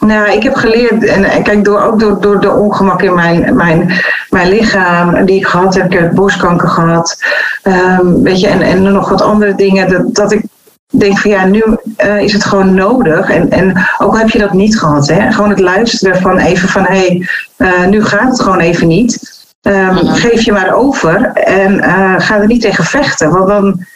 nou, 0.00 0.30
ik 0.30 0.42
heb 0.42 0.54
geleerd, 0.54 1.04
en 1.04 1.24
eh, 1.24 1.42
kijk, 1.42 1.64
door, 1.64 1.80
ook 1.80 2.00
door, 2.00 2.20
door 2.20 2.40
de 2.40 2.50
ongemak 2.50 3.02
in 3.02 3.14
mijn, 3.14 3.56
mijn, 3.56 3.92
mijn 4.30 4.48
lichaam 4.48 5.24
die 5.24 5.36
ik 5.36 5.46
gehad 5.46 5.74
heb, 5.74 5.92
ik 5.92 5.98
heb 5.98 6.14
borstkanker 6.14 6.68
gehad, 6.68 7.18
ehm, 7.62 8.22
weet 8.22 8.40
je, 8.40 8.46
en, 8.48 8.62
en 8.62 8.82
nog 8.82 9.08
wat 9.08 9.22
andere 9.22 9.54
dingen, 9.54 9.88
dat, 9.90 10.14
dat 10.14 10.32
ik 10.32 10.42
denk 10.90 11.18
van 11.18 11.30
ja, 11.30 11.44
nu 11.44 11.62
eh, 11.96 12.20
is 12.20 12.32
het 12.32 12.44
gewoon 12.44 12.74
nodig. 12.74 13.30
En, 13.30 13.50
en 13.50 13.70
ook 13.98 14.12
al 14.12 14.18
heb 14.18 14.30
je 14.30 14.38
dat 14.38 14.52
niet 14.52 14.78
gehad, 14.78 15.08
hè, 15.08 15.32
gewoon 15.32 15.50
het 15.50 15.60
luisteren 15.60 16.20
van 16.20 16.38
even 16.38 16.68
van 16.68 16.84
hé, 16.84 17.06
hey, 17.06 17.28
eh, 17.56 17.86
nu 17.86 18.04
gaat 18.04 18.28
het 18.30 18.40
gewoon 18.40 18.60
even 18.60 18.86
niet. 18.88 19.38
Ehm, 19.60 19.94
Mhm. 19.94 20.14
Geef 20.14 20.42
je 20.42 20.52
maar 20.52 20.74
over 20.74 21.32
en 21.32 21.82
ga 22.20 22.38
er 22.38 22.46
niet 22.46 22.60
tegen 22.60 22.84
vechten, 22.84 23.30
want 23.30 23.48
dan, 23.48 23.86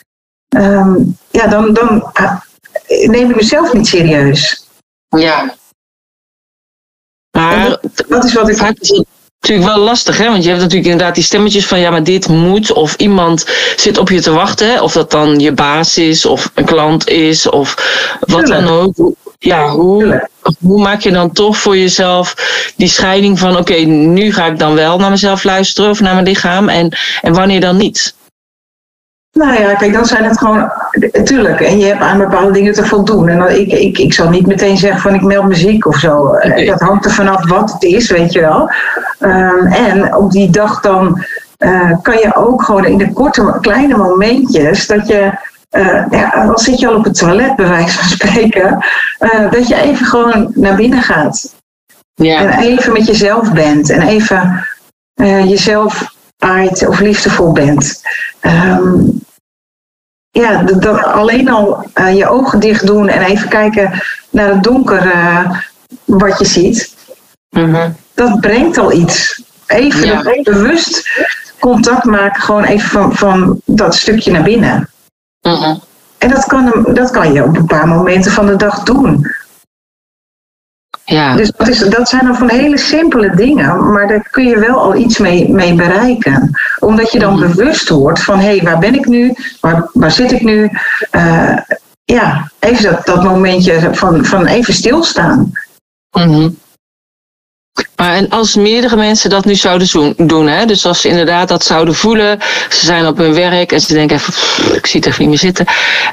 ehm, 0.49 0.95
ja, 1.31 1.47
dan, 1.47 1.73
dan 1.73 2.12
neem 2.87 3.31
ik 3.31 3.37
mezelf 3.37 3.73
niet 3.73 3.87
serieus. 3.87 4.69
ja. 5.09 5.55
Maar 7.35 7.77
Dat 8.09 8.25
is 8.25 8.33
wat 8.33 8.49
ik. 8.49 8.57
vaak 8.57 8.77
natuurlijk 9.40 9.75
wel 9.77 9.85
lastig, 9.85 10.18
hè? 10.18 10.29
Want 10.31 10.42
je 10.42 10.49
hebt 10.49 10.61
natuurlijk 10.61 10.90
inderdaad 10.90 11.14
die 11.14 11.25
stemmetjes 11.25 11.66
van 11.66 11.79
ja, 11.79 11.90
maar 11.90 12.05
dit 12.05 12.29
moet. 12.29 12.73
Of 12.73 12.94
iemand 12.94 13.47
zit 13.77 13.99
op 13.99 14.09
je 14.11 14.20
te 14.20 14.33
wachten. 14.33 14.68
Hè? 14.68 14.81
Of 14.81 14.92
dat 14.92 15.11
dan 15.11 15.40
je 15.40 15.53
baas 15.53 15.99
is, 15.99 16.27
of 16.27 16.51
een 16.55 16.64
klant 16.64 17.09
is, 17.09 17.49
of 17.51 17.75
wat 18.20 18.47
dan 18.47 18.68
ook. 18.68 19.12
Ja, 19.38 19.68
hoe, 19.68 20.29
hoe 20.61 20.83
maak 20.83 21.01
je 21.01 21.11
dan 21.11 21.33
toch 21.33 21.57
voor 21.57 21.77
jezelf 21.77 22.35
die 22.77 22.88
scheiding 22.88 23.38
van 23.38 23.57
oké, 23.57 23.75
nu 23.85 24.33
ga 24.33 24.47
ik 24.47 24.59
dan 24.59 24.75
wel 24.75 24.99
naar 24.99 25.11
mezelf 25.11 25.44
luisteren 25.44 25.90
of 25.90 26.01
naar 26.01 26.14
mijn 26.14 26.27
lichaam 26.27 26.68
en, 26.68 26.97
en 27.20 27.33
wanneer 27.35 27.61
dan 27.61 27.77
niet? 27.77 28.14
Nou 29.35 29.61
ja, 29.61 29.75
kijk, 29.75 29.92
dan 29.92 30.05
zijn 30.07 30.25
het 30.25 30.38
gewoon. 30.38 30.70
Tuurlijk, 31.25 31.61
en 31.61 31.79
je 31.79 31.85
hebt 31.87 32.01
aan 32.01 32.18
bepaalde 32.18 32.53
dingen 32.53 32.73
te 32.73 32.87
voldoen. 32.87 33.29
En 33.29 33.38
dan, 33.38 33.49
ik, 33.49 33.73
ik, 33.73 33.99
ik 33.99 34.12
zal 34.12 34.29
niet 34.29 34.47
meteen 34.47 34.77
zeggen 34.77 35.01
van 35.01 35.14
ik 35.14 35.23
meld 35.23 35.47
muziek 35.49 35.87
of 35.87 35.97
zo. 35.97 36.33
Eh. 36.33 36.68
Dat 36.68 36.81
hangt 36.81 37.05
er 37.05 37.11
vanaf 37.11 37.49
wat 37.49 37.73
het 37.73 37.83
is, 37.83 38.11
weet 38.11 38.33
je 38.33 38.40
wel. 38.40 38.70
Ehm, 39.18 39.66
en 39.66 40.14
op 40.16 40.31
die 40.31 40.51
dag 40.51 40.81
dan 40.81 41.25
eh, 41.59 41.90
kan 42.03 42.16
je 42.16 42.35
ook 42.37 42.62
gewoon 42.62 42.85
in 42.85 42.99
de 42.99 43.12
korte, 43.12 43.59
kleine 43.61 43.97
momentjes 43.97 44.87
dat 44.87 45.07
je. 45.09 45.31
eh, 45.70 46.05
ja, 46.11 46.29
al 46.49 46.59
zit 46.59 46.79
je 46.81 46.88
al 46.88 46.94
op 46.94 47.05
het 47.05 47.18
toilet, 47.18 47.57
bij 47.57 47.68
wijze 47.68 47.99
van 47.99 48.09
spreken, 48.09 48.85
dat 49.51 49.68
je 49.68 49.75
even 49.77 50.07
gewoon 50.07 50.53
naar 50.55 50.75
binnen 50.77 51.03
gaat. 51.03 51.55
Ja, 52.14 52.40
En 52.40 52.59
even 52.59 52.92
met 52.92 53.07
jezelf 53.07 53.53
bent. 53.53 53.90
En 53.90 54.03
even 54.03 54.66
jezelf 55.47 56.12
aait 56.44 56.87
of 56.88 57.00
liefdevol 57.00 57.52
bent. 57.52 58.02
Ehm, 58.40 58.94
ja, 60.30 60.62
dat- 60.62 61.02
alleen 61.04 61.48
al 61.50 61.87
eh, 61.94 62.16
je 62.16 62.28
ogen 62.28 62.61
dicht 62.61 62.87
doen 62.87 63.09
en 63.09 63.22
even 63.22 63.48
kijken 63.48 64.02
naar 64.30 64.48
het 64.48 64.62
donker 64.62 65.11
eh, 65.11 65.50
wat 66.04 66.38
je 66.38 66.44
ziet. 66.44 66.94
Mhm. 67.50 67.90
Dat 68.14 68.40
brengt 68.40 68.78
al 68.78 68.92
iets. 68.92 69.42
Even 69.66 70.07
Ja. 70.07 70.22
bewust 70.42 71.11
contact 71.61 72.04
maken, 72.04 72.42
gewoon 72.42 72.64
even 72.64 72.88
van, 72.90 73.14
van 73.16 73.61
dat 73.64 73.94
stukje 73.94 74.30
naar 74.33 74.42
binnen. 74.42 74.90
Mhm. 75.40 75.74
En 76.18 76.28
dat 76.30 76.44
kan, 76.46 76.85
dat 76.94 77.11
kan 77.11 77.33
je 77.33 77.44
op 77.44 77.57
een 77.57 77.66
paar 77.66 77.88
momenten 77.88 78.33
van 78.33 78.46
de 78.46 78.57
dag 78.57 78.83
doen. 78.83 79.26
Ja. 81.05 81.37
Dus 81.37 81.53
dat, 81.57 81.69
is, 81.69 81.79
dat 81.79 82.09
zijn 82.09 82.25
dan 82.25 82.37
van 82.37 82.51
hele 82.51 82.79
simpele 82.79 83.37
dingen, 83.37 83.93
maar 83.93 84.09
daar 84.09 84.29
kun 84.31 84.45
je 84.45 84.59
wel 84.59 84.79
al 84.79 84.95
iets 84.95 85.19
mee, 85.19 85.49
mee 85.51 85.75
bereiken. 85.75 86.51
Omdat 86.79 87.12
je 87.12 87.19
dan 87.19 87.38
Mhm. 87.38 87.49
bewust 87.49 87.88
wordt 87.88 88.23
van 88.23 88.38
hé, 88.38 88.45
hey, 88.57 88.62
waar 88.62 88.79
ben 88.79 88.95
ik 88.95 89.07
nu? 89.07 89.35
Waar, 89.61 89.88
waar 89.93 90.11
zit 90.11 90.33
ik 90.33 90.43
nu? 90.43 90.71
Eh, 91.11 91.57
ja, 92.05 92.51
even 92.59 92.83
dat, 92.83 93.07
dat 93.07 93.23
momentje 93.23 93.88
van, 93.93 94.25
van 94.25 94.47
even 94.47 94.75
stilstaan. 94.75 95.53
Mhm. 96.11 96.49
Maar 97.96 98.14
en 98.14 98.28
als 98.28 98.54
meerdere 98.54 98.96
mensen 98.96 99.30
dat 99.30 99.44
nu 99.44 99.54
zouden 99.54 100.14
doen, 100.16 100.48
hè? 100.48 100.66
dus 100.66 100.87
als 100.87 101.00
ze 101.00 101.09
inderdaad 101.09 101.48
dat 101.48 101.64
zouden 101.64 101.94
voelen, 101.94 102.38
ze 102.68 102.87
zijn 102.87 103.07
op 103.07 103.16
hun 103.16 103.35
werk 103.35 103.72
en 103.72 103.80
ze 103.80 103.94
denken 103.94 104.16
even, 104.16 104.33
"Pff, 104.33 104.72
ik 104.74 104.87
zie 104.87 105.00
het 105.04 105.18
niet 105.18 105.28
meer 105.28 105.38
zitten. 105.38 105.66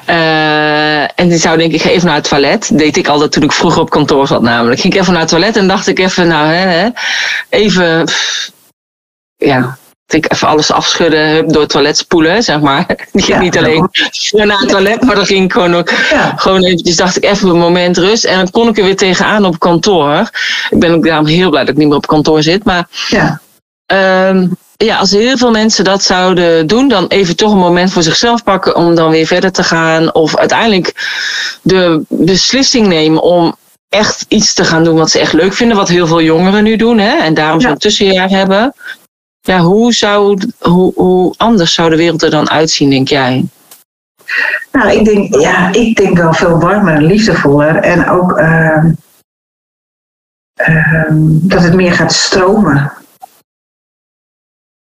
Eh, 0.05 1.01
en 1.19 1.27
die 1.29 1.37
zou 1.37 1.57
denken, 1.57 1.75
ik 1.75 1.81
ga 1.81 1.89
even 1.89 2.07
naar 2.07 2.15
het 2.15 2.29
toilet. 2.29 2.77
Deed 2.77 2.97
ik 2.97 3.07
altijd 3.07 3.31
toen 3.31 3.43
ik 3.43 3.51
vroeger 3.51 3.81
op 3.81 3.89
kantoor 3.89 4.27
zat 4.27 4.41
namelijk. 4.41 4.79
Ging 4.81 4.93
ik 4.93 4.99
even 4.99 5.11
naar 5.11 5.21
het 5.21 5.31
toilet 5.31 5.57
en 5.57 5.67
dacht 5.67 5.87
ik 5.87 5.99
even, 5.99 6.27
nou 6.27 6.47
hè, 6.47 6.67
hè 6.67 6.89
even, 7.49 8.07
ja, 9.37 9.77
ik 10.13 10.31
even 10.33 10.47
alles 10.47 10.71
afschudden, 10.71 11.29
hup, 11.29 11.49
door 11.53 11.61
het 11.61 11.69
toilet 11.71 11.97
spoelen, 11.97 12.43
zeg 12.43 12.59
maar. 12.59 12.85
Ja. 13.11 13.39
niet 13.39 13.57
alleen 13.57 13.89
naar 14.31 14.59
het 14.59 14.69
toilet, 14.69 15.01
maar 15.03 15.15
dan 15.15 15.25
ging 15.25 15.43
ik 15.45 15.51
gewoon 15.51 15.75
ook 15.75 15.89
Ja, 16.09 16.33
gewoon 16.35 16.63
eventjes 16.63 16.95
dacht 16.95 17.17
ik 17.17 17.23
even 17.25 17.49
een 17.49 17.57
moment 17.57 17.97
rust. 17.97 18.23
En 18.23 18.35
dan 18.37 18.49
kon 18.49 18.67
ik 18.67 18.77
er 18.77 18.83
weer 18.83 18.95
tegenaan 18.95 19.45
op 19.45 19.59
kantoor. 19.59 20.29
Ik 20.69 20.79
ben 20.79 20.93
ook 20.93 21.05
daarom 21.05 21.25
heel 21.25 21.49
blij 21.49 21.61
dat 21.63 21.71
ik 21.73 21.77
niet 21.77 21.87
meer 21.87 21.97
op 21.97 22.07
kantoor 22.07 22.43
zit. 22.43 22.63
Maar 22.63 22.87
ja, 23.07 23.41
ehm, 23.85 24.47
ja, 24.77 24.97
als 24.97 25.11
heel 25.11 25.37
veel 25.37 25.51
mensen 25.51 25.83
dat 25.83 26.03
zouden 26.03 26.67
doen, 26.67 26.87
dan 26.87 27.07
even 27.07 27.35
toch 27.35 27.51
een 27.51 27.57
moment 27.57 27.91
voor 27.91 28.03
zichzelf 28.03 28.43
pakken 28.43 28.75
om 28.75 28.95
dan 28.95 29.09
weer 29.11 29.25
verder 29.27 29.51
te 29.51 29.63
gaan. 29.63 30.13
Of 30.13 30.37
uiteindelijk 30.37 30.93
de 31.61 32.03
beslissing 32.07 32.87
nemen 32.87 33.21
om 33.21 33.55
echt 33.89 34.25
iets 34.27 34.53
te 34.53 34.63
gaan 34.65 34.83
doen 34.83 34.97
wat 34.97 35.11
ze 35.11 35.19
echt 35.19 35.33
leuk 35.33 35.53
vinden. 35.53 35.77
Wat 35.77 35.89
heel 35.89 36.07
veel 36.07 36.21
jongeren 36.21 36.63
nu 36.63 36.75
doen. 36.75 36.97
Hè? 36.97 37.17
En 37.17 37.33
daarom 37.33 37.59
Ja. 37.59 37.67
zo'n 37.67 37.77
tussenjaar 37.77 38.29
hebben. 38.29 38.73
Ja, 39.41 39.59
hoe, 39.59 39.93
zou, 39.93 40.41
hoe, 40.59 41.33
anders 41.37 41.73
zou 41.73 41.89
de 41.89 41.95
wereld 41.95 42.23
er 42.23 42.29
dan 42.29 42.49
uitzien, 42.49 42.89
denk 42.89 43.07
jij? 43.07 43.45
nou, 44.71 44.91
ik 44.91 45.05
denk, 45.05 45.35
ja, 45.35 45.73
ik 45.73 45.95
denk 45.95 46.17
wel 46.17 46.33
veel 46.33 46.59
warmer 46.59 46.93
en 46.93 47.05
liefdevoller. 47.05 47.75
En 47.75 48.09
ook 48.09 48.37
ehm, 48.37 48.91
ehm, 50.53 51.15
dat 51.23 51.63
het 51.63 51.73
meer 51.73 51.93
gaat 51.93 52.13
stromen. 52.13 52.91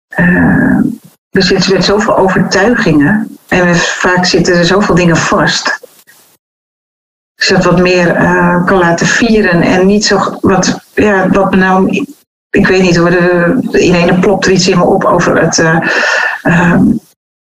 Ehm, 0.08 0.82
we 1.30 1.42
zitten 1.42 1.74
met 1.74 1.86
zoveel 1.86 2.18
overtuigingen 2.18 3.38
en 3.48 3.66
we, 3.66 3.76
vaak 3.76 4.26
zitten 4.26 4.56
er 4.56 4.66
zoveel 4.66 4.96
dingen 4.96 5.18
vast. 5.18 5.80
ik 7.36 7.48
dat 7.50 7.64
wat 7.64 7.80
meer 7.80 8.22
uh, 8.22 8.66
kan 8.66 8.78
laten 8.78 9.08
vieren 9.08 9.62
en 9.62 9.86
niet 9.86 10.06
zo 10.06 10.38
wat, 10.42 10.80
ja, 10.94 11.30
wat 11.30 11.52
me 11.52 11.58
nou, 11.58 12.06
ik 12.50 12.68
weet 12.68 12.82
niet 12.82 12.96
hoor, 12.96 13.10
de, 13.10 13.80
ineens 13.80 14.20
plopt 14.20 14.46
er 14.46 14.52
iets 14.52 14.68
in 14.68 14.78
me 14.78 14.84
op 14.84 15.06
over 15.06 15.42
het, 15.42 15.58
uh, 15.58 16.82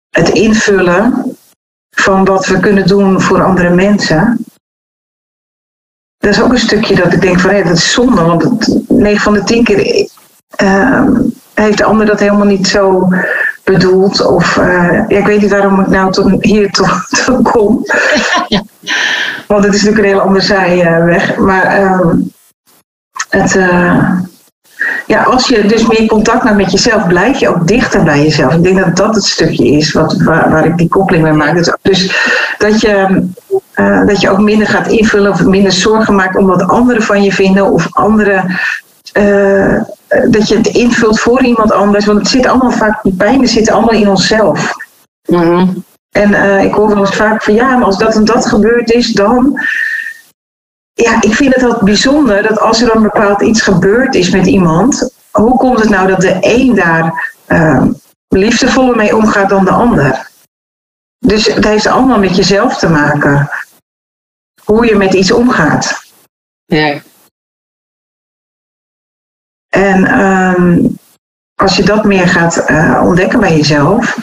het 0.10 0.30
invullen 0.30 1.36
van 1.96 2.26
wat 2.26 2.46
we 2.46 2.60
kunnen 2.60 2.88
doen 2.88 3.22
voor 3.22 3.44
andere 3.44 3.70
mensen. 3.70 4.46
Dat 6.18 6.32
is 6.32 6.42
ook 6.42 6.52
een 6.52 6.60
stukje 6.60 6.96
dat 6.96 7.14
ik 7.14 7.22
denk 7.22 7.40
van 7.40 7.50
hé, 7.50 7.64
dat 7.64 7.78
is 7.78 7.92
zonde, 7.92 8.22
want 8.22 8.68
9 8.88 9.22
van 9.22 9.34
de 9.34 9.44
10 9.44 9.64
keer 9.64 10.10
uh, 10.64 11.08
heeft 11.54 11.78
de 11.78 11.84
ander 11.84 12.06
dat 12.06 12.20
helemaal 12.20 12.46
niet 12.46 12.68
zo 12.68 13.08
bedoeld. 13.64 14.26
Of 14.26 14.56
uh, 14.56 15.04
ja, 15.08 15.18
ik 15.18 15.26
weet 15.26 15.42
niet 15.42 15.52
waarom 15.52 15.80
ik 15.80 15.88
nou 15.88 16.12
tot, 16.12 16.44
hier 16.44 16.72
toch 16.82 17.08
kom. 17.44 17.86
Want 19.48 19.64
het 19.64 19.74
is 19.74 19.82
natuurlijk 19.82 19.98
een 19.98 20.04
hele 20.04 20.22
andere 20.22 20.46
zijweg. 20.46 21.38
Maar 21.38 21.82
uh, 21.82 22.14
het, 23.30 23.56
uh, 23.56 24.20
ja, 25.06 25.24
als 25.24 25.48
je 25.48 25.65
dus 25.65 25.88
meer 25.88 26.08
contact 26.08 26.44
maakt 26.44 26.56
met 26.56 26.72
jezelf, 26.72 27.08
blijf 27.08 27.39
je 27.39 27.50
ook 27.50 27.67
dichter 27.67 28.04
bij 28.04 28.22
jezelf. 28.24 28.54
Ik 28.54 28.63
denk 28.63 28.80
dat 28.80 28.96
dat 28.96 29.15
het 29.15 29.24
stukje 29.24 29.65
is 29.65 29.91
wat, 29.91 30.22
waar, 30.22 30.50
waar 30.50 30.65
ik 30.65 30.78
die 30.78 30.89
koppeling 30.89 31.24
mee 31.24 31.34
maak. 31.34 31.78
Dus, 31.82 32.12
dat 32.58 32.82
je, 32.82 33.24
uh, 33.76 34.06
dat 34.06 34.22
je 34.22 34.30
ook 34.30 34.39
minder 34.39 34.67
gaat 34.67 34.88
invullen 34.88 35.32
of 35.32 35.44
minder 35.44 35.72
zorgen 35.72 36.15
maakt 36.15 36.36
om 36.36 36.46
wat 36.46 36.67
anderen 36.67 37.04
van 37.04 37.24
je 37.24 37.32
vinden 37.32 37.72
of 37.72 37.88
anderen 37.91 38.60
uh, 39.17 39.82
dat 40.30 40.48
je 40.48 40.58
het 40.58 40.67
invult 40.67 41.20
voor 41.20 41.44
iemand 41.44 41.72
anders. 41.72 42.06
Want 42.06 42.20
het 42.20 42.28
zit 42.28 42.46
allemaal 42.46 42.72
vaak, 42.72 43.04
die 43.04 43.13
pijn 43.13 43.48
zit 43.48 43.70
allemaal 43.70 44.00
in 44.00 44.10
onszelf. 44.10 44.74
Mm 45.26 45.84
En 46.12 46.30
uh, 46.30 46.63
ik 46.63 46.74
hoor 46.74 46.88
wel 46.88 47.00
eens 47.00 47.15
vaak 47.15 47.44
van 47.44 47.54
ja, 47.54 47.76
maar 47.76 47.86
als 47.86 47.98
dat 47.98 48.15
en 48.15 48.26
dat 48.26 48.46
gebeurd 48.46 48.91
is, 48.91 49.13
dan. 49.13 49.60
Ja, 50.93 51.21
ik 51.21 51.34
vind 51.34 51.54
het 51.54 51.63
altijd 51.63 51.84
bijzonder 51.84 52.43
dat 52.43 52.60
als 52.60 52.82
er 52.82 52.95
een 52.95 53.01
bepaald 53.01 53.41
iets 53.41 53.62
gebeurd 53.62 54.15
is 54.15 54.30
met 54.30 54.47
iemand, 54.47 55.10
hoe 55.32 55.58
komt 55.58 55.80
het 55.80 55.89
nou 55.89 56.08
dat 56.08 56.21
de 56.21 56.38
een 56.41 56.75
daar 56.75 57.34
uh, 57.47 57.86
liefdevoller 58.27 58.95
mee 58.95 59.15
omgaat 59.15 59.49
dan 59.49 59.65
de 59.65 59.71
ander? 59.71 60.30
Dus 61.19 61.45
het 61.45 61.63
heeft 61.63 61.86
allemaal 61.86 62.19
met 62.19 62.36
jezelf 62.36 62.77
te 62.77 62.89
maken. 62.89 63.49
Hoe 64.63 64.86
je 64.86 64.95
met 64.95 65.13
iets 65.13 65.32
omgaat. 65.32 66.04
Ja. 66.65 67.01
En 69.69 70.19
um, 70.19 70.97
als 71.56 71.75
je 71.75 71.84
dat 71.84 72.04
meer 72.04 72.27
gaat 72.27 72.69
uh, 72.69 73.01
ontdekken 73.06 73.39
bij 73.39 73.56
jezelf 73.58 74.17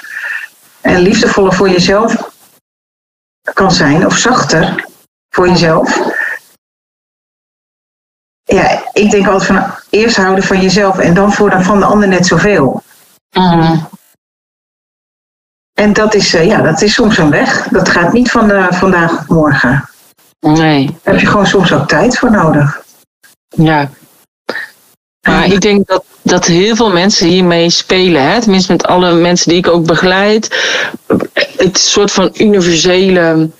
en 0.80 1.00
liefdevoller 1.00 1.52
voor 1.52 1.68
jezelf 1.68 2.30
kan 3.52 3.72
zijn, 3.72 4.06
of 4.06 4.16
zachter 4.16 4.86
voor 5.28 5.48
jezelf. 5.48 6.16
Ja, 8.48 8.82
ik 8.92 9.10
denk 9.10 9.26
altijd 9.26 9.46
van 9.46 9.74
eerst 9.90 10.16
houden 10.16 10.44
van 10.44 10.60
jezelf 10.60 10.98
en 10.98 11.14
dan 11.14 11.32
voor 11.32 11.50
de, 11.50 11.62
van 11.62 11.78
de 11.78 11.84
ander 11.84 12.08
net 12.08 12.26
zoveel. 12.26 12.82
Mm. 13.32 13.88
En 15.74 15.92
dat 15.92 16.14
is, 16.14 16.34
uh, 16.34 16.46
ja, 16.46 16.62
dat 16.62 16.82
is 16.82 16.94
soms 16.94 17.18
een 17.18 17.30
weg. 17.30 17.68
Dat 17.68 17.88
gaat 17.88 18.12
niet 18.12 18.30
van 18.30 18.48
de, 18.48 18.66
vandaag 18.70 19.20
op 19.20 19.28
morgen. 19.28 19.88
Nee. 20.40 20.86
Daar 20.86 21.14
heb 21.14 21.20
je 21.20 21.26
gewoon 21.26 21.46
soms 21.46 21.72
ook 21.72 21.88
tijd 21.88 22.18
voor 22.18 22.30
nodig. 22.30 22.82
Ja, 23.48 23.90
maar 25.28 25.46
ik 25.46 25.60
denk 25.60 25.86
dat, 25.86 26.04
dat 26.22 26.46
heel 26.46 26.76
veel 26.76 26.90
mensen 26.90 27.26
hiermee 27.26 27.70
spelen. 27.70 28.22
Hè? 28.22 28.40
Tenminste, 28.40 28.72
met 28.72 28.86
alle 28.86 29.12
mensen 29.12 29.48
die 29.48 29.58
ik 29.58 29.68
ook 29.68 29.86
begeleid. 29.86 30.56
Het 31.56 31.78
soort 31.78 32.12
van 32.12 32.30
universele 32.34 33.50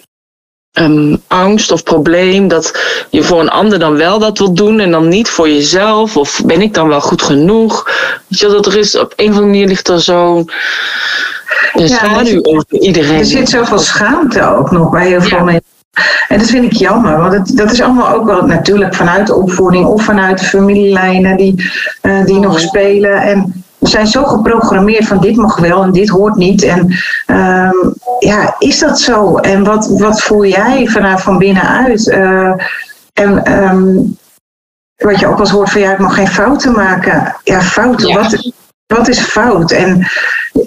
um, 0.72 1.22
angst 1.26 1.70
of 1.72 1.83
probleem. 1.83 2.48
Dat 2.48 2.78
je 3.11 3.22
voor 3.22 3.40
een 3.40 3.50
ander 3.50 3.78
dan 3.78 3.96
wel 3.96 4.18
dat 4.18 4.38
wilt 4.38 4.57
doen 4.57 4.81
en 4.81 4.90
dan 4.90 5.09
niet 5.09 5.28
voor 5.28 5.48
jezelf. 5.48 6.16
Of 6.16 6.40
ben 6.44 6.61
ik 6.61 6.74
dan 6.74 6.88
wel 6.88 7.00
goed 7.00 7.22
genoeg? 7.22 7.90
Weet 8.28 8.38
je, 8.38 8.48
dat 8.48 8.66
er 8.66 8.76
is, 8.76 8.98
op 8.98 9.12
een 9.16 9.28
of 9.28 9.35
andere 9.35 9.46
manier 9.46 9.66
ligt 9.66 9.88
er 9.88 10.02
zo. 10.02 10.44
Een 11.72 11.88
schaduw 11.88 12.42
over 12.42 12.81
iedereen. 12.81 13.18
Er 13.18 13.24
zit 13.24 13.48
zoveel 13.48 13.78
schaamte 13.78 14.54
ook 14.57 14.70
nog 14.70 14.90
bij 14.90 15.07
heel 15.07 15.22
veel 15.22 15.44
mensen. 15.44 15.76
En 16.28 16.38
dat 16.38 16.48
vind 16.48 16.64
ik 16.64 16.72
jammer, 16.72 17.18
want 17.18 17.33
het, 17.33 17.57
dat 17.57 17.72
is 17.72 17.81
allemaal 17.81 18.14
ook 18.14 18.26
wel 18.26 18.42
natuurlijk 18.42 18.94
vanuit 18.94 19.26
de 19.26 19.35
opvoeding 19.35 19.87
of 19.87 20.04
vanuit 20.04 20.38
de 20.38 20.44
familielijnen 20.44 21.37
die, 21.37 21.70
uh, 22.02 22.24
die 22.24 22.38
nog 22.38 22.61
spelen. 22.61 23.22
En 23.22 23.64
we 23.78 23.88
zijn 23.88 24.06
zo 24.06 24.24
geprogrammeerd 24.24 25.06
van 25.06 25.20
dit 25.20 25.36
mag 25.36 25.58
wel 25.58 25.82
en 25.82 25.92
dit 25.92 26.08
hoort 26.08 26.34
niet. 26.34 26.62
En 26.62 26.94
um, 27.26 27.94
ja, 28.18 28.54
is 28.58 28.78
dat 28.78 29.00
zo? 29.00 29.36
En 29.36 29.64
wat, 29.64 29.88
wat 29.98 30.22
voel 30.22 30.44
jij 30.44 30.86
vanuit 30.86 31.20
van 31.20 31.38
binnenuit? 31.38 32.06
Uh, 32.06 32.52
en 33.12 33.62
um, 33.62 34.18
wat 34.96 35.20
je 35.20 35.26
ook 35.26 35.38
eens 35.38 35.50
hoort 35.50 35.70
van 35.70 35.80
ja, 35.80 35.92
ik 35.92 35.98
mag 35.98 36.14
geen 36.14 36.28
fouten 36.28 36.72
maken. 36.72 37.36
Ja, 37.44 37.60
fouten, 37.60 38.08
ja. 38.08 38.14
Wat, 38.14 38.52
wat 38.86 39.08
is 39.08 39.20
fout? 39.20 39.70
En 39.70 40.06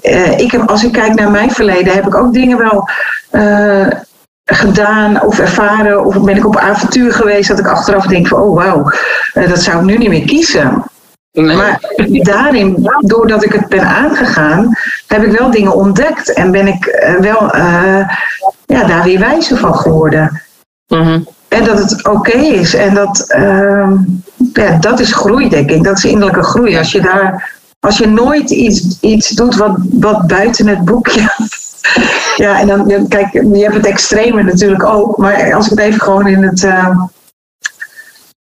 uh, 0.01 0.39
ik 0.39 0.51
heb, 0.51 0.69
als 0.69 0.83
ik 0.83 0.91
kijk 0.91 1.13
naar 1.13 1.31
mijn 1.31 1.51
verleden, 1.51 1.93
heb 1.93 2.07
ik 2.07 2.15
ook 2.15 2.33
dingen 2.33 2.57
wel 2.57 2.89
gedaan 4.45 5.21
of 5.21 5.39
ervaren 5.39 6.05
of 6.05 6.21
ben 6.21 6.37
ik 6.37 6.45
op 6.45 6.57
avontuur 6.57 7.13
geweest 7.13 7.47
dat 7.47 7.59
ik 7.59 7.67
achteraf 7.67 8.05
denk 8.05 8.27
van 8.27 8.41
oh 8.41 8.55
wauw, 8.55 8.91
dat 9.47 9.61
zou 9.61 9.77
ik 9.77 9.83
nu 9.83 9.97
niet 9.97 10.09
meer 10.09 10.25
kiezen. 10.25 10.83
Maar 11.31 11.79
daarin, 12.07 12.89
doordat 12.99 13.43
ik 13.43 13.53
het 13.53 13.67
ben 13.67 13.87
aangegaan, 13.87 14.77
heb 15.07 15.23
ik 15.23 15.37
wel 15.37 15.51
dingen 15.51 15.75
ontdekt 15.75 16.33
en 16.33 16.51
ben 16.51 16.67
ik 16.67 16.85
uh, 16.85 17.15
wel 17.15 17.55
uh, 17.55 18.07
ja, 18.65 18.83
daar 18.83 19.03
weer 19.03 19.19
wijzer 19.19 19.57
van 19.57 19.75
geworden. 19.75 20.41
Mm 20.87 21.01
-hmm. 21.01 21.27
En 21.47 21.63
dat 21.63 21.79
het 21.79 22.07
oké 22.07 22.17
okay 22.17 22.47
is 22.47 22.73
en 22.73 22.93
dat, 22.93 23.25
ja, 24.53 24.77
dat 24.79 24.99
is 24.99 25.13
groei 25.13 25.49
denk 25.49 25.69
ik, 25.69 25.83
dat 25.83 25.97
is 25.97 26.05
innerlijke 26.05 26.43
groei. 26.43 26.77
Als 26.77 26.91
je 26.91 27.01
daar, 27.01 27.59
als 27.79 27.97
je 27.97 28.07
nooit 28.07 28.49
iets, 28.49 28.97
iets 28.99 29.29
doet 29.29 29.55
wat, 29.55 29.77
wat 29.91 30.27
buiten 30.27 30.67
het 30.67 30.85
boekje 30.85 31.29
ja, 32.43 32.59
en 32.59 32.67
dan, 32.67 33.07
kijk, 33.07 33.33
je 33.33 33.63
hebt 33.63 33.75
het 33.75 33.85
extreme 33.85 34.43
natuurlijk 34.43 34.83
ook. 34.83 35.17
Maar 35.17 35.53
als 35.53 35.65
ik 35.65 35.71
het 35.71 35.79
even 35.79 36.01
gewoon 36.01 36.27
in 36.27 36.43
het. 36.43 36.63
Uh, 36.63 37.01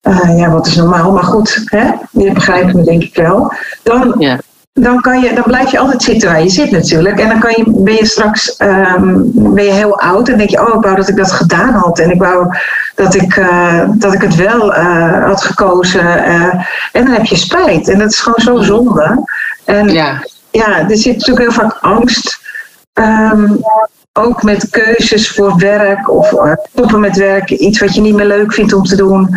uh, 0.09 0.37
ja, 0.37 0.49
wat 0.49 0.67
is 0.67 0.75
normaal? 0.75 1.11
Maar 1.11 1.23
goed, 1.23 1.61
hè? 1.65 1.91
je 2.11 2.31
begrijpt 2.31 2.73
me 2.73 2.83
denk 2.83 3.03
ik 3.03 3.15
wel. 3.15 3.53
Dan, 3.83 4.15
ja. 4.17 4.39
dan, 4.73 5.01
kan 5.01 5.21
je, 5.21 5.33
dan 5.33 5.43
blijf 5.43 5.71
je 5.71 5.79
altijd 5.79 6.03
zitten 6.03 6.29
waar 6.29 6.43
je 6.43 6.49
zit 6.49 6.71
natuurlijk. 6.71 7.19
En 7.19 7.27
dan 7.27 7.39
kan 7.39 7.51
je, 7.51 7.63
ben 7.67 7.93
je 7.93 8.05
straks 8.05 8.59
um, 8.59 9.31
ben 9.33 9.63
je 9.63 9.71
heel 9.71 9.99
oud 9.99 10.29
en 10.29 10.37
denk 10.37 10.49
je, 10.49 10.67
oh, 10.67 10.75
ik 10.75 10.83
wou 10.83 10.95
dat 10.95 11.09
ik 11.09 11.15
dat 11.15 11.31
gedaan 11.31 11.73
had. 11.73 11.99
En 11.99 12.11
ik 12.11 12.19
wou 12.21 12.55
dat 12.95 13.15
ik, 13.15 13.35
uh, 13.35 13.83
dat 13.89 14.13
ik 14.13 14.21
het 14.21 14.35
wel 14.35 14.73
had 15.25 15.43
gekozen. 15.43 16.23
en 16.91 17.05
dan 17.05 17.13
heb 17.13 17.25
je 17.25 17.35
spijt. 17.35 17.87
En 17.87 17.99
dat 17.99 18.11
is 18.11 18.19
gewoon 18.19 18.41
zo 18.41 18.61
zonde. 18.61 19.23
En 19.65 19.89
ja, 19.89 20.23
ja 20.51 20.89
er 20.89 20.97
zit 20.97 21.17
natuurlijk 21.17 21.39
heel 21.39 21.63
vaak 21.63 21.77
angst 21.81 22.47
Um, 22.99 23.59
ook 24.13 24.43
met 24.43 24.69
keuzes 24.69 25.29
voor 25.29 25.57
werk 25.57 26.09
of 26.09 26.33
stoppen 26.71 26.99
met 26.99 27.17
werk, 27.17 27.49
iets 27.49 27.79
wat 27.79 27.95
je 27.95 28.01
niet 28.01 28.15
meer 28.15 28.25
leuk 28.25 28.53
vindt 28.53 28.73
om 28.73 28.83
te 28.83 28.95
doen. 28.95 29.35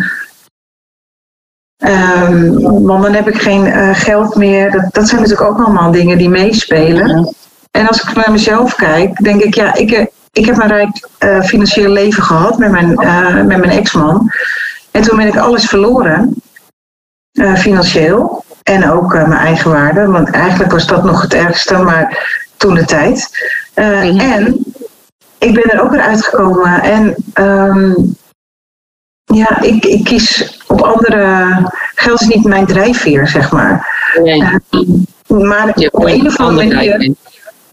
Um, 1.77 2.61
want 2.85 3.03
dan 3.03 3.13
heb 3.13 3.27
ik 3.27 3.41
geen 3.41 3.65
uh, 3.65 3.89
geld 3.93 4.35
meer. 4.35 4.71
Dat, 4.71 4.85
dat 4.91 5.07
zijn 5.07 5.21
natuurlijk 5.21 5.49
ook 5.49 5.59
allemaal 5.59 5.91
dingen 5.91 6.17
die 6.17 6.29
meespelen. 6.29 7.35
En 7.71 7.87
als 7.87 8.01
ik 8.01 8.15
naar 8.15 8.31
mezelf 8.31 8.75
kijk, 8.75 9.17
denk 9.23 9.41
ik, 9.41 9.55
ja, 9.55 9.73
ik, 9.73 10.07
ik 10.31 10.45
heb 10.45 10.57
een 10.57 10.67
rijk 10.67 11.07
uh, 11.19 11.41
financieel 11.41 11.89
leven 11.89 12.23
gehad 12.23 12.57
met 12.57 12.71
mijn, 12.71 12.93
met 13.47 13.57
mijn 13.57 13.69
ex-man. 13.69 14.31
En 14.91 15.01
toen 15.01 15.17
ben 15.17 15.27
ik 15.27 15.37
alles 15.37 15.65
verloren, 15.65 16.41
financieel. 17.57 18.43
En 18.63 18.91
ook 18.91 19.13
mijn 19.13 19.31
eigen 19.31 19.71
waarde, 19.71 20.07
want 20.07 20.29
eigenlijk 20.29 20.71
was 20.71 20.87
dat 20.87 21.03
nog 21.03 21.21
het 21.21 21.33
ergste. 21.33 21.77
Maar 21.77 22.31
toen 22.57 22.73
de 22.73 22.85
tijd. 22.85 23.29
En 23.73 24.65
ik 25.37 25.53
ben 25.53 25.71
er 25.71 25.81
ook 25.81 25.91
weer 25.91 26.01
uitgekomen. 26.01 26.81
En 26.81 27.15
um, 27.33 28.15
ja, 29.33 29.61
ik, 29.61 29.85
ik 29.85 30.03
kies 30.03 30.59
op 30.67 30.81
andere. 30.81 31.47
Geld 31.95 32.21
is 32.21 32.27
niet 32.27 32.43
mijn 32.43 32.65
drijfveer, 32.65 33.27
zeg 33.27 33.51
maar. 33.51 33.87
Nee. 34.23 34.41
Uh, 34.41 34.59
maar 35.27 35.73
op 35.91 36.05
een 36.05 36.27
of 36.27 36.37
andere 36.37 36.73
manier. 36.73 37.13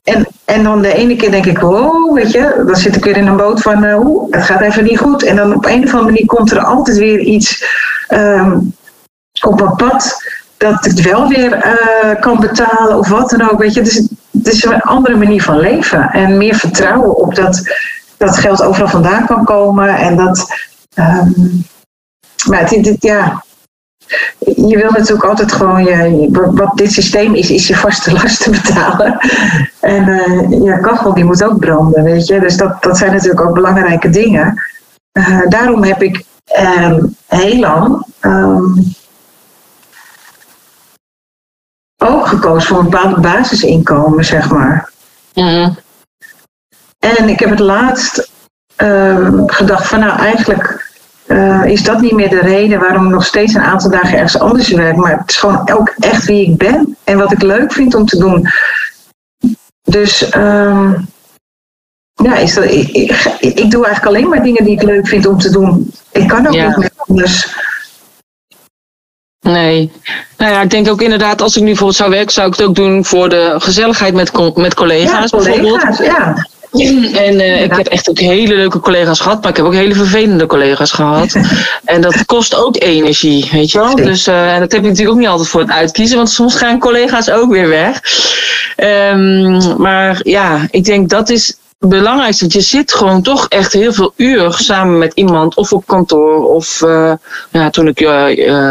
En, 0.03 0.27
en 0.45 0.63
dan 0.63 0.83
de 0.83 0.95
ene 0.95 1.17
keer 1.17 1.31
denk 1.31 1.47
ik, 1.47 1.59
wow, 1.59 2.15
weet 2.15 2.33
je, 2.33 2.63
dan 2.67 2.77
zit 2.77 2.97
ik 2.97 3.05
weer 3.05 3.17
in 3.17 3.27
een 3.27 3.37
boot 3.37 3.63
van, 3.63 3.85
uh, 3.85 3.99
het 4.31 4.43
gaat 4.43 4.61
even 4.61 4.85
niet 4.85 4.99
goed. 4.99 5.23
En 5.23 5.37
dan 5.37 5.55
op 5.55 5.67
een 5.67 5.85
of 5.85 5.95
andere 5.95 6.13
manier 6.13 6.27
komt 6.27 6.51
er 6.51 6.65
altijd 6.65 6.99
weer 6.99 7.19
iets 7.19 7.65
um, 8.09 8.75
op 9.47 9.61
mijn 9.61 9.77
pad 9.77 10.23
dat 10.57 10.73
ik 10.73 10.91
het 10.91 11.01
wel 11.01 11.29
weer 11.29 11.57
uh, 11.57 12.21
kan 12.21 12.41
betalen 12.41 12.99
of 12.99 13.09
wat 13.09 13.31
dan 13.31 13.51
ook. 13.51 13.59
Weet 13.59 13.75
je, 13.75 13.83
dus 13.83 14.09
het 14.33 14.47
is 14.47 14.65
een 14.65 14.81
andere 14.81 15.17
manier 15.17 15.43
van 15.43 15.59
leven 15.59 16.11
en 16.11 16.37
meer 16.37 16.55
vertrouwen 16.55 17.17
op 17.17 17.35
dat 17.35 17.63
dat 18.17 18.39
geld 18.39 18.63
overal 18.63 18.89
vandaan 18.89 19.27
kan 19.27 19.45
komen 19.45 19.97
en 19.97 20.17
dat. 20.17 20.69
Um, 20.99 21.65
maar 22.47 22.71
het, 22.71 22.97
ja, 22.99 23.45
je 24.57 24.77
wil 24.77 24.91
natuurlijk 24.91 25.25
altijd 25.25 25.53
gewoon 25.53 25.85
je, 25.85 26.29
wat 26.31 26.77
dit 26.77 26.93
systeem 26.93 27.35
is, 27.35 27.51
is 27.51 27.69
je 27.69 27.77
vaste 27.77 28.13
lasten 28.23 28.53
betalen. 28.53 29.19
En 29.81 30.09
uh, 30.09 30.51
je 30.65 30.79
kachel 30.81 31.15
die 31.15 31.25
moet 31.25 31.45
ook 31.45 31.59
branden, 31.59 32.05
weet 32.05 32.27
je. 32.27 32.41
Dus 32.41 32.57
dat, 32.57 32.83
dat 32.83 32.99
zijn 32.99 33.13
natuurlijk 33.13 33.41
ook 33.41 33.55
belangrijke 33.55 34.11
dingen. 34.11 34.63
eh, 35.13 35.41
daarom 35.49 35.83
heb 35.83 36.03
ik 36.03 36.25
ehm, 36.45 37.05
heel 37.27 37.59
lang 37.59 38.07
ehm, 38.21 38.65
ook 41.99 42.27
gekozen 42.27 42.69
voor 42.69 42.79
een 42.79 42.91
bepaald 42.91 43.21
basisinkomen, 43.21 44.25
zeg 44.25 44.51
maar. 44.51 44.93
Mhm. 45.35 45.73
En 46.99 47.29
ik 47.29 47.41
heb 47.41 47.51
het 47.51 47.59
laatst 47.59 48.19
ehm, 48.19 48.40
gedacht 49.47 49.87
van 49.89 50.01
nou 50.01 50.19
eigenlijk 50.19 50.89
eh, 51.27 51.65
is 51.65 51.83
dat 51.83 52.01
niet 52.01 52.13
meer 52.13 52.29
de 52.29 52.41
reden 52.41 52.81
waarom 52.81 53.05
ik 53.05 53.11
nog 53.11 53.25
steeds 53.25 53.55
een 53.55 53.61
aantal 53.63 53.91
dagen 53.91 54.13
ergens 54.13 54.39
anders 54.39 54.69
werk. 54.69 54.97
Maar 54.97 55.19
het 55.19 55.31
is 55.31 55.37
gewoon 55.37 55.71
ook 55.71 55.95
echt 55.99 56.25
wie 56.25 56.47
ik 56.51 56.57
ben 56.57 56.97
en 57.05 57.19
wat 57.19 57.33
ik 57.33 57.43
leuk 57.43 57.73
vind 57.73 57.95
om 57.95 58.07
te 58.07 58.19
doen. 58.19 58.49
Dus 59.83 60.29
ehm, 60.31 60.93
ja, 62.15 62.35
is 62.37 62.55
dat, 62.55 62.65
ik, 62.65 62.89
ik, 62.89 63.11
ik 63.41 63.71
doe 63.71 63.85
eigenlijk 63.87 64.07
alleen 64.17 64.29
maar 64.29 64.43
dingen 64.43 64.65
die 64.65 64.73
ik 64.75 64.83
leuk 64.83 65.09
vind 65.09 65.27
om 65.27 65.39
te 65.39 65.51
doen. 65.51 65.93
Ik 66.13 66.29
kan 66.29 66.47
ook 66.47 66.55
Ja. 66.55 66.67
niet 66.67 66.77
meer 66.77 66.91
anders. 66.97 67.55
Nee. 69.41 69.93
Nou 70.37 70.53
ja, 70.53 70.61
ik 70.61 70.71
denk 70.71 70.89
ook 70.89 71.03
inderdaad, 71.03 71.41
als 71.41 71.55
ik 71.57 71.61
nu 71.63 71.67
bijvoorbeeld 71.69 71.99
zou 71.99 72.11
werken, 72.11 72.33
zou 72.33 72.49
ik 72.49 72.57
het 72.57 72.67
ook 72.67 72.75
doen 72.75 73.05
voor 73.05 73.29
de 73.29 73.55
gezelligheid 73.59 74.15
met, 74.15 74.33
met 74.57 74.73
Ja, 74.73 74.75
collega's 74.75 75.31
bijvoorbeeld. 75.31 75.81
collega's, 75.81 75.99
ja. 75.99 76.47
En 77.27 77.41
eh, 77.41 77.63
ik 77.63 77.77
heb 77.77 77.87
echt 77.87 78.11
ook 78.11 78.19
hele 78.19 78.55
leuke 78.55 78.81
collega's 78.81 79.21
gehad, 79.21 79.41
maar 79.41 79.51
ik 79.51 79.57
heb 79.57 79.67
ook 79.67 79.75
hele 79.75 79.95
vervelende 79.95 80.47
collega's 80.47 80.93
gehad. 80.93 81.35
En 81.85 82.01
dat 82.01 82.25
kost 82.25 82.55
ook 82.55 82.77
energie, 82.83 83.49
weet 83.53 83.71
je 83.71 83.79
wel. 83.79 83.95
Dus 83.95 84.27
eh, 84.27 84.55
en 84.55 84.61
dat 84.61 84.73
heb 84.73 84.83
je 84.83 84.89
natuurlijk 84.89 85.15
ook 85.15 85.21
niet 85.21 85.29
altijd 85.29 85.49
voor 85.49 85.61
het 85.61 85.71
uitkiezen, 85.71 86.17
want 86.17 86.31
soms 86.31 86.57
gaan 86.57 86.79
collega's 86.79 87.31
ook 87.31 87.51
weer 87.51 87.69
weg. 87.69 88.01
Ehm, 88.77 89.83
maar 89.83 90.21
ja, 90.23 90.67
ik 90.71 90.85
denk 90.85 91.09
dat 91.09 91.29
is 91.29 91.47
het 91.79 91.89
belangrijkste. 91.89 92.45
Je 92.49 92.61
zit 92.61 92.93
gewoon 92.93 93.23
toch 93.23 93.47
echt 93.49 93.73
heel 93.73 93.93
veel 93.93 94.13
uur 94.17 94.53
samen 94.53 94.99
met 94.99 95.13
iemand, 95.15 95.57
of 95.57 95.73
op 95.73 95.87
kantoor, 95.87 96.49
of 96.49 96.83
eh, 96.83 97.13
ja, 97.51 97.71
toen 97.71 97.89
ik 97.89 98.01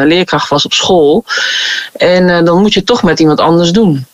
leerkracht 0.05 0.49
was 0.49 0.65
op 0.65 0.73
school. 0.73 1.23
En 1.93 2.45
dan 2.45 2.61
moet 2.61 2.73
je 2.73 2.79
het 2.79 2.87
toch 2.87 3.03
met 3.03 3.19
iemand 3.19 3.39
anders 3.39 3.71
doen. 3.71 4.05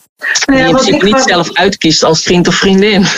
Ja, 0.46 0.72
die 0.72 0.94
je 0.94 1.02
niet 1.04 1.12
wat- 1.12 1.28
zelf 1.28 1.52
uitkiest 1.52 2.02
als 2.04 2.22
vriend 2.22 2.48
of 2.48 2.54
vriendin. 2.54 3.04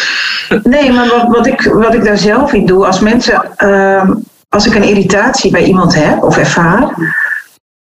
Nee, 0.62 0.92
maar 0.92 1.08
wat, 1.08 1.26
wat, 1.28 1.46
ik, 1.46 1.62
wat 1.62 1.94
ik 1.94 2.04
daar 2.04 2.18
zelf 2.18 2.52
in 2.52 2.66
doe, 2.66 2.86
als 2.86 3.00
mensen, 3.00 3.56
ehm, 3.56 4.14
als 4.48 4.66
ik 4.66 4.74
een 4.74 4.82
irritatie 4.82 5.50
bij 5.50 5.62
iemand 5.64 5.94
heb 5.94 6.22
of 6.22 6.36
ervaar, 6.36 6.94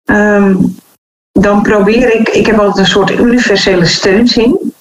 ehm, 0.04 0.56
dan 1.32 1.62
probeer 1.62 2.14
ik, 2.14 2.28
ik 2.28 2.46
heb 2.46 2.58
altijd 2.58 2.78
een 2.78 2.92
soort 2.92 3.10
universele 3.10 3.86
steunzin. 3.86 4.72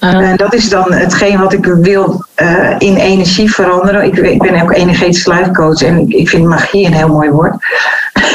Uh, 0.00 0.30
En 0.30 0.36
dat 0.36 0.54
is 0.54 0.68
dan 0.68 0.92
hetgeen 0.92 1.38
wat 1.38 1.52
ik 1.52 1.64
wil 1.64 2.24
eh, 2.34 2.74
in 2.78 2.96
energie 2.96 3.54
veranderen. 3.54 4.04
Ik, 4.04 4.16
ik 4.16 4.38
ben 4.42 4.62
ook 4.62 4.72
energetisch 4.72 5.26
life 5.26 5.50
coach 5.50 5.82
en 5.82 5.98
ik, 5.98 6.12
ik 6.14 6.28
vind 6.28 6.44
magie 6.46 6.86
een 6.86 6.92
heel 6.92 7.08
mooi 7.08 7.30
woord. 7.30 7.54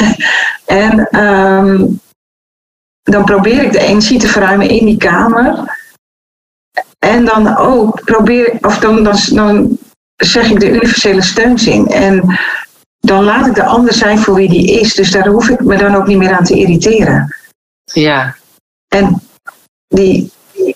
en 0.66 1.08
ehm, 1.12 1.86
dan 3.12 3.24
probeer 3.24 3.64
ik 3.64 3.72
de 3.72 3.80
energie 3.80 4.20
te 4.20 4.28
verruimen 4.28 4.70
in 4.70 4.86
die 4.86 4.98
kamer. 4.98 5.78
En 7.00 7.26
dan 7.26 7.58
ook 7.58 8.04
probeer, 8.04 8.58
of 8.62 8.80
dan, 8.80 9.04
dan, 9.04 9.18
dan 9.30 9.78
zeg 10.16 10.50
ik 10.50 10.60
de 10.60 10.70
universele 10.70 11.22
steunzin. 11.22 11.88
En 11.88 12.40
dan 13.00 13.24
laat 13.24 13.46
ik 13.48 13.56
de 13.56 13.64
ander 13.64 13.94
zijn 13.94 14.20
voor 14.20 14.36
wie 14.36 14.50
die 14.50 14.80
is. 14.80 14.94
Dus 14.94 15.12
daar 15.12 15.28
hoef 15.28 15.50
ik 15.50 15.60
me 15.60 15.78
dan 15.78 15.96
ook 15.96 16.08
niet 16.08 16.18
meer 16.18 16.38
aan 16.38 16.44
te 16.44 16.56
irriteren. 16.58 17.36
ja. 17.94 18.36
En 18.88 19.22
die 19.88 20.32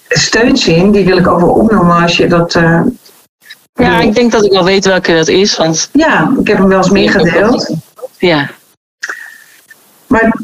steunzin, 0.10 0.92
die 0.92 1.06
wil 1.06 1.18
ik 1.18 1.28
ook 1.28 1.40
wel 1.40 1.50
opnoemen 1.50 2.02
als 2.02 2.18
je 2.18 2.28
dat. 2.28 2.56
eh, 2.56 2.82
ja, 3.74 4.00
ik 4.00 4.16
denk 4.16 4.32
dat 4.32 4.44
ik 4.46 4.52
wel 4.52 4.64
weet 4.64 4.86
welke 4.86 5.14
dat 5.14 5.28
is. 5.28 5.58
Want 5.58 5.90
ja, 5.94 6.34
ik 6.40 6.48
heb 6.48 6.58
hem 6.58 6.68
wel 6.68 6.78
eens 6.78 6.90
meegedeeld. 6.90 7.76
ja, 8.18 8.50
Maar 10.08 10.38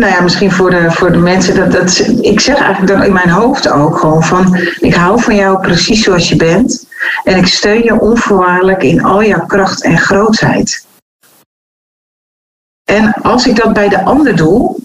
nou 0.00 0.12
ja, 0.12 0.20
misschien 0.20 0.52
voor 0.52 0.70
de, 0.70 0.90
voor 0.90 1.12
de 1.12 1.18
mensen. 1.18 1.54
Dat, 1.54 1.72
dat, 1.72 1.98
ik 2.20 2.40
zeg 2.40 2.58
eigenlijk 2.58 2.92
dan 2.92 3.02
in 3.02 3.12
mijn 3.12 3.30
hoofd 3.30 3.68
ook 3.68 3.98
gewoon 3.98 4.22
van. 4.22 4.56
Ik 4.78 4.94
hou 4.94 5.22
van 5.22 5.34
jou 5.34 5.60
precies 5.60 6.02
zoals 6.02 6.28
je 6.28 6.36
bent. 6.36 6.88
En 7.24 7.36
ik 7.36 7.46
steun 7.46 7.82
je 7.82 8.00
onvoorwaardelijk 8.00 8.82
in 8.82 9.04
al 9.04 9.24
jouw 9.24 9.46
kracht 9.46 9.82
en 9.82 9.98
grootheid. 9.98 10.86
En 12.84 13.12
als 13.12 13.46
ik 13.46 13.56
dat 13.56 13.72
bij 13.72 13.88
de 13.88 14.04
ander 14.04 14.36
doe, 14.36 14.76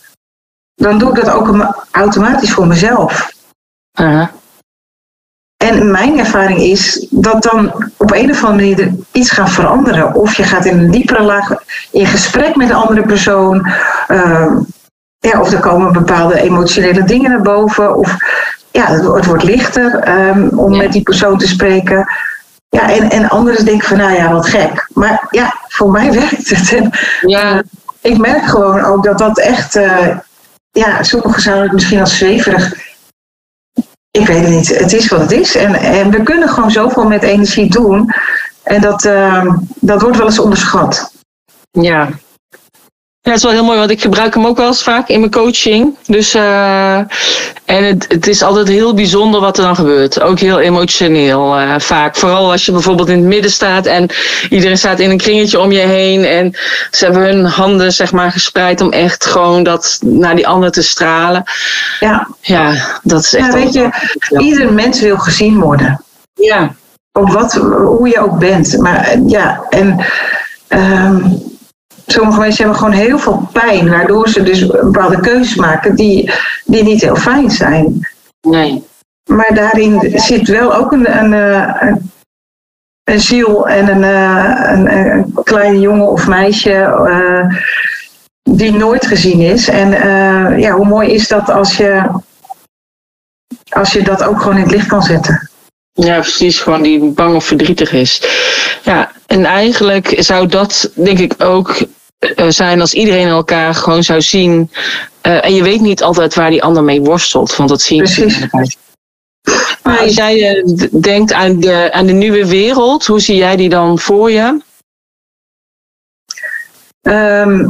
dan 0.76 0.98
doe 0.98 1.10
ik 1.10 1.26
dat 1.26 1.34
ook 1.34 1.76
automatisch 1.92 2.54
voor 2.54 2.68
mezelf. 2.68 3.32
uh, 4.00 4.28
En 5.58 5.92
mijn 5.92 6.20
ervaring 6.20 6.60
is 6.60 7.08
dat 7.10 7.44
dan 7.44 7.92
op 7.98 8.12
een 8.12 8.32
of 8.32 8.44
andere 8.44 8.70
manier 8.70 8.80
er 8.80 8.96
iets 9.12 9.32
gaat 9.32 9.50
veranderen. 9.52 10.14
Of 10.14 10.34
je 10.34 10.44
gaat 10.44 10.66
in 10.66 10.78
een 10.78 10.92
diepere 10.92 11.24
laag 11.24 11.64
in 11.92 12.06
gesprek 12.06 12.56
met 12.56 12.70
een 12.70 12.76
andere 12.76 13.06
persoon. 13.06 13.68
Ehm, 14.08 14.58
ja, 15.26 15.40
of 15.42 15.52
er 15.52 15.60
komen 15.60 15.94
bepaalde 15.94 16.40
emotionele 16.42 17.04
dingen 17.04 17.32
naar 17.32 17.42
boven. 17.42 17.96
Of 17.96 18.16
ja, 18.72 18.86
het, 18.86 19.02
wordt- 19.04 19.18
het 19.18 19.26
wordt 19.26 19.44
lichter 19.44 20.00
ehm, 20.00 20.48
om 20.48 20.72
Ja. 20.74 20.78
met 20.78 20.92
die 20.92 21.02
persoon 21.04 21.38
te 21.38 21.48
spreken. 21.48 22.08
Ja, 22.70 22.90
en, 22.90 23.10
en 23.10 23.30
anderen 23.30 23.66
denken 23.66 23.88
van, 23.88 23.98
nou 23.98 24.14
ja, 24.14 24.32
wat 24.32 24.48
gek. 24.48 24.88
Maar 24.94 25.28
ja, 25.30 25.54
voor 25.68 25.92
mij 25.92 26.12
werkt 26.22 26.50
het. 26.50 26.74
En 26.74 26.92
ja, 27.22 27.64
ik 28.02 28.18
merk 28.18 28.46
gewoon 28.46 28.84
ook 28.84 29.04
dat 29.04 29.18
dat 29.18 29.40
echt, 29.40 29.76
eh, 29.76 30.18
ja, 30.72 31.04
sommigen 31.04 31.42
zouden 31.42 31.64
het 31.64 31.74
misschien 31.74 32.00
als 32.00 32.18
zweverig. 32.18 32.74
Ik 34.12 34.28
weet 34.28 34.42
het 34.42 34.50
niet. 34.50 34.80
Het 34.80 34.94
is 34.94 35.08
wat 35.08 35.20
het 35.20 35.32
is. 35.32 35.56
En, 35.56 35.76
en 35.76 36.12
we 36.12 36.24
kunnen 36.24 36.50
gewoon 36.50 36.72
zoveel 36.72 37.08
met 37.08 37.24
energie 37.24 37.70
doen. 37.70 38.12
En 38.64 38.82
dat, 38.82 39.06
eh, 39.06 39.46
dat 39.76 40.02
wordt 40.02 40.18
wel 40.18 40.26
eens 40.26 40.40
onderschat. 40.40 41.12
ja. 41.72 42.10
Ja, 43.26 43.32
het 43.32 43.40
is 43.40 43.46
wel 43.46 43.54
heel 43.54 43.66
mooi, 43.66 43.78
want 43.80 43.92
ik 43.92 44.02
gebruik 44.02 44.34
hem 44.34 44.46
ook 44.46 44.58
wel 44.58 44.68
eens 44.68 44.84
vaak 44.84 45.08
in 45.08 45.20
mijn 45.20 45.32
coaching. 45.32 45.96
Dus, 46.06 46.34
eh, 46.34 46.98
en 47.66 47.84
het, 47.84 48.06
het 48.10 48.28
is 48.28 48.44
altijd 48.44 48.68
heel 48.68 48.94
bijzonder 48.94 49.42
wat 49.42 49.58
er 49.58 49.64
dan 49.64 49.76
gebeurt. 49.76 50.22
Ook 50.22 50.40
heel 50.40 50.60
emotioneel 50.60 51.56
eh, 51.56 51.80
vaak. 51.80 52.16
Vooral 52.16 52.52
als 52.52 52.66
je 52.66 52.72
bijvoorbeeld 52.72 53.10
in 53.10 53.18
het 53.18 53.26
midden 53.26 53.52
staat 53.52 53.86
en 53.86 54.10
iedereen 54.50 54.78
staat 54.78 55.00
in 55.00 55.10
een 55.10 55.18
kringetje 55.18 55.60
om 55.60 55.72
je 55.72 55.80
heen. 55.80 56.26
En 56.26 56.52
ze 56.92 57.06
hebben 57.06 57.24
hun 57.24 57.46
handen 57.46 57.94
zeg 57.94 58.12
maar 58.12 58.32
gespreid 58.32 58.82
om 58.82 58.92
echt 58.92 59.26
gewoon 59.26 59.64
dat 59.64 60.00
naar 60.02 60.36
die 60.36 60.48
ander 60.48 60.72
te 60.72 60.84
stralen. 60.84 61.44
Ja, 62.00 62.28
Ja, 62.42 62.74
dat 63.04 63.22
is 63.22 63.34
echt 63.34 63.46
ja 63.46 63.54
weet 63.54 63.74
je, 63.74 63.90
ieder 64.38 64.74
mens 64.74 65.02
wil 65.02 65.18
gezien 65.18 65.60
worden. 65.60 66.04
Ja, 66.34 66.76
Op 67.12 67.32
wat, 67.32 67.54
hoe 67.54 68.10
je 68.10 68.20
ook 68.20 68.40
bent. 68.40 68.78
Maar 68.78 69.00
eh, 69.00 69.20
ja, 69.28 69.64
en 69.70 70.06
ehm, 70.68 71.22
sommige 72.06 72.40
mensen 72.40 72.64
hebben 72.64 72.82
gewoon 72.82 73.00
heel 73.00 73.20
veel 73.20 73.50
pijn. 73.52 73.90
Waardoor 73.90 74.30
ze 74.30 74.44
dus 74.44 74.66
bepaalde 74.66 75.20
keuzes 75.20 75.56
maken 75.56 75.96
die, 75.96 76.32
die 76.66 76.84
niet 76.84 77.02
heel 77.02 77.16
fijn 77.16 77.52
zijn. 77.52 78.08
nee. 78.42 78.84
Maar 79.30 79.54
daarin 79.54 80.20
zit 80.20 80.48
wel 80.48 80.76
ook 80.76 80.92
een, 80.92 81.18
een, 81.18 81.34
eh, 81.34 81.76
een, 81.80 82.12
een 83.04 83.20
ziel 83.20 83.68
en 83.68 83.88
een, 83.88 84.04
eh, 84.04 84.72
een, 84.72 84.96
een 84.96 85.34
klein 85.44 85.80
jongen 85.80 86.08
of 86.08 86.28
meisje 86.28 86.74
eh, 86.74 87.58
die 88.44 88.74
nooit 88.74 89.06
gezien 89.06 89.40
is. 89.40 89.68
En 89.70 89.90
ja, 90.60 90.72
hoe 90.72 90.86
mooi 90.86 91.12
is 91.12 91.28
dat 91.28 91.50
als 91.50 91.78
je, 91.78 92.22
als 93.70 93.94
je 93.94 94.04
dat 94.04 94.24
ook 94.24 94.40
gewoon 94.40 94.56
in 94.56 94.64
het 94.64 94.72
licht 94.72 94.88
kan 94.88 95.04
zetten. 95.04 95.50
Ja, 95.98 96.20
precies. 96.20 96.60
Gewoon 96.60 96.82
die 96.82 97.00
bang 97.00 97.36
of 97.36 97.46
verdrietig 97.46 97.92
is. 97.94 98.22
Ja, 98.84 99.12
en 99.26 99.46
eigenlijk 99.46 100.16
zou 100.18 100.48
dat 100.48 100.92
denk 100.94 101.20
ik 101.20 101.34
ook 101.38 101.78
eh, 102.20 102.46
zijn 102.50 102.82
als 102.82 102.94
iedereen 102.94 103.28
elkaar 103.28 103.76
gewoon 103.76 104.04
zou 104.04 104.22
zien. 104.22 104.72
Eh, 105.22 105.46
en 105.46 105.54
je 105.54 105.64
weet 105.64 105.82
niet 105.82 106.04
altijd 106.04 106.36
waar 106.36 106.50
die 106.50 106.64
ander 106.64 106.84
mee 106.84 107.02
worstelt, 107.02 107.56
want 107.56 107.70
dat 107.70 107.82
zie 107.82 107.96
je 107.96 108.02
Precies. 108.04 108.40
niet. 108.52 108.78
Maar 109.84 110.00
als 110.00 110.16
jij 110.16 110.56
eh, 110.56 110.88
denkt 110.92 111.34
aan 111.34 111.60
de, 111.60 111.92
aan 111.92 112.06
de 112.06 112.14
nieuwe 112.14 112.48
wereld, 112.48 113.06
hoe 113.06 113.20
zie 113.20 113.36
jij 113.36 113.56
die 113.56 113.70
dan 113.70 114.00
voor 114.00 114.32
je? 114.32 114.62
Ehm, 117.02 117.66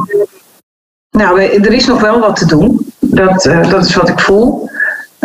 nou, 1.09 1.41
er 1.41 1.73
is 1.73 1.85
nog 1.85 2.01
wel 2.01 2.19
wat 2.19 2.35
te 2.35 2.45
doen. 2.45 2.93
Dat, 2.99 3.43
dat 3.69 3.85
is 3.85 3.95
wat 3.95 4.09
ik 4.09 4.19
voel. 4.19 4.69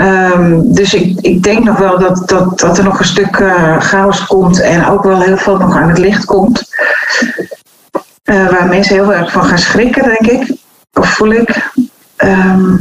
Ehm, 0.01 0.61
dus 0.65 0.95
ik, 0.95 1.21
ik 1.21 1.43
denk 1.43 1.65
nog 1.65 1.79
wel 1.79 1.99
dat, 1.99 2.29
dat, 2.29 2.59
dat 2.59 2.79
er 2.79 2.85
nog 2.85 2.99
een 2.99 3.05
stuk 3.05 3.37
eh, 3.37 3.81
chaos 3.81 4.27
komt 4.27 4.61
en 4.61 4.87
ook 4.87 5.03
wel 5.03 5.21
heel 5.21 5.37
veel 5.37 5.57
nog 5.57 5.77
aan 5.77 5.89
het 5.89 5.99
licht 5.99 6.25
komt. 6.25 6.75
Eh, 8.23 8.49
waar 8.49 8.69
mensen 8.69 8.95
heel 8.95 9.15
erg 9.15 9.33
van 9.33 9.45
gaan 9.45 9.59
schrikken, 9.59 10.03
denk 10.03 10.27
ik. 10.27 10.57
Of 10.93 11.09
voel 11.09 11.31
ik. 11.31 11.71
Ehm, 12.17 12.77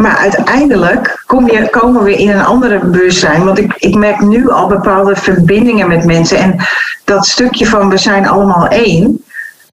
maar 0.00 0.16
uiteindelijk 0.16 1.22
kom 1.26 1.50
je, 1.50 1.70
komen 1.70 2.02
we 2.02 2.16
in 2.16 2.30
een 2.30 2.44
andere 2.44 2.78
bewustzijn. 2.78 3.44
Want 3.44 3.58
ik, 3.58 3.74
ik 3.76 3.94
merk 3.94 4.20
nu 4.20 4.50
al 4.50 4.68
bepaalde 4.68 5.16
verbindingen 5.16 5.88
met 5.88 6.04
mensen. 6.04 6.38
En 6.38 6.56
dat 7.04 7.26
stukje 7.26 7.66
van 7.66 7.88
we 7.88 7.96
zijn 7.96 8.28
allemaal 8.28 8.68
één. 8.68 9.24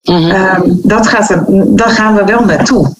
Mhm. 0.03 0.29
Ehm, 0.29 0.61
dat 0.65 1.07
gaat 1.07 1.29
er, 1.29 1.43
daar 1.75 1.89
gaan 1.89 2.15
we 2.15 2.23
wel 2.23 2.45
naartoe. 2.45 2.95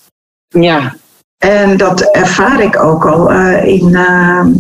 Ja, 0.48 0.94
En 1.40 1.78
dat 1.78 2.02
ervaar 2.02 2.62
ik 2.62 2.84
ook 2.84 3.06
al 3.06 3.32
eh, 3.32 3.66
in, 3.66 3.96
ehm, 3.96 4.52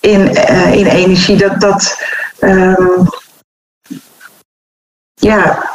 in, 0.00 0.36
eh, 0.36 0.74
in 0.74 0.86
energie. 0.86 1.36
Dat, 1.36 1.60
dat, 1.60 2.02
ehm, 2.38 3.04
ja, 5.14 5.68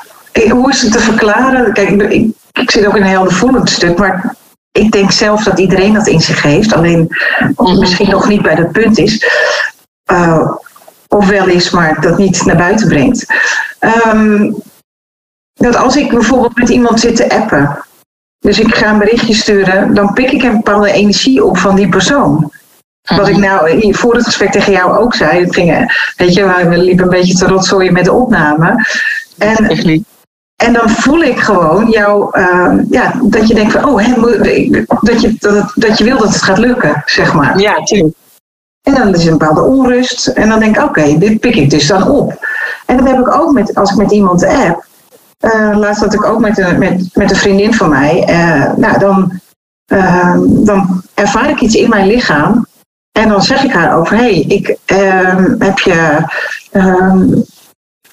hoe 0.49 0.69
is 0.69 0.81
het 0.81 0.91
te 0.91 0.99
verklaren? 0.99 1.73
Kijk, 1.73 1.89
ik, 1.89 2.35
ik 2.51 2.71
zit 2.71 2.85
ook 2.85 2.95
in 2.95 3.01
een 3.01 3.07
heel 3.07 3.31
voelend 3.31 3.69
stuk, 3.69 3.97
maar 3.97 4.35
ik 4.71 4.91
denk 4.91 5.11
zelf 5.11 5.43
dat 5.43 5.59
iedereen 5.59 5.93
dat 5.93 6.07
in 6.07 6.21
zich 6.21 6.41
heeft. 6.41 6.73
Alleen 6.73 7.15
mhm. 7.55 7.79
misschien 7.79 8.09
nog 8.09 8.27
niet 8.27 8.41
bij 8.41 8.55
dat 8.55 8.71
punt 8.71 8.97
is. 8.97 9.25
Uh, 10.11 10.51
of 11.07 11.27
wel 11.27 11.47
is, 11.47 11.69
maar 11.69 12.01
dat 12.01 12.17
niet 12.17 12.45
naar 12.45 12.57
buiten 12.57 12.87
brengt. 12.87 13.25
Ehm, 13.79 14.51
dat 15.53 15.75
als 15.75 15.95
ik 15.95 16.09
bijvoorbeeld 16.09 16.55
met 16.55 16.69
iemand 16.69 16.99
zit 16.99 17.15
te 17.15 17.29
appen. 17.29 17.85
Dus 18.45 18.59
ik 18.59 18.75
ga 18.75 18.91
een 18.91 18.97
berichtje 18.97 19.33
sturen, 19.33 19.93
dan 19.93 20.13
pik 20.13 20.31
ik 20.31 20.43
een 20.43 20.55
bepaalde 20.55 20.91
energie 20.91 21.43
op 21.43 21.57
van 21.57 21.75
die 21.75 21.89
persoon. 21.89 22.51
Wat 23.15 23.27
ik 23.27 23.37
nou 23.37 23.93
voor 23.93 24.15
het 24.15 24.25
gesprek 24.25 24.51
tegen 24.51 24.71
jou 24.71 24.97
ook 24.97 25.15
zei. 25.15 25.45
Ging, 25.49 25.93
weet 26.17 26.33
je, 26.33 26.65
we 26.69 26.77
liepen 26.77 27.03
een 27.03 27.09
beetje 27.09 27.33
te 27.33 27.47
rotzooien 27.47 27.93
met 27.93 28.05
de 28.05 28.11
opname. 28.11 28.85
En 29.37 29.67
en 30.55 30.73
dan 30.73 30.89
voel 30.89 31.21
ik 31.21 31.39
gewoon 31.39 31.89
jou, 31.89 32.39
uh, 32.39 32.73
ja, 32.89 33.13
dat 33.23 33.47
je 33.47 33.53
denkt 33.53 33.71
van, 33.71 33.85
oh, 33.85 34.01
hè, 34.01 34.13
dat, 35.01 35.21
je, 35.21 35.35
dat, 35.39 35.71
dat 35.75 35.97
je 35.97 36.03
wil 36.03 36.17
dat 36.17 36.33
het 36.33 36.41
gaat 36.41 36.57
lukken, 36.57 37.01
zeg 37.05 37.33
maar. 37.33 37.59
Ja, 37.59 37.83
tuurlijk. 37.83 38.15
En 38.81 38.93
dan 38.93 39.15
is 39.15 39.25
er 39.25 39.31
een 39.31 39.37
bepaalde 39.37 39.61
onrust. 39.61 40.27
En 40.27 40.49
dan 40.49 40.59
denk 40.59 40.77
ik, 40.77 40.83
oké, 40.83 41.17
dit 41.17 41.39
pik 41.39 41.55
ik 41.55 41.69
dus 41.69 41.87
dan 41.87 42.09
op. 42.09 42.47
En 42.85 42.97
dat 42.97 43.07
heb 43.07 43.19
ik 43.19 43.33
ook 43.33 43.51
met, 43.51 43.75
als 43.75 43.91
ik 43.91 43.97
met 43.97 44.11
iemand 44.11 44.45
app. 44.45 44.85
Uh, 45.41 45.77
laatst 45.77 46.01
had 46.01 46.13
ik 46.13 46.25
ook 46.25 46.39
met 46.39 46.57
een, 46.57 46.79
met, 46.79 47.09
met 47.13 47.29
een 47.29 47.35
vriendin 47.35 47.73
van 47.73 47.89
mij. 47.89 48.27
Uh, 48.29 48.73
nou, 48.75 48.99
dan, 48.99 49.39
uh, 49.93 50.37
dan 50.47 51.01
ervaar 51.13 51.49
ik 51.49 51.61
iets 51.61 51.75
in 51.75 51.89
mijn 51.89 52.07
lichaam. 52.07 52.65
En 53.11 53.29
dan 53.29 53.41
zeg 53.41 53.63
ik 53.63 53.71
haar 53.71 53.97
over, 53.97 54.17
hey, 54.17 54.39
ik 54.39 54.77
ehm, 54.85 55.55
heb 55.59 55.79
je 55.79 56.23
ehm, 56.71 57.27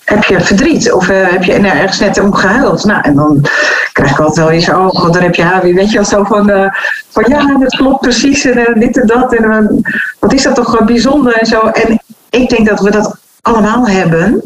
heb 0.05 0.25
je 0.25 0.41
verdriet 0.41 0.93
of 0.93 1.09
uh, 1.09 1.29
heb 1.29 1.45
je 1.45 1.59
nou, 1.59 1.77
ergens 1.77 1.99
net 1.99 2.21
om 2.21 2.35
gehuild? 2.35 2.85
Nou, 2.85 3.01
en 3.03 3.15
dan 3.15 3.45
krijg 3.93 4.11
ik 4.11 4.19
altijd 4.19 4.39
wel 4.39 4.51
eens, 4.51 4.69
oh 4.69 4.89
god, 4.89 5.13
dan 5.13 5.23
heb 5.23 5.35
je 5.35 5.43
haar 5.43 5.63
weer, 5.63 5.75
weet 5.75 5.91
je 5.91 5.95
wel, 5.95 6.05
zo 6.05 6.25
van, 6.25 6.73
van 7.09 7.25
ja, 7.27 7.59
dat 7.59 7.77
klopt 7.77 8.01
precies 8.01 8.45
en 8.45 8.81
dit 8.81 9.01
en 9.01 9.07
dat. 9.07 9.35
En 9.35 9.83
wat 10.19 10.33
is 10.33 10.43
dat 10.43 10.55
toch 10.55 10.85
bijzonder 10.85 11.33
en 11.33 11.47
zo. 11.47 11.61
En 11.61 12.03
ik 12.31 12.49
denk 12.49 12.69
dat 12.69 12.81
we 12.81 12.91
dat 12.91 13.17
allemaal 13.41 13.89
hebben. 13.89 14.43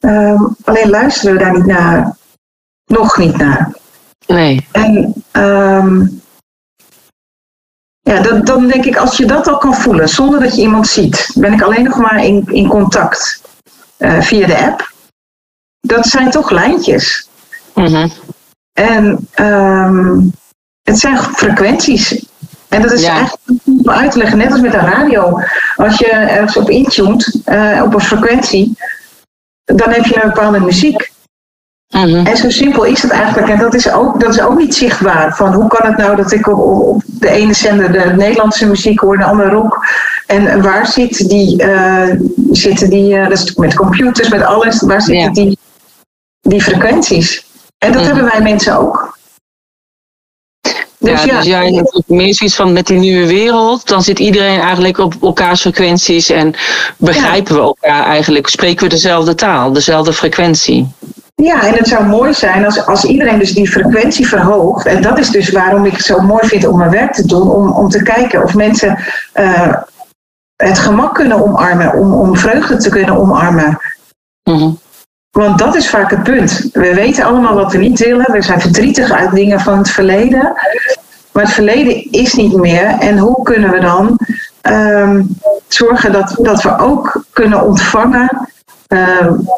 Um, 0.00 0.56
alleen 0.64 0.90
luisteren 0.90 1.32
we 1.32 1.38
daar 1.38 1.52
niet 1.52 1.66
naar. 1.66 2.16
Nog 2.84 3.16
niet 3.16 3.36
naar. 3.36 3.76
Nee. 4.26 4.66
En 4.72 5.14
um, 5.32 6.20
ja, 8.00 8.20
dat, 8.20 8.46
dan 8.46 8.66
denk 8.66 8.84
ik, 8.84 8.96
als 8.96 9.16
je 9.16 9.26
dat 9.26 9.48
al 9.48 9.58
kan 9.58 9.74
voelen, 9.74 10.08
zonder 10.08 10.40
dat 10.40 10.54
je 10.54 10.62
iemand 10.62 10.86
ziet, 10.86 11.30
ben 11.34 11.52
ik 11.52 11.62
alleen 11.62 11.84
nog 11.84 11.96
maar 11.96 12.24
in, 12.24 12.46
in 12.46 12.68
contact 12.68 13.42
via 13.98 14.46
de 14.46 14.58
app 14.58 14.96
dat 15.80 16.06
zijn 16.06 16.30
toch 16.30 16.50
lijntjes. 16.50 17.28
Mm 17.74 18.10
En 18.72 19.28
um, 19.36 20.32
het 20.82 20.98
zijn 20.98 21.18
frequenties. 21.18 22.26
En 22.68 22.82
dat 22.82 22.92
is 22.92 23.02
ja. 23.02 23.12
eigenlijk 23.12 23.60
om 23.64 23.90
uit 23.90 24.10
te 24.10 24.18
leggen, 24.18 24.38
net 24.38 24.52
als 24.52 24.60
met 24.60 24.74
een 24.74 24.80
radio. 24.80 25.40
Als 25.76 25.98
je 25.98 26.06
ergens 26.06 26.56
op 26.56 26.70
intuned, 26.70 27.40
uh, 27.46 27.82
op 27.84 27.94
een 27.94 28.00
frequentie, 28.00 28.76
dan 29.76 29.90
heb 29.90 30.04
je 30.04 30.22
een 30.22 30.28
bepaalde 30.28 30.60
muziek. 30.60 31.10
Mm 31.88 32.26
En 32.26 32.36
zo 32.36 32.50
simpel 32.50 32.84
is 32.84 33.02
het 33.02 33.10
eigenlijk. 33.10 33.48
En 33.48 33.58
dat 33.58 33.74
is, 33.74 33.92
ook, 33.92 34.20
dat 34.20 34.34
is 34.34 34.40
ook 34.40 34.58
niet 34.58 34.74
zichtbaar. 34.74 35.36
Van 35.36 35.52
hoe 35.52 35.68
kan 35.68 35.90
het 35.90 35.96
nou 35.96 36.16
dat 36.16 36.32
ik 36.32 36.46
op, 36.46 36.58
op 36.58 37.02
de 37.06 37.28
ene 37.28 37.52
zender 37.52 37.92
de 37.92 38.12
Nederlandse 38.16 38.66
muziek 38.66 39.00
hoor, 39.00 39.18
de 39.18 39.24
andere 39.24 39.50
rock. 39.50 39.86
En 40.26 40.62
waar 40.62 40.86
zit 40.86 41.28
die, 41.28 41.62
uh, 41.62 42.10
zitten 42.50 42.90
die, 42.90 43.14
uh, 43.14 43.28
dat 43.28 43.38
is 43.38 43.54
met 43.54 43.74
computers, 43.74 44.28
met 44.28 44.42
alles, 44.42 44.80
waar 44.80 45.02
zitten 45.02 45.32
die 45.32 45.58
die 46.48 46.62
frequenties. 46.62 47.46
En 47.78 47.92
dat 47.92 48.02
mhm. 48.02 48.10
hebben 48.10 48.30
wij 48.32 48.42
mensen 48.42 48.78
ook. 48.78 49.07
Dus 50.98 51.24
ja, 51.24 51.40
ja, 51.42 51.70
dus 51.70 52.02
meer 52.06 52.34
zoiets 52.34 52.56
van 52.56 52.72
met 52.72 52.86
die 52.86 52.98
nieuwe 52.98 53.26
wereld, 53.26 53.88
dan 53.88 54.02
zit 54.02 54.18
iedereen 54.18 54.60
eigenlijk 54.60 54.98
op 54.98 55.14
elkaars 55.22 55.60
frequenties 55.60 56.30
en 56.30 56.54
begrijpen 56.96 57.54
we 57.54 57.60
elkaar 57.60 58.04
eigenlijk, 58.04 58.48
spreken 58.48 58.84
we 58.84 58.88
dezelfde 58.88 59.34
taal, 59.34 59.72
dezelfde 59.72 60.12
frequentie. 60.12 60.88
Ja, 61.34 61.66
en 61.66 61.74
het 61.74 61.88
zou 61.88 62.04
mooi 62.04 62.34
zijn 62.34 62.64
als, 62.64 62.86
als 62.86 63.04
iedereen 63.04 63.38
dus 63.38 63.52
die 63.52 63.70
frequentie 63.70 64.28
verhoogt. 64.28 64.86
En 64.86 65.02
dat 65.02 65.18
is 65.18 65.30
dus 65.30 65.50
waarom 65.50 65.84
ik 65.84 65.92
het 65.92 66.04
zo 66.04 66.20
mooi 66.20 66.48
vind 66.48 66.66
om 66.66 66.78
mijn 66.78 66.90
werk 66.90 67.12
te 67.12 67.26
doen, 67.26 67.50
om, 67.50 67.70
om 67.70 67.88
te 67.88 68.02
kijken 68.02 68.42
of 68.42 68.54
mensen 68.54 68.98
uh, 69.34 69.74
het 70.56 70.78
gemak 70.78 71.14
kunnen 71.14 71.44
omarmen, 71.44 71.94
om, 71.94 72.14
om 72.14 72.36
vreugde 72.36 72.76
te 72.76 72.88
kunnen 72.88 73.16
omarmen. 73.16 73.78
Mm 74.44 74.78
want 75.38 75.58
dat 75.58 75.74
is 75.74 75.88
vaak 75.88 76.10
het 76.10 76.22
punt. 76.22 76.68
We 76.72 76.94
weten 76.94 77.24
allemaal 77.24 77.54
wat 77.54 77.72
we 77.72 77.78
niet 77.78 77.98
willen. 77.98 78.32
We 78.32 78.42
zijn 78.42 78.60
verdrietig 78.60 79.10
uit 79.10 79.32
dingen 79.32 79.60
van 79.60 79.78
het 79.78 79.90
verleden. 79.90 80.52
Maar 81.32 81.44
het 81.44 81.52
verleden 81.52 82.10
is 82.10 82.32
niet 82.32 82.56
meer. 82.56 82.86
En 82.86 83.18
hoe 83.18 83.42
kunnen 83.42 83.70
we 83.70 83.80
dan 83.80 84.18
um, 84.62 85.38
zorgen 85.68 86.12
dat, 86.12 86.34
dat 86.38 86.62
we 86.62 86.78
ook 86.78 87.24
kunnen 87.32 87.66
ontvangen. 87.66 88.48
Um, 88.88 89.48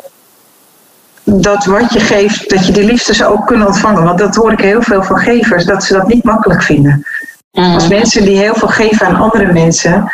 dat 1.25 1.65
wat 1.65 1.93
je 1.93 2.01
geeft, 2.01 2.51
dat 2.51 2.67
je 2.67 2.73
die 2.73 2.85
liefdes 2.85 3.25
ook 3.25 3.47
kunnen 3.47 3.67
ontvangen. 3.67 4.05
Want 4.05 4.19
dat 4.19 4.35
hoor 4.35 4.53
ik 4.53 4.61
heel 4.61 4.83
veel 4.83 5.03
van 5.03 5.19
gevers, 5.19 5.65
dat 5.65 5.85
ze 5.85 5.93
dat 5.93 6.09
niet 6.09 6.25
makkelijk 6.25 6.63
vinden. 6.63 7.07
Mm. 7.53 7.75
Als 7.75 7.89
mensen 7.89 8.25
die 8.25 8.39
heel 8.39 8.55
veel 8.55 8.69
geven 8.69 9.07
aan 9.07 9.17
andere 9.17 9.53
mensen. 9.53 10.13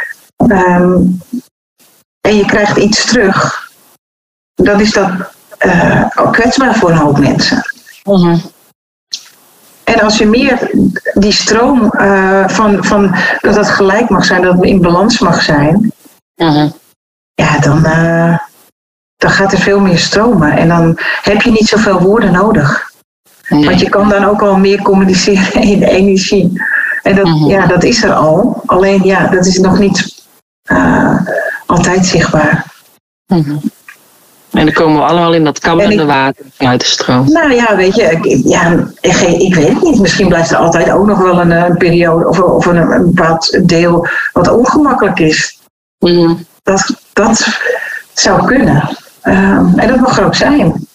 Um, 0.50 1.20
en 2.20 2.36
je 2.36 2.44
krijgt 2.44 2.76
iets 2.76 3.04
terug. 3.06 3.70
Dan 4.54 4.80
is 4.80 4.92
dat 4.92 5.34
uh, 5.64 6.06
ook 6.14 6.32
kwetsbaar 6.32 6.74
voor 6.74 6.90
een 6.90 6.96
hoop 6.96 7.18
mensen. 7.18 7.62
Mhm. 8.04 8.36
En 9.84 10.00
als 10.00 10.18
je 10.18 10.26
meer 10.26 10.70
die 11.14 11.32
stroom 11.32 11.92
uh, 11.98 12.48
van, 12.48 12.84
van 12.84 13.14
dat 13.40 13.56
het 13.56 13.68
gelijk 13.68 14.08
mag 14.08 14.24
zijn, 14.24 14.42
dat 14.42 14.54
het 14.54 14.64
in 14.64 14.80
balans 14.80 15.18
mag 15.18 15.42
zijn, 15.42 15.92
mhm. 16.34 16.68
ja, 17.34 17.58
dan, 17.58 17.78
uh, 17.78 18.38
dan 19.16 19.30
gaat 19.30 19.52
er 19.52 19.58
veel 19.58 19.80
meer 19.80 19.98
stromen. 19.98 20.56
En 20.56 20.68
dan 20.68 20.98
heb 21.22 21.42
je 21.42 21.50
niet 21.50 21.68
zoveel 21.68 22.00
woorden 22.00 22.32
nodig. 22.32 22.90
Want 23.48 23.80
je 23.80 23.88
kan 23.88 24.08
dan 24.08 24.24
ook 24.24 24.42
al 24.42 24.56
meer 24.56 24.82
communiceren 24.82 25.62
in 25.72 25.78
de 25.78 25.90
energie. 25.90 26.62
En 27.02 27.14
dat, 27.14 27.26
mhm. 27.26 27.46
ja, 27.46 27.66
dat 27.66 27.84
is 27.84 28.02
er 28.02 28.12
al. 28.12 28.62
Alleen 28.66 29.02
ja, 29.02 29.26
dat 29.26 29.46
is 29.46 29.58
nog 29.58 29.78
niet 29.78 30.24
altijd 31.66 32.06
zichtbaar. 32.06 32.64
En 34.56 34.64
dan 34.64 34.74
komen 34.74 34.96
we 34.96 35.06
allemaal 35.06 35.34
in 35.34 35.44
dat 35.44 35.58
kabbelende 35.58 36.04
water 36.04 36.44
uit 36.56 36.80
de 36.80 36.86
stroom. 36.86 37.32
Nou 37.32 37.52
ja, 37.52 37.76
weet 37.76 37.94
je, 37.94 38.02
ik, 38.02 38.40
ja, 38.44 38.88
ik, 39.00 39.54
weet 39.54 39.68
het 39.68 39.82
niet. 39.82 40.00
Misschien 40.00 40.28
blijft 40.28 40.50
er 40.50 40.56
altijd 40.56 40.90
ook 40.90 41.06
nog 41.06 41.18
wel 41.18 41.40
een, 41.40 41.50
een 41.50 41.76
periode 41.76 42.28
of, 42.28 42.40
of 42.40 42.66
een, 42.66 42.76
een, 42.76 43.14
bepaald 43.14 43.68
deel 43.68 44.06
wat 44.32 44.48
ongemakkelijk 44.48 45.18
is. 45.18 45.58
Mm. 45.98 46.46
Dat, 46.62 46.94
dat 47.12 47.46
zou 48.12 48.46
kunnen. 48.46 48.96
Um, 49.22 49.78
en 49.78 49.88
dat 49.88 50.00
mag 50.00 50.18
er 50.18 50.24
ook 50.24 50.34
zijn. 50.34 50.86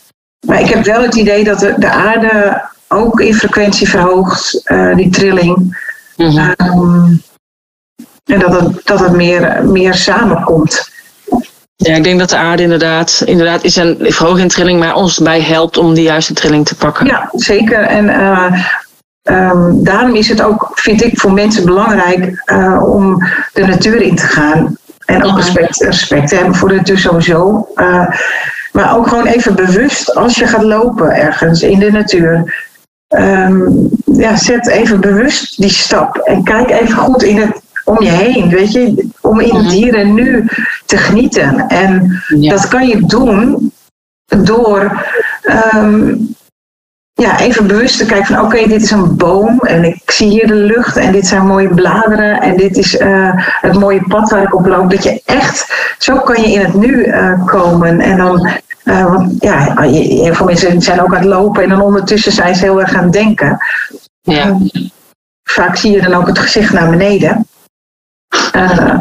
Maar 0.48 0.60
ik 0.62 0.70
heb 0.70 0.86
wel 0.86 1.02
het 1.02 1.16
idee 1.16 1.44
dat 1.44 1.60
de, 1.60 1.74
de 1.78 1.90
aarde 1.90 2.62
ook 2.88 3.20
in 3.20 3.36
frequentie 3.36 3.90
verhoogt, 3.90 4.62
uh, 4.66 4.96
die 4.96 5.10
trilling. 5.10 5.80
Mm 6.18 6.30
-hmm. 6.30 6.54
um, 6.58 7.22
en 8.26 8.40
dat 8.40 8.62
het, 8.62 8.86
dat 8.86 9.00
het 9.00 9.12
meer, 9.12 9.66
meer 9.66 9.94
samenkomt. 9.94 10.92
Ja, 11.84 11.96
ik 11.96 12.04
denk 12.04 12.20
dat 12.20 12.30
de 12.30 12.38
aarde 12.38 12.64
inderdaad, 12.64 13.22
inderdaad 13.26 13.64
is 13.64 13.76
een 13.76 13.98
verhoging 14.00 14.52
trilling, 14.52 14.80
maar 14.80 14.96
ons 14.96 15.20
bij 15.20 15.42
helpt 15.42 15.78
om 15.78 15.94
die 15.94 16.04
juiste 16.04 16.34
trilling 16.34 16.66
te 16.66 16.76
pakken. 16.76 17.06
Ja, 17.06 17.30
zeker. 17.32 17.80
En 17.80 18.06
uh, 18.06 18.64
um, 19.24 19.84
daarom 19.84 20.16
is 20.16 20.30
het 20.30 20.42
ook, 20.42 20.72
vind 20.74 21.04
ik, 21.04 21.20
voor 21.20 21.34
mensen 21.34 21.66
belangrijk 21.66 22.44
uh, 22.46 22.84
om 22.84 23.24
de 23.54 23.66
natuur 23.66 24.02
in 24.02 24.16
te 24.16 24.28
gaan. 24.28 24.78
En 25.06 25.24
ook 25.24 25.38
respect, 25.38 25.82
respect 25.82 26.28
te 26.28 26.36
hebben 26.36 26.56
voor 26.56 26.70
de 26.70 26.76
natuur 26.76 26.98
sowieso. 26.98 27.68
Uh, 27.76 28.08
maar 28.72 28.98
ook 28.98 29.08
gewoon 29.08 29.26
even 29.26 29.56
bewust 29.56 30.16
als 30.16 30.36
je 30.36 30.48
gaat 30.48 30.64
lopen 30.64 31.16
ergens 31.16 31.62
in 31.62 31.80
de 31.80 31.92
natuur. 31.92 32.60
Um, 33.18 33.90
ja, 34.06 34.36
zet 34.36 34.68
even 34.68 35.00
bewust 35.00 35.62
die 35.62 35.70
stap 35.70 36.18
en 36.18 36.44
kijk 36.44 36.70
even 36.70 36.96
goed 36.96 37.24
in 37.24 37.38
het 37.38 37.62
om 37.84 38.02
je 38.02 38.10
heen, 38.10 38.50
weet 38.50 38.72
je, 38.72 39.08
om 39.22 39.40
in 39.40 39.56
het 39.56 39.72
hier 39.72 39.96
en 39.96 40.14
nu 40.14 40.48
te 40.86 40.98
genieten. 40.98 41.68
En 41.68 42.22
dat 42.28 42.68
kan 42.68 42.88
je 42.88 43.06
doen 43.06 43.72
door 44.26 45.06
um, 45.74 46.36
ja, 47.14 47.40
even 47.40 47.68
bewust 47.68 47.98
te 47.98 48.06
kijken 48.06 48.36
van 48.36 48.46
oké, 48.46 48.68
dit 48.68 48.82
is 48.82 48.92
een 48.92 49.16
boom 49.16 49.60
en 49.60 49.84
ik 49.84 50.12
zie 50.12 50.30
hier 50.30 50.48
de 50.48 50.54
lucht 50.54 50.98
en 50.98 51.12
dit 51.12 51.28
zijn 51.28 51.46
mooie 51.46 51.74
bladeren 51.74 52.42
en 52.42 52.58
dit 52.58 52.78
is 52.78 53.00
uh, 53.00 53.32
het 53.36 53.80
mooie 53.80 54.04
pad 54.08 54.30
waar 54.30 54.44
ik 54.44 54.56
op 54.56 54.66
loop. 54.66 54.92
Dat 54.92 55.04
je 55.04 55.22
echt, 55.26 55.74
zo 55.98 56.20
kan 56.20 56.42
je 56.42 56.52
in 56.52 56.60
het 56.60 56.74
nu 56.74 57.06
uh, 57.06 57.46
komen 57.46 58.00
en 58.00 58.18
dan 58.18 58.50
uh, 58.84 59.06
want 59.06 59.36
ja, 59.40 59.82
heel 59.82 60.34
veel 60.34 60.46
mensen 60.46 60.82
zijn 60.82 61.02
ook 61.02 61.14
aan 61.14 61.22
het 61.22 61.30
lopen 61.30 61.64
en 61.64 61.70
dan 61.70 61.82
ondertussen 61.82 62.32
zijn 62.32 62.56
ze 62.56 62.64
heel 62.64 62.82
erg 62.82 62.96
aan 62.96 63.04
het 63.04 63.14
denken. 63.14 63.58
Ja. 64.22 64.58
vaak 65.44 65.76
zie 65.76 65.92
je 65.92 66.02
dan 66.02 66.14
ook 66.14 66.28
het 66.28 66.40
gezicht 66.40 66.74
naar 66.74 66.90
beneden. 66.90 67.48
Uh, 68.56 69.00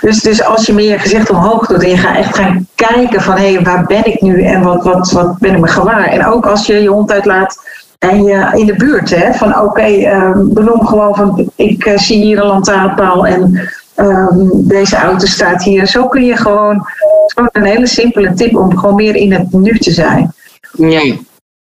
Dus, 0.00 0.20
dus 0.20 0.42
als 0.42 0.66
je 0.66 0.72
meer 0.72 1.00
gezicht 1.00 1.30
omhoog 1.30 1.66
doet 1.66 1.82
en 1.82 1.88
je 1.88 1.96
gaat 1.96 2.16
echt 2.16 2.36
gaan 2.36 2.66
kijken 2.74 3.22
van 3.22 3.36
hé, 3.36 3.52
hey, 3.52 3.62
waar 3.62 3.84
ben 3.86 4.06
ik 4.06 4.20
nu 4.20 4.42
en 4.42 4.62
wat, 4.62 4.84
wat, 4.84 5.10
wat 5.10 5.38
ben 5.38 5.54
ik 5.54 5.60
me 5.60 5.68
gewaar. 5.68 6.04
En 6.04 6.26
ook 6.26 6.46
als 6.46 6.66
je 6.66 6.82
je 6.82 6.88
hond 6.88 7.12
uitlaat 7.12 7.56
en 7.98 8.24
je 8.24 8.50
in 8.52 8.66
de 8.66 8.76
buurt, 8.76 9.10
hè, 9.10 9.32
van 9.32 9.48
oké, 9.48 9.64
okay, 9.64 10.04
ehm, 10.04 10.48
benoem 10.48 10.86
gewoon 10.86 11.14
van 11.14 11.50
ik 11.56 11.86
uh, 11.86 11.98
zie 11.98 12.22
hier 12.22 12.38
een 12.38 12.46
lantaarnpaal 12.46 13.26
en 13.26 13.70
um, 13.96 14.50
deze 14.68 14.96
auto 14.96 15.26
staat 15.26 15.62
hier. 15.62 15.86
Zo 15.86 16.06
kun 16.06 16.24
je 16.24 16.36
gewoon, 16.36 16.86
gewoon 17.26 17.48
een 17.52 17.64
hele 17.64 17.86
simpele 17.86 18.34
tip 18.34 18.56
om 18.56 18.78
gewoon 18.78 18.94
meer 18.94 19.16
in 19.16 19.32
het 19.32 19.52
nu 19.52 19.78
te 19.78 19.90
zijn. 19.90 20.34
Ja, 20.72 21.16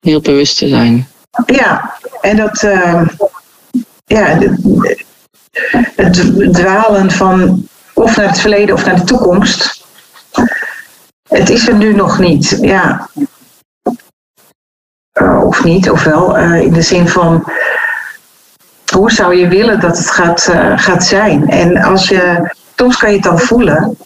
heel 0.00 0.20
bewust 0.20 0.58
te 0.58 0.68
zijn. 0.68 1.06
Ja, 1.46 1.94
en 2.20 2.36
dat, 2.36 2.62
uh, 2.62 3.02
ja, 4.04 4.38
het 5.96 6.52
dwalen 6.52 7.10
van 7.10 7.68
of 7.94 8.16
naar 8.16 8.28
het 8.28 8.38
verleden 8.38 8.74
of 8.74 8.84
naar 8.84 8.96
de 8.96 9.04
toekomst. 9.04 9.84
Het 11.28 11.50
is 11.50 11.68
er 11.68 11.74
nu 11.74 11.94
nog 11.94 12.18
niet, 12.18 12.58
ja. 12.60 13.08
Uh, 15.20 15.44
of 15.44 15.64
niet, 15.64 15.90
ofwel 15.90 16.38
uh, 16.38 16.60
in 16.60 16.72
de 16.72 16.82
zin 16.82 17.08
van 17.08 17.52
hoe 18.92 19.10
zou 19.12 19.34
je 19.34 19.48
willen 19.48 19.80
dat 19.80 19.98
het 19.98 20.10
gaat, 20.10 20.48
uh, 20.50 20.78
gaat 20.78 21.04
zijn? 21.04 21.48
En 21.48 21.76
als 21.82 22.08
je, 22.08 22.54
soms 22.76 22.96
kan 22.96 23.08
je 23.08 23.14
het 23.14 23.24
dan 23.24 23.38
voelen. 23.38 23.98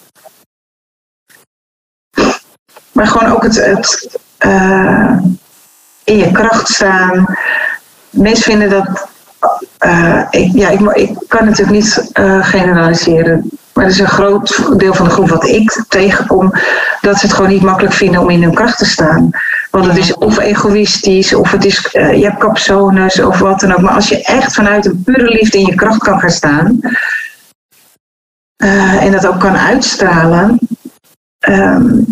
Maar 2.93 3.07
gewoon 3.07 3.33
ook 3.33 3.43
het, 3.43 3.65
het 3.65 4.19
in 6.05 6.17
je 6.17 6.31
kracht 6.33 6.69
staan. 6.69 7.37
Mensen 8.11 8.45
vinden 8.45 8.71
dat. 8.71 9.10
Uh, 9.87 10.23
ik, 10.31 10.51
ja, 10.53 10.69
ik, 10.69 10.81
ik, 10.81 11.19
kan 11.29 11.45
natuurlijk 11.45 11.79
niet 11.79 12.11
uh, 12.21 12.45
generaliseren. 12.45 13.51
Maar 13.73 13.85
er 13.85 13.91
is 13.91 13.99
een 13.99 14.09
groot 14.09 14.79
deel 14.79 14.95
van 14.95 15.05
de 15.05 15.13
groep 15.13 15.29
wat 15.29 15.47
ik 15.47 15.85
tegenkom. 15.89 16.53
dat 17.01 17.19
ze 17.19 17.27
het 17.27 17.35
gewoon 17.35 17.51
niet 17.51 17.63
makkelijk 17.63 17.95
vinden 17.95 18.21
om 18.21 18.31
in 18.31 18.43
hun 18.43 18.55
kracht 18.55 18.79
te 18.79 18.85
staan. 18.85 19.31
Want 19.71 19.87
het 19.87 19.97
is 19.97 20.15
of 20.15 20.39
egoïstisch, 20.39 21.35
of 21.35 21.51
het 21.51 21.65
is, 21.65 21.95
uh, 21.95 22.15
je 22.15 22.25
hebt 22.25 22.39
capsones 22.39 23.21
of 23.21 23.39
wat 23.39 23.61
dan 23.61 23.73
ook. 23.73 23.81
Maar 23.81 23.95
als 23.95 24.09
je 24.09 24.25
echt 24.25 24.55
vanuit 24.55 24.87
een 24.87 25.03
pure 25.05 25.29
liefde 25.29 25.59
in 25.59 25.67
je 25.67 25.75
kracht 25.75 25.99
kan 25.99 26.21
gaan 26.21 26.31
staan. 26.31 26.81
en 29.01 29.13
dat 29.13 29.27
ook 29.27 29.41
kan 29.41 29.57
uitstralen. 29.57 30.59
Um, 31.49 32.07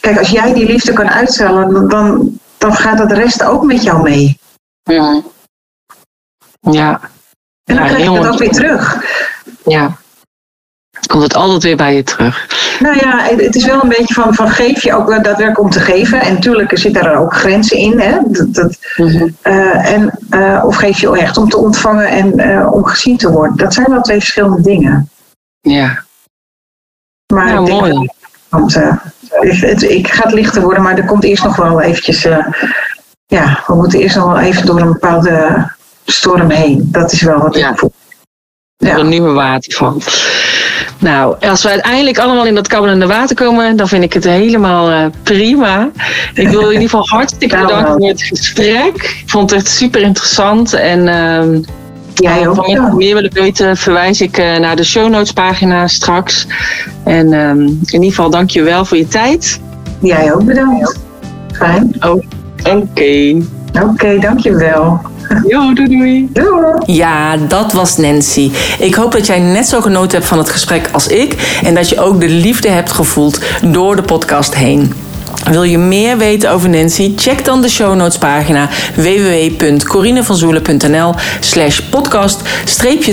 kijk, 0.00 0.18
als 0.18 0.28
jij 0.28 0.52
die 0.52 0.66
liefde 0.66 0.92
kan 0.92 1.10
uitstralen, 1.10 1.88
dan, 1.88 2.38
dan 2.58 2.74
gaat 2.74 3.08
de 3.08 3.14
rest 3.14 3.42
ook 3.42 3.64
met 3.64 3.82
jou 3.82 4.02
mee. 4.02 4.38
Ja. 4.82 5.22
Ja. 6.60 7.00
En 7.64 7.76
dan 7.76 7.84
ja, 7.84 7.92
krijg 7.92 8.04
je 8.04 8.10
het 8.10 8.28
ook 8.32 8.38
weer 8.38 8.50
terug. 8.50 9.04
Ja. 9.64 9.98
Komt 11.06 11.22
het 11.22 11.34
altijd 11.34 11.62
weer 11.62 11.76
bij 11.76 11.94
je 11.94 12.02
terug. 12.02 12.46
Nou 12.80 12.96
ja, 12.96 13.22
het 13.36 13.54
is 13.54 13.64
wel 13.64 13.82
een 13.82 13.88
beetje 13.88 14.14
van, 14.14 14.34
van 14.34 14.50
geef 14.50 14.82
je 14.82 14.94
ook 14.94 15.08
daadwerkelijk 15.08 15.60
om 15.60 15.70
te 15.70 15.80
geven. 15.80 16.20
En 16.20 16.34
natuurlijk 16.34 16.78
zitten 16.78 17.02
er 17.02 17.16
ook 17.16 17.34
grenzen 17.34 17.76
in. 17.76 18.00
Hè? 18.00 18.18
Dat, 18.26 18.54
dat, 18.54 18.78
mm-hmm. 18.96 19.36
uh, 19.42 19.92
en, 19.92 20.18
uh, 20.30 20.62
of 20.66 20.76
geef 20.76 21.00
je 21.00 21.18
echt 21.18 21.36
om 21.36 21.48
te 21.48 21.56
ontvangen 21.56 22.08
en 22.08 22.40
uh, 22.40 22.72
om 22.72 22.84
gezien 22.84 23.16
te 23.16 23.30
worden. 23.30 23.56
Dat 23.56 23.74
zijn 23.74 23.90
wel 23.90 24.00
twee 24.00 24.18
verschillende 24.18 24.62
dingen. 24.62 25.10
Ja. 25.60 26.04
Maar 27.34 27.48
ja, 27.48 27.60
mooi. 27.60 28.08
Want, 28.48 28.74
het, 29.30 29.82
ik 29.82 30.08
ga 30.08 30.22
het 30.22 30.32
lichter 30.32 30.62
worden, 30.62 30.82
maar 30.82 30.98
er 30.98 31.04
komt 31.04 31.24
eerst 31.24 31.44
nog 31.44 31.56
wel 31.56 31.80
eventjes... 31.80 32.28
Ja, 33.26 33.62
we 33.66 33.74
moeten 33.74 34.00
eerst 34.00 34.16
nog 34.16 34.26
wel 34.26 34.38
even 34.38 34.66
door 34.66 34.80
een 34.80 34.92
bepaalde 34.92 35.66
storm 36.06 36.50
heen. 36.50 36.88
Dat 36.92 37.12
is 37.12 37.22
wel 37.22 37.38
wat 37.38 37.56
ja. 37.56 37.70
ik 37.70 37.78
voel. 37.78 37.92
Ja. 38.76 38.98
Een 38.98 39.08
nieuwe 39.08 39.32
waterval. 39.32 39.96
Nou, 40.98 41.36
als 41.40 41.62
we 41.62 41.68
uiteindelijk 41.68 42.18
allemaal 42.18 42.46
in 42.46 42.54
dat 42.54 42.66
kabbelende 42.66 43.06
water 43.06 43.36
komen, 43.36 43.76
dan 43.76 43.88
vind 43.88 44.04
ik 44.04 44.12
het 44.12 44.24
helemaal 44.24 44.90
uh, 44.90 45.04
prima. 45.22 45.90
Ik 46.34 46.48
wil 46.48 46.60
in 46.60 46.72
ieder 46.72 46.82
geval 46.82 47.06
hartstikke 47.08 47.56
bedanken 47.56 47.92
voor 47.92 48.08
het 48.08 48.22
gesprek. 48.22 48.94
Ik 48.94 49.22
vond 49.26 49.50
het 49.50 49.58
echt 49.58 49.68
super 49.68 50.00
interessant. 50.00 50.72
En 50.72 51.06
uh, 51.06 51.60
Jij 52.14 52.48
ook, 52.48 52.54
van 52.54 52.68
ja. 52.68 52.94
meer 52.94 53.14
willen 53.14 53.32
weten, 53.32 53.76
verwijs 53.76 54.20
ik 54.20 54.38
uh, 54.38 54.56
naar 54.56 54.76
de 54.76 54.84
show 54.84 55.08
notes 55.08 55.32
pagina 55.32 55.86
straks. 55.86 56.46
En 57.04 57.32
um, 57.32 57.60
in 57.60 57.80
ieder 57.90 58.08
geval 58.08 58.30
dank 58.30 58.50
je 58.50 58.62
wel 58.62 58.84
voor 58.84 58.96
je 58.96 59.08
tijd. 59.08 59.60
Jij 60.00 60.34
ook 60.34 60.44
bedankt. 60.44 60.98
Fijn. 61.52 61.96
Oh, 62.00 62.10
Oké. 62.10 62.22
Okay. 62.70 63.42
Oké, 63.72 63.84
okay, 63.84 64.18
dankjewel. 64.18 65.00
Jo, 65.46 65.72
doei 65.72 65.88
doei. 65.88 66.28
Doei. 66.32 66.72
Ja, 66.86 67.36
dat 67.36 67.72
was 67.72 67.96
Nancy. 67.96 68.50
Ik 68.78 68.94
hoop 68.94 69.12
dat 69.12 69.26
jij 69.26 69.38
net 69.38 69.68
zo 69.68 69.80
genoten 69.80 70.18
hebt 70.18 70.26
van 70.26 70.38
het 70.38 70.50
gesprek 70.50 70.88
als 70.92 71.06
ik. 71.06 71.58
En 71.64 71.74
dat 71.74 71.88
je 71.88 72.00
ook 72.00 72.20
de 72.20 72.28
liefde 72.28 72.68
hebt 72.68 72.92
gevoeld 72.92 73.40
door 73.62 73.96
de 73.96 74.02
podcast 74.02 74.54
heen. 74.54 74.92
Wil 75.44 75.62
je 75.62 75.78
meer 75.78 76.16
weten 76.16 76.50
over 76.50 76.68
Nancy? 76.68 77.12
Check 77.16 77.44
dan 77.44 77.62
de 77.62 77.68
show 77.68 77.94
notes 77.94 78.18
pagina 78.18 78.68
www.corinevanzoelen.nl 78.94 81.14
slash 81.40 81.80
podcast 81.80 82.40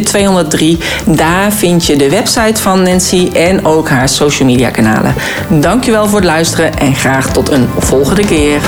203. 0.03 0.77
Daar 1.05 1.51
vind 1.51 1.85
je 1.85 1.95
de 1.95 2.09
website 2.09 2.61
van 2.61 2.83
Nancy 2.83 3.29
en 3.33 3.65
ook 3.65 3.89
haar 3.89 4.09
social 4.09 4.49
media 4.49 4.69
kanalen. 4.69 5.15
Dankjewel 5.49 6.07
voor 6.07 6.19
het 6.19 6.27
luisteren 6.27 6.77
en 6.77 6.95
graag 6.95 7.31
tot 7.31 7.49
een 7.49 7.67
volgende 7.77 8.25
keer. 8.25 8.61